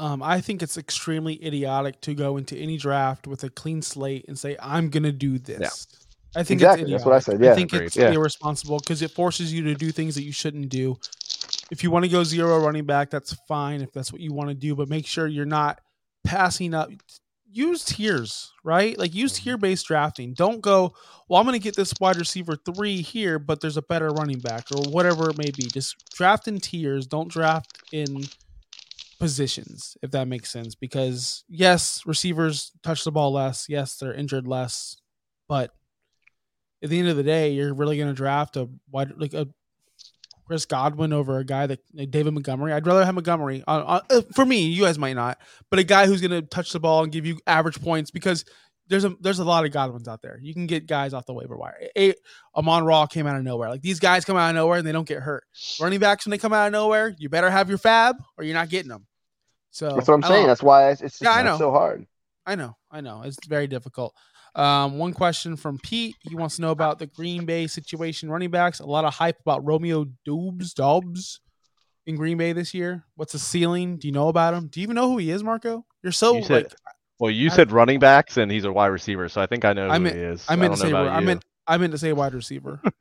[0.03, 4.27] Um, I think it's extremely idiotic to go into any draft with a clean slate
[4.27, 5.87] and say, I'm going to do this.
[6.35, 7.53] I think Exactly, it's that's what I said, yeah.
[7.53, 8.11] I think Agreed, it's yeah.
[8.11, 10.99] irresponsible because it forces you to do things that you shouldn't do.
[11.71, 14.49] If you want to go zero running back, that's fine if that's what you want
[14.51, 15.81] to do, but make sure you're not
[16.25, 16.91] passing up.
[17.51, 18.99] Use tiers, right?
[18.99, 19.45] Like use Mm-hmm.
[19.45, 20.35] tier based drafting.
[20.35, 20.95] Don't go,
[21.29, 24.41] well, I'm going to get this wide receiver three here, but there's a better running
[24.41, 25.65] back or whatever it may be.
[25.65, 27.07] Just draft in tiers.
[27.07, 28.25] Don't draft in
[29.23, 30.75] positions, if that makes sense.
[30.75, 33.67] Because yes, receivers touch the ball less.
[33.69, 34.97] Yes, they're injured less,
[35.49, 35.71] but
[36.83, 39.47] at the end of the day, you're really going to draft a wide like a
[40.47, 42.73] Chris Godwin over a guy that like David Montgomery.
[42.73, 43.63] I'd rather have Montgomery.
[43.67, 45.39] On, on, uh, for me, you guys might not,
[45.71, 48.45] but a guy who's going to touch the ball and give you average points because
[48.89, 50.39] there's a there's a lot of Godwins out there.
[50.43, 51.77] You can get guys off the waiver wire.
[51.97, 52.15] A,
[52.57, 53.71] Amon-Ra came out of nowhere.
[53.71, 55.45] Like these guys come out of nowhere and they don't get hurt.
[55.81, 58.55] Running backs when they come out of nowhere, you better have your FAAB or you're
[58.55, 59.07] not getting them.
[59.73, 60.43] So that's what I'm I saying.
[60.43, 60.47] know.
[60.49, 61.59] That's why it's, it's, Yeah, I know.
[61.59, 62.07] so hard.
[62.47, 63.23] I know, I know.
[63.23, 64.15] It's very difficult.
[64.55, 66.15] Um, one question from Pete.
[66.21, 68.31] He wants to know about the Green Bay situation.
[68.31, 68.81] Running backs.
[68.81, 71.41] A lot of hype about Romeo Dubes, Dobbs
[72.07, 73.05] in Green Bay this year.
[73.17, 73.97] What's the ceiling?
[73.97, 74.67] Do you know about him?
[74.69, 75.85] Do you even know who he is, Marco?
[76.03, 76.73] You're so You said- like
[77.19, 79.73] Well, you I- said running backs, and he's a wide receiver, so I think I
[79.73, 80.45] know I who meant- he is.
[80.49, 82.83] I meant to don't say I meant I meant to say wide receiver.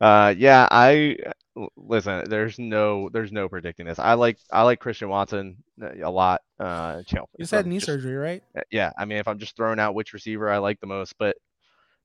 [0.00, 1.32] Uh, yeah, I l-
[1.76, 2.28] listen.
[2.28, 3.98] There's no, there's no predicting this.
[3.98, 6.42] I like, I like Christian Watson uh, a lot.
[6.58, 8.42] Uh, you know, You had knee just- surgery, right?
[8.56, 11.14] uh, Yeah, I mean, if I'm just throwing out which receiver I like the most,
[11.18, 11.36] but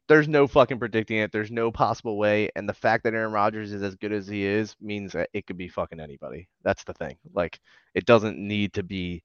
[0.10, 1.32] there's no fucking predicting it.
[1.32, 4.44] There's no possible way, and the fact that Aaron Rodgers is as good as he
[4.44, 6.50] is means that it could be fucking anybody.
[6.64, 7.16] That's the thing.
[7.34, 7.60] Like,
[7.96, 9.24] it doesn't need to be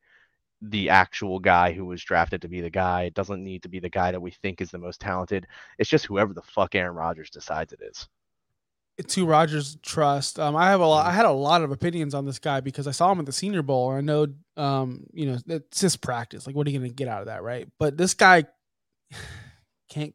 [0.62, 3.02] the actual guy who was drafted to be the guy.
[3.04, 5.46] It doesn't need to be the guy that we think is the most talented.
[5.78, 8.08] It's just whoever the fuck Aaron Rodgers decides it is.
[9.14, 10.40] Who Rodgers trust.
[10.40, 11.06] Um, I have a lot.
[11.06, 13.32] I had a lot of opinions on this guy because I saw him at the
[13.32, 14.26] Senior Bowl, and I know,
[14.56, 16.46] um, you know, it's just practice.
[16.46, 17.68] Like, what are you going to get out of that, right?
[17.78, 18.44] But this guy
[19.90, 20.14] can't.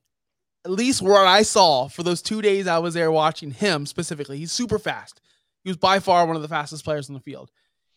[0.65, 4.37] At least what I saw for those two days I was there watching him specifically,
[4.37, 5.19] he's super fast.
[5.63, 7.51] He was by far one of the fastest players on the field.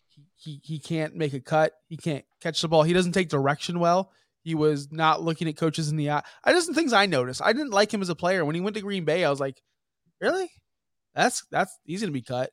[0.07, 1.73] He, he he can't make a cut.
[1.87, 2.83] He can't catch the ball.
[2.83, 4.11] He doesn't take direction well.
[4.43, 6.23] He was not looking at coaches in the eye.
[6.43, 7.41] I just things I noticed.
[7.43, 8.45] I didn't like him as a player.
[8.45, 9.61] When he went to Green Bay, I was like,
[10.21, 10.49] really?
[11.17, 12.51] That's that's he's gonna be cut.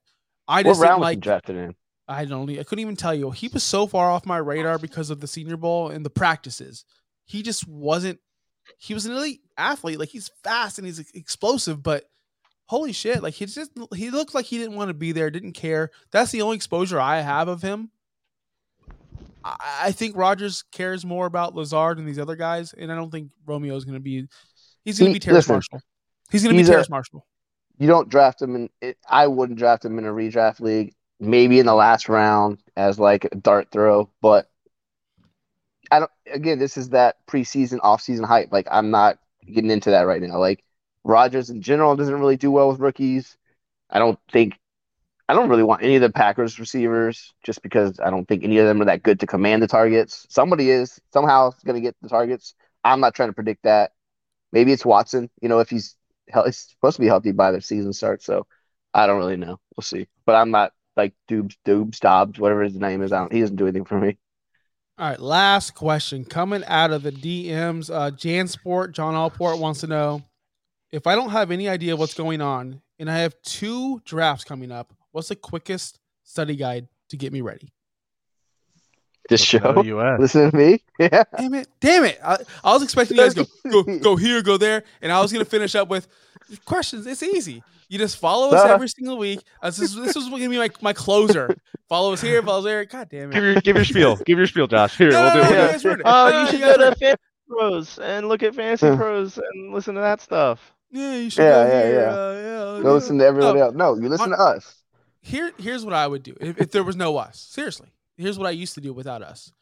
[0.48, 1.20] I just didn't round like.
[1.20, 1.74] drafted in?
[2.08, 2.50] I don't.
[2.50, 3.30] I couldn't even tell you.
[3.30, 6.84] He was so far off my radar because of the Senior Bowl and the practices.
[7.26, 8.18] He just wasn't.
[8.78, 9.98] He was an elite athlete.
[9.98, 12.04] Like he's fast and he's explosive, but
[12.66, 13.22] holy shit!
[13.22, 15.30] Like he just he looked like he didn't want to be there.
[15.30, 15.90] Didn't care.
[16.10, 17.90] That's the only exposure I have of him.
[19.44, 23.10] I, I think Rodgers cares more about Lazard and these other guys, and I don't
[23.10, 24.26] think Romeo is going to be.
[24.84, 25.80] He's going to He- be Terrace listen, Marshall.
[26.30, 27.26] He's going to be a- Terrace Marshall.
[27.78, 28.70] You don't draft him in.
[28.80, 30.94] It, I wouldn't draft him in a redraft league.
[31.20, 34.50] Maybe in the last round as like a dart throw, but
[35.90, 36.10] I don't.
[36.32, 38.52] Again, this is that preseason, offseason hype.
[38.52, 40.38] Like I'm not getting into that right now.
[40.38, 40.64] Like
[41.04, 43.36] Rodgers in general doesn't really do well with rookies.
[43.90, 44.58] I don't think.
[45.28, 48.58] I don't really want any of the Packers receivers just because I don't think any
[48.58, 50.26] of them are that good to command the targets.
[50.28, 52.54] Somebody is somehow going to get the targets.
[52.84, 53.92] I'm not trying to predict that.
[54.52, 55.30] Maybe it's Watson.
[55.40, 55.96] You know, if he's
[56.26, 58.46] he's supposed to be healthy by the season start, so
[58.92, 59.58] I don't really know.
[59.76, 60.08] We'll see.
[60.26, 63.12] But I'm not like Doobs, Doobs, Dobbs, whatever his name is.
[63.12, 63.32] I don't.
[63.32, 64.18] He doesn't do anything for me.
[64.96, 67.92] All right, last question coming out of the DMs.
[67.92, 70.22] Uh, Jansport, John Allport wants to know
[70.92, 74.70] if I don't have any idea what's going on and I have two drafts coming
[74.70, 77.72] up, what's the quickest study guide to get me ready?
[79.28, 79.58] This show.
[79.78, 80.20] OUS.
[80.20, 80.82] Listen to me.
[80.98, 81.24] Yeah.
[81.36, 81.68] Damn it!
[81.80, 82.20] Damn it!
[82.24, 85.20] I, I was expecting you guys to go go go here, go there, and I
[85.20, 86.06] was gonna finish up with
[86.66, 87.06] questions.
[87.06, 87.62] It's easy.
[87.88, 89.40] You just follow us every single week.
[89.62, 91.56] Uh, This is this is gonna be my, my closer.
[91.88, 92.84] Follow us here, follow us there.
[92.84, 93.52] God damn Give it!
[93.52, 94.16] your give your spiel.
[94.26, 94.96] Give your spiel, Josh.
[94.96, 95.52] Here, No, we'll no, do no, it.
[95.52, 95.70] Yeah.
[95.72, 96.02] guys ruined.
[96.04, 96.96] Oh, No, you should guys go to ruined.
[96.98, 98.96] Fantasy Pros and look at Fantasy Huh.
[98.96, 100.72] Pros and listen to that stuff.
[100.90, 102.00] Yeah, you should Yeah, go yeah, here.
[102.00, 102.08] yeah.
[102.14, 103.62] Uh, yeah, Go listen to everyone No.
[103.64, 103.74] else.
[103.74, 104.76] No, you listen to us.
[105.20, 107.38] here here's what I would do if, if there was no us.
[107.50, 109.52] Seriously, here's what I used to do without us.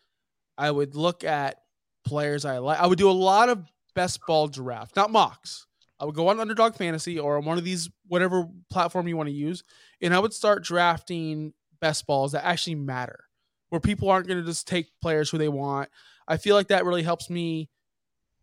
[0.59, 1.57] I would look at
[2.05, 2.79] players I like.
[2.79, 5.67] I would do a lot of best ball draft, not mocks.
[5.99, 9.29] I would go on Underdog Fantasy or on one of these whatever platform you want
[9.29, 9.63] to use,
[10.01, 13.25] and I would start drafting best balls that actually matter,
[13.69, 15.91] where people aren't going to just take players who they want.
[16.27, 17.71] I feel like that really helps me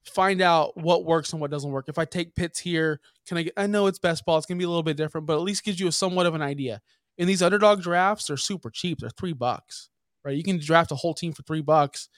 [0.05, 1.89] find out what works and what doesn't work.
[1.89, 3.53] If I take Pitts here, can I get?
[3.57, 5.66] I know it's best ball; it's gonna be a little bit different, but at least
[5.66, 6.82] gives you a somewhat of an idea.
[7.18, 9.89] And these underdog drafts are super cheap; they're three bucks,
[10.24, 10.36] right?
[10.36, 12.10] You can draft a whole team for three bucks,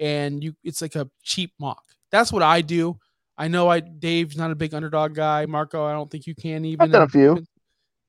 [0.00, 1.82] and you it's like a cheap mock.
[2.10, 2.98] That's what I do.
[3.36, 5.46] I know I Dave's not a big underdog guy.
[5.46, 6.82] Marco, I don't think you can even.
[6.84, 7.44] I've done a few.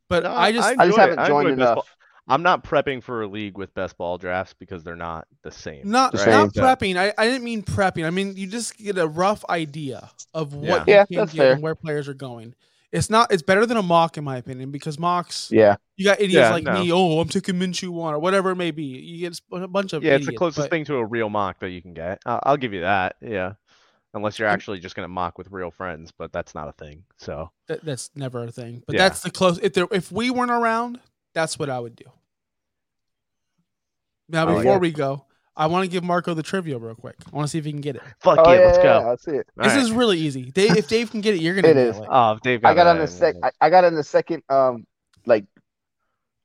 [0.08, 1.00] but No, I just I just enjoy it.
[1.02, 1.76] haven't I joined enjoy best enough.
[1.76, 1.86] ball.
[2.32, 5.90] I'm not prepping for a league with best ball drafts because they're not the same.
[5.90, 6.64] not The not same.
[6.64, 6.96] prepping.
[6.96, 8.06] I, I didn't mean prepping.
[8.06, 10.76] I mean you just get a rough idea of what Yeah.
[10.88, 11.54] you Yeah, can that's get fair.
[11.54, 12.54] and where players are going.
[12.92, 13.32] It's not.
[13.32, 15.76] It's better than a mock, in my opinion, because mocks Yeah.
[15.96, 16.84] you got idiots Yeah, like no.
[16.84, 16.92] me.
[16.92, 18.84] Oh, I'm taking Minshew one or whatever it may be.
[18.84, 21.60] You get a bunch of Yeah, it's the closest but- thing to a real mock
[21.60, 22.20] that you can get.
[22.26, 23.18] I'll, I'll give you that.
[23.22, 23.54] Yeah,
[24.16, 27.04] unless you're actually just gonna mock with real friends, but that's not a thing.
[27.18, 28.82] So That, that's never a thing.
[28.88, 29.04] But Yeah.
[29.08, 29.60] that's the close.
[29.60, 31.00] If there, if we weren't around,
[31.36, 32.06] that's what I would do.
[34.30, 35.26] Now, I like before we go,
[35.60, 37.16] I want to give Marco the trivia real quick.
[37.32, 38.02] I want to see if he can get it.
[38.22, 38.84] fuck Oh, yeah, let's go.
[38.86, 39.48] yeah, Let's see it.
[39.60, 39.82] All this right.
[39.84, 40.52] is really easy.
[40.52, 41.98] Dave, if Dave can get it, you're gonna It nail is.
[41.98, 42.08] it.
[42.10, 43.36] Oh, if Dave I got that, on the I sec.
[43.44, 44.88] I, I got on the second um
[45.26, 45.46] like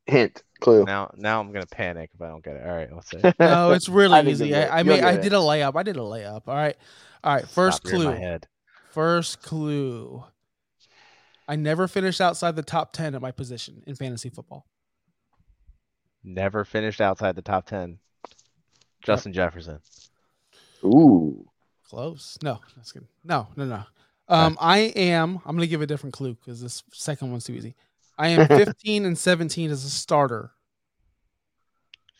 [0.06, 0.84] hint clue.
[0.84, 2.66] Now, now I'm gonna panic if I don't get it.
[2.66, 3.18] All right, let's see.
[3.38, 4.54] No, it's I really think easy.
[4.54, 4.78] I.
[4.78, 5.04] I You'll made.
[5.04, 5.22] I get it.
[5.22, 5.76] did a layup.
[5.76, 6.42] I did a layup.
[6.48, 6.76] All right.
[7.22, 7.48] All right.
[7.48, 8.04] First Stop, clue.
[8.06, 8.48] my head.
[8.90, 10.24] First clue.
[11.46, 14.66] I never finished outside the top ten at my position in fantasy football.
[16.24, 17.98] Never finished outside the top ten.
[19.04, 19.78] Justin Jefferson.
[20.84, 21.46] Ooh.
[21.88, 22.36] Close.
[22.42, 23.06] No, that's good.
[23.22, 23.82] No, no, no.
[24.28, 25.38] Um, I am.
[25.44, 27.74] I'm gonna give a different clue because this second one's too easy.
[28.18, 30.50] I am 15 and 17 as a starter.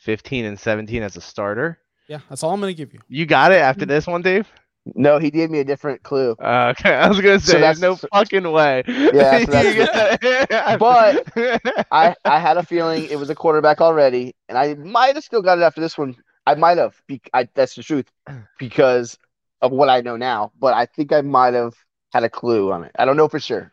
[0.01, 1.79] 15 and 17 as a starter.
[2.09, 3.01] Yeah, that's all I'm gonna give you.
[3.09, 4.47] You got it after this one, Dave?
[4.95, 6.33] No, he gave me a different clue.
[6.33, 8.83] Uh, okay, I was gonna So say there's no fucking way.
[8.87, 9.75] Yeah, so that's-
[10.23, 10.79] You got.
[10.79, 11.27] But
[11.91, 15.41] I I had a feeling it was a quarterback already, and I might have still
[15.41, 16.15] got it after this one.
[16.47, 17.01] I might have.
[17.07, 18.11] Be, I, that's the truth
[18.59, 19.19] because
[19.61, 20.53] of what I know now.
[20.59, 21.75] But I think I might have
[22.13, 22.93] had a clue on it.
[22.99, 23.73] I don't know for sure.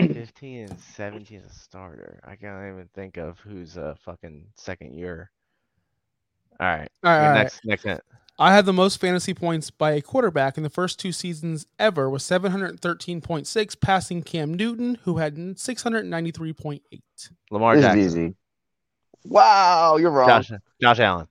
[0.00, 2.20] 15 and 17 as a starter.
[2.24, 5.30] I can't even think of who's a fucking second year.
[6.60, 6.88] All right.
[7.02, 7.42] All right, your all right.
[7.42, 8.00] next next hint.
[8.40, 12.08] I had the most fantasy points by a quarterback in the first two seasons ever
[12.08, 16.80] with 713.6, passing Cam Newton, who had 693.8.
[17.50, 18.00] Lamar this Jackson.
[18.00, 18.36] is easy.
[19.24, 20.28] Wow, you're wrong.
[20.28, 21.26] Josh Josh Allen.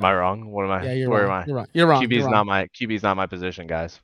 [0.00, 0.50] Am I wrong?
[0.50, 0.84] What am I?
[0.84, 1.42] Yeah, you're Where wrong.
[1.42, 1.66] am You're wrong.
[1.74, 2.02] You're wrong.
[2.02, 2.06] I?
[2.06, 2.32] QB's you're wrong.
[2.32, 4.00] not my QB's not my position, guys.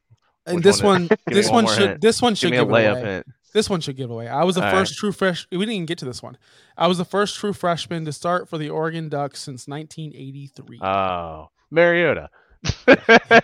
[0.46, 2.00] And Which this one one, is- Give me this one one should hint.
[2.00, 3.02] this one Give should me a give layup away.
[3.04, 3.26] hint.
[3.54, 4.28] This one should give away.
[4.28, 5.46] I was the All first true fresh.
[5.50, 6.36] We didn't even get to this one.
[6.76, 10.78] I was the first true freshman to start for the Oregon Ducks since 1983.
[10.82, 12.28] Oh, Mariota.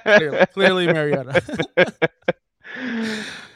[0.04, 1.42] clearly, clearly Mariota.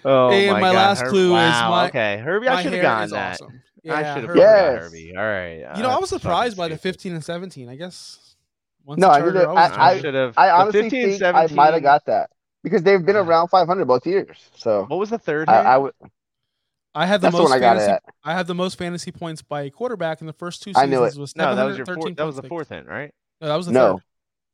[0.04, 2.48] oh And my, my God, last Herb- clue is wow, my- okay, Herbie.
[2.48, 3.32] I should have hair gotten that.
[3.34, 3.62] awesome.
[3.88, 4.38] I should have Herbie.
[4.40, 4.82] Yes.
[4.82, 5.12] Herbie.
[5.16, 5.76] All right.
[5.76, 7.68] You know, uh, I was surprised by the 15 and 17.
[7.68, 8.34] I guess.
[8.86, 10.34] Once No, I knew Charger, I- I I- should have.
[10.38, 12.30] I honestly 15, think 17, I might have got that
[12.62, 14.38] because they've been around 500 both years.
[14.54, 15.48] So What was the third?
[15.48, 15.66] I, hit?
[15.66, 15.92] I would.
[16.94, 17.92] I had the That's the most one I got fantasy.
[17.92, 18.02] it.
[18.24, 20.90] I had the most fantasy points by a quarterback in the first two I seasons.
[20.90, 21.16] knew it.
[21.16, 22.16] Was no, that was your 713 fourth.
[22.16, 23.12] That was the fourth hint, right?
[23.40, 23.98] No, that was the No,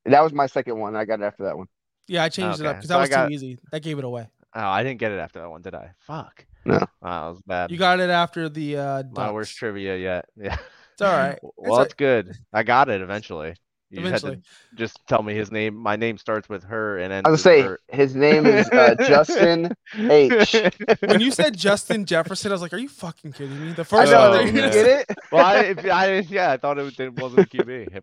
[0.04, 0.12] third.
[0.12, 0.96] that was my second one.
[0.96, 1.68] I got it after that one.
[2.08, 3.58] Yeah, I changed it up because so that was got- too easy.
[3.70, 4.28] That gave it away.
[4.54, 5.92] Oh, I didn't get it after that one, did I?
[6.00, 6.44] Fuck.
[6.64, 6.74] No.
[6.74, 7.70] Wow, that was bad.
[7.70, 10.24] You got it after the uh, my worst trivia yet.
[10.36, 10.56] Yeah.
[10.94, 11.38] It's all right.
[11.56, 12.36] Well, all it's good.
[12.52, 13.54] I got it eventually.
[13.92, 14.36] You Eventually.
[14.36, 15.74] just had to just tell me his name.
[15.76, 17.80] My name starts with her and ends I was with gonna say her.
[17.90, 20.56] his name is uh, Justin H.
[21.00, 23.84] when you said Justin Jefferson, I was like, "Are you fucking kidding me?" The I
[23.84, 24.18] first know.
[24.18, 24.46] Oh, one.
[24.46, 24.72] did you man.
[24.72, 25.18] get it?
[25.30, 28.00] well, I, if, I yeah, I thought it, was- it wasn't a QB.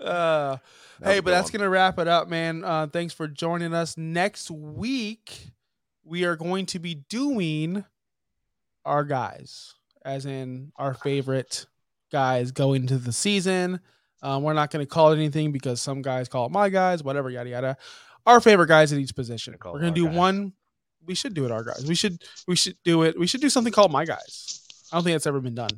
[0.00, 0.56] Uh,
[1.02, 1.58] hey, but that's one.
[1.58, 2.62] gonna wrap it up, man.
[2.62, 3.96] Uh, thanks for joining us.
[3.98, 5.48] Next week,
[6.04, 7.84] we are going to be doing
[8.84, 9.74] our guys,
[10.04, 11.66] as in our favorite
[12.12, 13.80] guys going into the season.
[14.24, 17.02] Um, we're not going to call it anything because some guys call it my guys,
[17.04, 17.76] whatever, yada yada.
[18.26, 19.54] Our favorite guys at each position.
[19.62, 20.16] We're going to do guys.
[20.16, 20.52] one.
[21.06, 21.84] We should do it, our guys.
[21.86, 22.22] We should.
[22.48, 23.18] We should do it.
[23.18, 24.62] We should do something called my guys.
[24.90, 25.68] I don't think that's ever been done.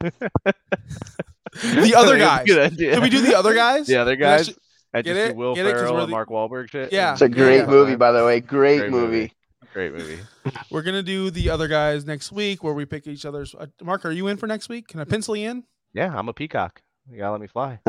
[0.00, 2.46] the other guys.
[2.46, 2.78] Good.
[2.78, 3.86] Can we do the other guys?
[3.86, 4.48] The other guys.
[4.48, 4.60] actually-
[4.94, 5.36] And Get just do it?
[5.36, 6.92] Will Get Ferrell we're and the- Mark Wahlberg shit.
[6.92, 7.12] Yeah.
[7.12, 7.66] It's a great Yeah.
[7.66, 8.40] movie, by the way.
[8.40, 9.06] Great, Great movie.
[9.12, 9.32] movie.
[9.72, 10.18] Great movie.
[10.70, 13.56] We're gonna do the other guys next week, where we pick each other's.
[13.58, 14.86] Uh, Mark, are you in for next week?
[14.86, 15.64] Can I pencil you in?
[15.92, 16.80] Yeah, I'm a peacock.
[17.10, 17.78] You gotta let me fly.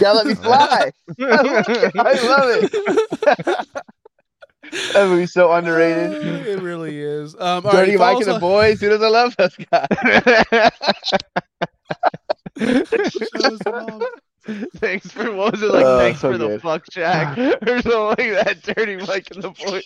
[0.00, 0.92] Yeah, let me fly.
[1.20, 1.92] I love it.
[1.96, 3.68] I love it.
[4.92, 6.46] That movie's so underrated.
[6.46, 7.34] it really is.
[7.36, 8.80] Um, all Dirty right, Mike follow and the us boys.
[8.80, 9.56] Who doesn't love us
[13.96, 14.20] guys?
[14.48, 15.84] On- Thanks for what was it like?
[15.84, 18.62] Oh, thanks so for the fuck Jack or something like that.
[18.62, 19.84] Dirty Mike and the boys.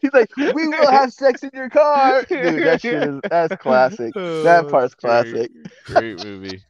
[0.00, 2.22] He's like, we will have sex in your car.
[2.24, 4.14] Dude, that shit is that's classic.
[4.14, 5.10] That Oh, part's great.
[5.10, 5.50] classic.
[5.86, 6.62] Great movie.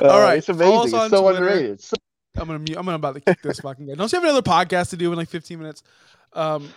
[0.00, 0.80] Uh, All right, it's amazing.
[0.82, 1.38] It's so Twitter.
[1.48, 1.80] underrated.
[1.80, 1.96] So-
[2.36, 2.76] I'm gonna mute.
[2.78, 3.94] I'm gonna about to kick this fucking guy.
[3.96, 5.82] Don't you have another podcast to do in like 15 minutes?
[6.32, 6.68] Um, yeah,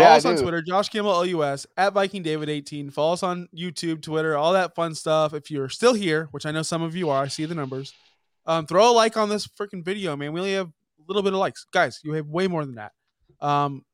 [0.00, 0.36] follow us on.
[0.36, 2.90] Twitter, Josh Kimmel LUS at Viking David 18.
[2.90, 5.34] Follow us on YouTube, Twitter, all that fun stuff.
[5.34, 7.92] If you're still here, which I know some of you are, I see the numbers.
[8.46, 10.32] Um, throw a like on this freaking video, man.
[10.32, 10.72] We only have a
[11.06, 12.00] little bit of likes, guys.
[12.02, 12.92] You have way more than that.
[13.40, 13.84] Um,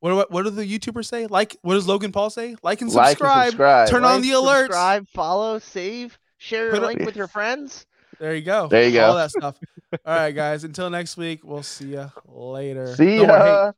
[0.00, 1.26] what do, what do the YouTubers say?
[1.26, 2.56] Like, what does Logan Paul say?
[2.62, 3.42] Like and Like subscribe.
[3.42, 3.88] and subscribe.
[3.88, 4.64] Turn on the alerts.
[4.64, 7.86] Subscribe, follow, save, share Put a- link with your friends.
[8.20, 8.68] There you go.
[8.68, 9.18] There you All go.
[9.18, 9.58] that stuff.
[10.06, 10.62] All right, guys.
[10.64, 12.94] Until next week, we'll see you later.
[12.94, 13.64] See Don't worry, hey, ya.
[13.64, 13.72] you know.